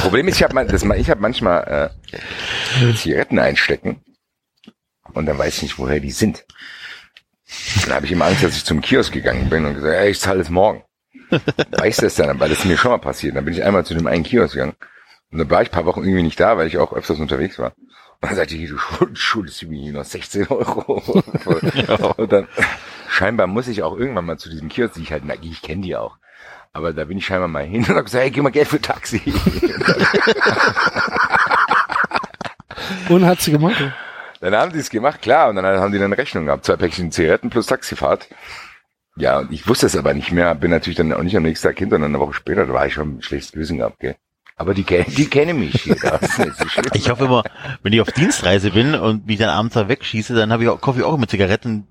[0.01, 1.91] Problem ist, ich habe das, ich hab manchmal
[2.81, 4.01] äh, Zigaretten einstecken
[5.13, 6.45] und dann weiß ich nicht, woher die sind.
[7.85, 10.19] Dann habe ich immer Angst, dass ich zum Kiosk gegangen bin und gesagt, ey, ich
[10.19, 10.83] zahle es morgen.
[11.71, 13.35] Weiß das dann, weil das ist mir schon mal passiert.
[13.35, 14.75] Dann bin ich einmal zu dem einen Kiosk gegangen
[15.31, 17.57] und dann war ich ein paar Wochen irgendwie nicht da, weil ich auch öfters unterwegs
[17.59, 17.73] war.
[18.21, 20.93] Und dann sagte ich, du schuld- schuldest mir hier noch 16 Euro.
[22.17, 22.47] und dann
[23.09, 25.81] scheinbar muss ich auch irgendwann mal zu diesem Kiosk, die ich halt, na, ich kenne
[25.81, 26.17] die auch.
[26.71, 28.81] Aber da bin ich scheinbar mal hin und habe gesagt, hey, gib mal Geld für
[28.81, 29.21] Taxi.
[33.09, 33.75] Und hat sie gemacht.
[34.43, 36.65] Dann haben die es gemacht, klar, und dann haben die dann Rechnung gehabt.
[36.65, 38.27] Zwei Päckchen Zigaretten plus Taxifahrt.
[39.15, 41.67] Ja, und ich wusste es aber nicht mehr, bin natürlich dann auch nicht am nächsten
[41.67, 44.15] Tag hinter, sondern eine Woche später, da war ich schon ein schlechtes Gewissen gehabt, gell.
[44.55, 45.95] Aber die, kennen- die kennen mich hier.
[45.95, 46.45] So.
[46.93, 47.43] Ich hoffe immer,
[47.83, 50.81] wenn ich auf Dienstreise bin und mich dann abends da wegschieße, dann habe ich auch,
[50.81, 51.87] kaufe ich auch immer Zigaretten.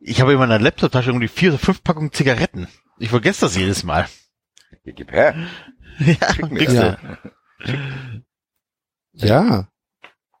[0.00, 2.66] Ich habe in meiner Laptop-Tasche irgendwie vier oder fünf Packungen Zigaretten.
[2.98, 4.06] Ich vergesse das jedes Mal.
[4.84, 5.34] Gib her.
[5.98, 6.96] Ja, Schick mir Ja.
[9.12, 9.68] Ja.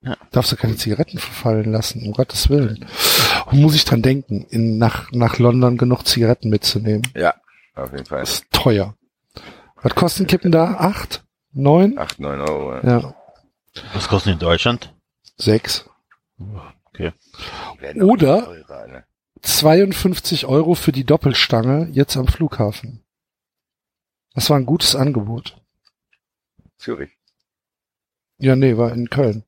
[0.02, 0.16] Ja.
[0.30, 2.86] Darfst du keine Zigaretten verfallen lassen, um Gottes Willen.
[3.46, 7.02] Und muss ich dran denken, in, nach, nach London genug Zigaretten mitzunehmen.
[7.16, 7.34] Ja,
[7.74, 8.20] auf jeden Fall.
[8.20, 8.94] Das ist teuer.
[9.82, 10.74] Was kosten Kippen da?
[10.74, 11.24] Acht?
[11.52, 11.98] Neun?
[11.98, 12.74] Acht, neun Euro.
[12.76, 12.98] Ja.
[13.00, 13.14] Ja.
[13.94, 14.94] Was kostet in Deutschland?
[15.36, 15.88] Sechs.
[16.38, 19.04] Auch Oder- teurer, ne?
[19.42, 23.04] 52 Euro für die Doppelstange jetzt am Flughafen.
[24.34, 25.60] Das war ein gutes Angebot.
[26.78, 27.10] Zürich.
[28.38, 29.44] Ja, nee, war in Köln.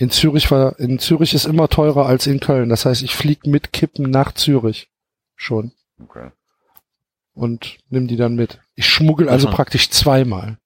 [0.00, 2.70] In Zürich war, in Zürich ist immer teurer als in Köln.
[2.70, 4.88] Das heißt, ich flieg mit Kippen nach Zürich.
[5.36, 5.72] Schon.
[6.02, 6.30] Okay.
[7.34, 8.60] Und nimm die dann mit.
[8.76, 9.56] Ich schmuggel also Aha.
[9.56, 10.56] praktisch zweimal.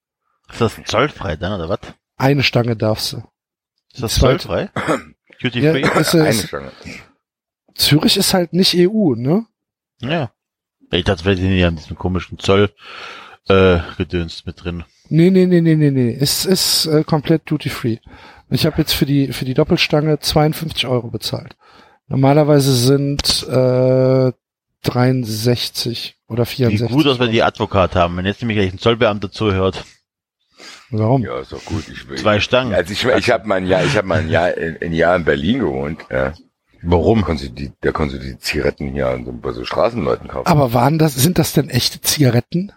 [0.49, 1.79] Ist das zollfrei dann, oder was?
[2.15, 3.23] Eine Stange darfst du.
[3.93, 4.69] Ist das zollfrei?
[5.41, 5.81] Duty Ja, free?
[5.81, 6.71] ist, Eine ist, Stange.
[7.73, 9.45] Zürich ist halt nicht EU, ne?
[9.99, 10.31] Ja.
[10.91, 12.73] Ich dachte, vielleicht sind ja in diesem komischen Zoll,
[13.49, 14.85] äh, gedönst mit drin.
[15.09, 16.17] Nee, nee, nee, nee, nee, nee.
[16.17, 17.97] Es ist äh, komplett duty free.
[18.49, 21.55] Ich habe jetzt für die für die Doppelstange 52 Euro bezahlt.
[22.07, 24.31] Normalerweise sind äh,
[24.83, 26.91] 63 oder Wie 64.
[26.95, 28.17] gut, dass wir die Advokat haben.
[28.17, 29.83] Wenn jetzt nämlich gleich ein Zollbeamter zuhört.
[30.91, 31.23] Warum?
[31.23, 31.87] Ja, ist doch gut.
[31.89, 32.73] Ich, will- Zwei Stangen.
[32.73, 35.15] Also ich, ich habe mal ein Jahr, ich habe mal ein Jahr, in, ein Jahr
[35.15, 36.01] in Berlin gewohnt.
[36.11, 36.33] Ja.
[36.83, 37.21] Warum?
[37.21, 40.27] Da konntest du die, da konntest du die Zigaretten hier an so, bei so Straßenleuten
[40.27, 40.47] kaufen.
[40.47, 42.71] Aber waren das sind das denn echte Zigaretten?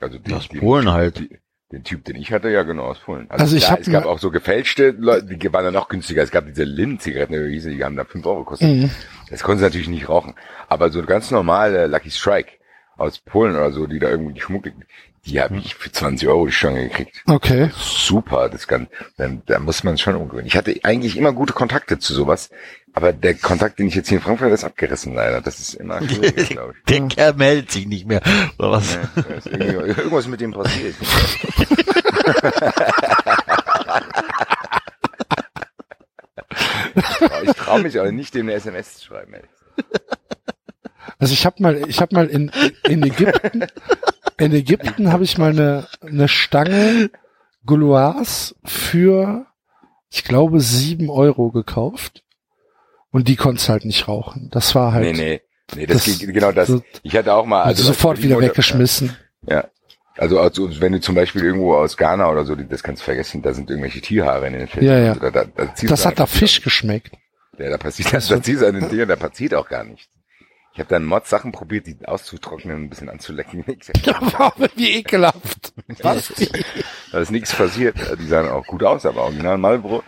[0.00, 1.20] Also die, Aus die, Polen halt.
[1.20, 1.38] Die,
[1.72, 3.30] den Typ, den ich hatte, ja genau aus Polen.
[3.30, 6.22] Also ich klar, es gab auch so gefälschte Leute, die waren dann noch günstiger.
[6.22, 8.68] Es gab diese Lin-Zigaretten, die hießen, die haben da 5 Euro gekostet.
[8.68, 8.90] Mhm.
[9.30, 10.34] Das konnten sie natürlich nicht rauchen.
[10.68, 12.52] Aber so ganz normale Lucky Strike
[12.96, 14.74] aus Polen oder so, die da irgendwie geschmuggelt,
[15.24, 17.22] die habe ich für 20 Euro die Stange gekriegt.
[17.26, 17.70] Okay.
[17.76, 20.46] Super, das kann, dann, da muss man schon umgewöhnen.
[20.46, 22.50] Ich hatte eigentlich immer gute Kontakte zu sowas,
[22.94, 25.40] aber der Kontakt, den ich jetzt hier in Frankfurt habe, ist abgerissen leider.
[25.40, 26.84] Das ist immer schwierig, glaube ich.
[26.84, 28.20] Der Kerl meldet sich nicht mehr.
[28.58, 28.94] Oder was?
[28.94, 29.66] Ja, da ist irgendwie-
[30.00, 30.94] Irgendwas mit dem passiert.
[37.44, 39.34] ich traue mich aber nicht, dem eine SMS zu schreiben.
[39.34, 39.50] Ehrlich.
[41.18, 42.50] Also ich habe mal ich habe mal in
[42.88, 43.64] in Ägypten
[44.38, 47.10] in Ägypten habe ich mal eine eine Stange
[47.64, 49.46] Gauloise für
[50.10, 52.21] ich glaube sieben Euro gekauft
[53.12, 54.48] und die konntest halt nicht rauchen.
[54.50, 55.40] Das war halt Nee, nee.
[55.76, 56.68] Nee, das, Das- geht, genau das.
[56.68, 59.16] das- Ich hatte auch mal, also sofort wieder Mutter- weggeschmissen.
[59.46, 59.68] Ja.
[60.18, 63.40] Also, also wenn du zum Beispiel irgendwo aus Ghana oder so, das kannst du vergessen,
[63.40, 64.86] da sind irgendwelche Tierhaare in den Fällen.
[64.86, 65.08] Ja, ja.
[65.12, 67.12] Also, da, da, da Das hat einfach- Fisch geschmeckt.
[67.58, 70.08] Ja, da passiert, da, da ziehst du an den Dingern, da passiert auch gar nichts.
[70.74, 73.64] Ich habe dann Mods Sachen probiert, die auszutrocknen, ein bisschen anzulecken.
[74.04, 75.72] Ja, wie ekelhaft.
[76.02, 76.32] Was?
[77.12, 77.96] Da ist nichts passiert.
[78.18, 80.02] Die sahen auch gut aus, aber original Marlboro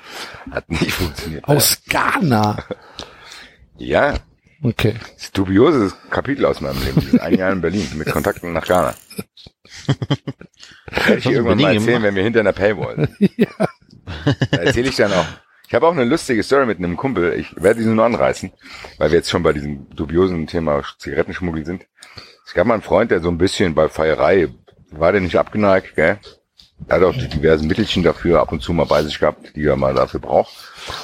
[0.51, 1.45] hat nicht funktioniert.
[1.47, 2.57] Aus Ghana.
[3.77, 4.15] Ja,
[4.62, 4.95] Okay.
[5.15, 7.01] das ist dubioses Kapitel aus meinem Leben.
[7.01, 8.95] Dieses ein Jahr in Berlin mit Kontakten nach Ghana.
[10.86, 13.31] Werde ich dir irgendwann mal erzählen, wenn wir hinter einer Paywall sind.
[14.51, 15.27] Da erzähle ich dann auch.
[15.74, 17.32] Ich habe auch eine lustige Story mit einem Kumpel.
[17.32, 18.52] Ich werde diese nur anreißen,
[18.98, 21.88] weil wir jetzt schon bei diesem dubiosen Thema Zigarettenschmuggel sind.
[22.46, 24.55] Es gab mal einen Freund, der so ein bisschen bei Feierei
[24.92, 26.20] war der nicht abgeneigt, gell?
[26.86, 29.64] Er hat auch die diversen Mittelchen dafür ab und zu mal bei sich gehabt, die
[29.64, 30.55] er mal dafür braucht.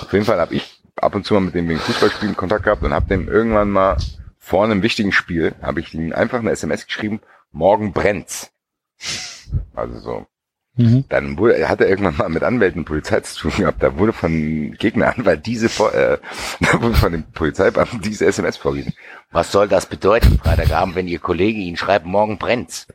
[0.03, 2.85] Auf jeden Fall habe ich ab und zu mal mit dem wegen Fußballspielen Kontakt gehabt
[2.85, 3.97] und habe dem irgendwann mal
[4.39, 7.21] vor einem wichtigen Spiel, habe ich ihm einfach eine SMS geschrieben,
[7.51, 8.53] morgen brennt's.
[9.75, 10.27] Also so.
[10.77, 11.05] Mhm.
[11.09, 13.83] Dann wurde, hat er irgendwann mal mit Anwälten und Polizei zu tun gehabt.
[13.83, 16.19] Da wurde von Gegneranwalt diese, vor- äh,
[16.61, 18.95] da wurde von den Polizeibeamten diese SMS vorgelesen.
[19.33, 22.87] Was soll das bedeuten, Freitagabend, wenn Ihr Kollege Ihnen schreibt, morgen brennt's?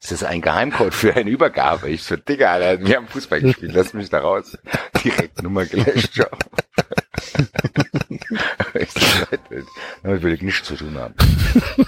[0.00, 1.88] Ist das ein Geheimcode für eine Übergabe?
[1.88, 4.56] Ich so, Digga, Alter, wir haben Fußball gespielt, lass mich da raus.
[5.02, 6.28] Direkt Nummer gelöscht, ciao.
[8.74, 9.64] ich so, Leute,
[10.02, 11.14] damit will ich nichts zu tun haben.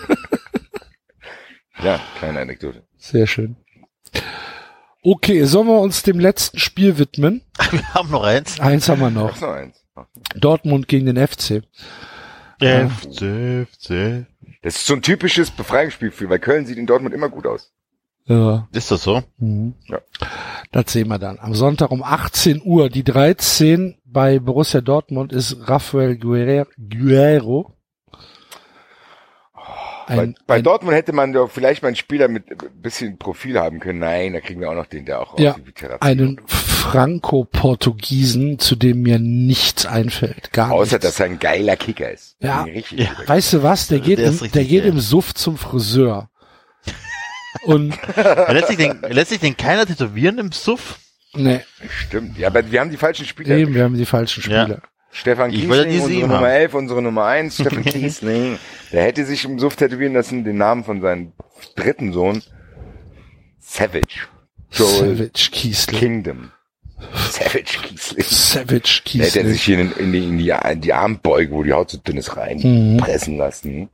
[1.83, 2.83] ja, kleine Anekdote.
[2.97, 3.57] Sehr schön.
[5.09, 7.43] Okay, sollen wir uns dem letzten Spiel widmen?
[7.71, 8.59] Wir haben noch eins.
[8.59, 9.41] Eins haben wir noch.
[9.41, 9.77] Noch eins.
[10.35, 11.63] Dortmund gegen den FC.
[12.61, 14.27] FC, FC.
[14.63, 17.73] Das ist so ein typisches Befreiungsspiel für, weil Köln sieht in Dortmund immer gut aus.
[18.25, 18.67] Ja.
[18.73, 19.23] Ist das so?
[19.39, 19.75] Mhm.
[19.87, 20.01] Ja.
[20.73, 21.39] Das sehen wir dann.
[21.39, 22.89] Am Sonntag um 18 Uhr.
[22.89, 27.76] Die 13 bei Borussia Dortmund ist Rafael Guerre- Guerrero.
[30.09, 33.19] Bei, Ein, bei ein, Dortmund hätte man doch vielleicht mal einen Spieler mit ein bisschen
[33.19, 33.99] Profil haben können.
[33.99, 36.05] Nein, da kriegen wir auch noch den, der auch Ja, aussieht wie Terrazzi.
[36.07, 40.53] einen Franco-Portugiesen, zu dem mir nichts einfällt.
[40.53, 41.07] Gar Außer, nichts.
[41.07, 42.37] dass er ein geiler Kicker ist.
[42.41, 42.63] Ja.
[42.63, 43.11] Richtig Ja.
[43.27, 43.89] Weißt du was?
[43.89, 46.31] Der geht, Der im, richtig der geht im Suff zum Friseur.
[47.65, 47.97] Und
[48.49, 50.99] lässt sich den, lässt sich den keiner tätowieren im Suff?
[51.35, 51.91] ne, Kicker.
[51.91, 52.39] Stimmt.
[52.39, 53.57] Ja, aber wir haben die falschen Spieler.
[53.57, 54.69] eben, wir haben die falschen Ja.
[55.17, 56.45] Stefan Ich Kiesling, unsere Nummer haben.
[56.47, 58.59] 11, unsere Nummer 1, Stefan Kiesling.
[58.93, 61.33] Der hätte sich im Suff tätowieren lassen, den Namen von seinem
[61.75, 62.43] dritten Sohn.
[63.59, 64.29] Savage.
[64.71, 65.99] Joel Savage Kiesling.
[65.99, 66.51] Kingdom.
[67.31, 68.25] Savage Kiesling.
[68.25, 69.47] Savage Der hätte Kiesling.
[69.49, 72.17] sich hier in, in, die, in, die, in die Armbeuge, wo die Haut so dünn
[72.19, 72.39] ist, Mhm.
[72.99, 73.89] reinpressen lassen.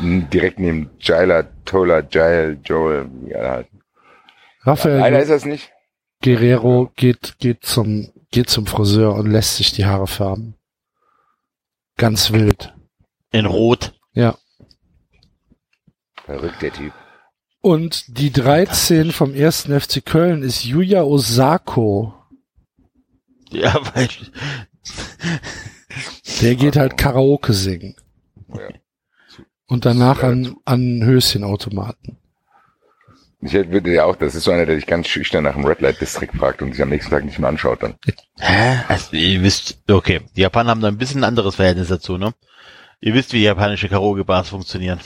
[0.00, 3.66] Direkt neben Jaila, Tola, Jail, Joel, wie alle halt.
[4.62, 5.70] Raphael Einer ist das nicht.
[6.22, 10.54] Guerrero geht, geht zum, geht zum Friseur und lässt sich die Haare färben.
[11.96, 12.74] Ganz wild.
[13.32, 13.92] In Rot.
[14.12, 14.36] Ja.
[16.24, 16.92] Verrückt, der Typ.
[17.60, 22.14] Und die 13 vom ersten FC Köln ist Yuya Osako.
[23.50, 24.08] Ja, weil,
[26.40, 27.96] Der geht halt Karaoke singen.
[28.48, 28.68] Ja.
[29.66, 32.19] Und danach an, an Höschenautomaten.
[33.42, 35.80] Ich würde ja auch, das ist so einer, der dich ganz schüchtern nach dem Red
[35.80, 37.94] Light District fragt und sich am nächsten Tag nicht mehr anschaut dann.
[38.38, 38.80] hä?
[38.88, 42.34] Also, ihr wisst, okay, die Japaner haben da ein bisschen ein anderes Verhältnis dazu, ne?
[43.00, 45.00] Ihr wisst, wie japanische Karaoke-Bars funktionieren.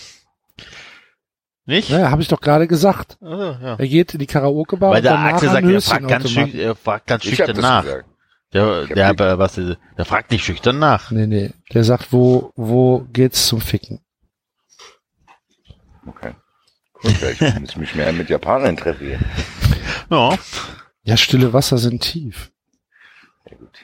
[1.64, 1.90] Nicht?
[1.90, 3.16] Naja, habe ich doch gerade gesagt.
[3.22, 3.74] Ah, ja.
[3.78, 6.54] Er geht in die Karaoke-Bar Weil und der danach Axel sagt, er fragt ganz, schüch
[6.56, 7.82] er fragt ganz Ich habe schüchtern das nach.
[7.84, 8.08] gesagt.
[8.52, 11.10] Der, Ich hab der, die- aber was, der fragt nicht schüchtern nach.
[11.12, 11.52] Nee, nee.
[11.72, 14.00] Der sagt, wo, wo geht's zum Ficken?
[16.06, 16.34] Okay.
[17.04, 19.20] Ja, ich muss mich mehr mit Japanern treffen hier.
[20.10, 20.36] Ja.
[21.02, 22.50] Ja, stille Wasser sind tief.
[23.46, 23.78] Sehr gut.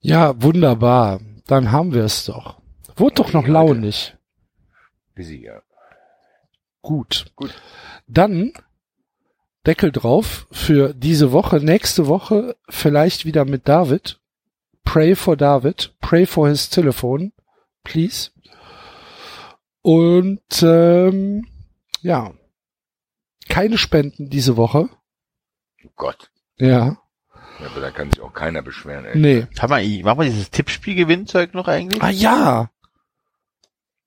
[0.00, 1.20] Ja, wunderbar.
[1.46, 2.60] Dann haben wir es doch.
[2.96, 4.14] Wurde doch noch launig.
[5.14, 5.60] Busy, ja.
[6.80, 7.26] Gut.
[7.36, 7.54] Gut.
[8.06, 8.52] Dann
[9.66, 11.56] Deckel drauf für diese Woche.
[11.56, 14.20] Nächste Woche vielleicht wieder mit David.
[14.84, 15.94] Pray for David.
[16.00, 17.32] Pray for his telephone.
[17.82, 18.30] Please.
[19.82, 21.46] Und ähm,
[22.02, 22.32] ja.
[23.48, 24.88] Keine Spenden diese Woche.
[25.84, 26.30] Oh Gott.
[26.56, 26.98] Ja.
[27.60, 29.18] Ja, aber da kann sich auch keiner beschweren, ey.
[29.18, 29.46] Nee.
[29.58, 32.02] Haben wir, machen wir dieses Tippspiel-Gewinnzeug noch eigentlich?
[32.02, 32.70] Ah ja.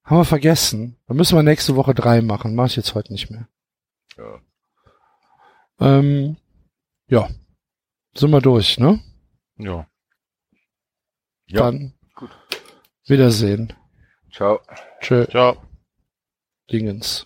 [0.03, 0.97] Haben wir vergessen.
[1.07, 2.55] Dann müssen wir nächste Woche drei machen.
[2.55, 3.47] Mach ich jetzt heute nicht mehr.
[4.17, 4.41] Ja.
[5.79, 6.37] Ähm,
[7.07, 7.29] ja.
[8.15, 8.99] Sind wir durch, ne?
[9.57, 9.87] Ja.
[11.47, 11.61] Ja.
[11.61, 11.93] Dann
[13.05, 13.73] Wiedersehen.
[14.31, 14.59] Ciao.
[15.01, 15.25] Tschö.
[15.27, 15.57] Ciao.
[16.71, 17.25] Dingens.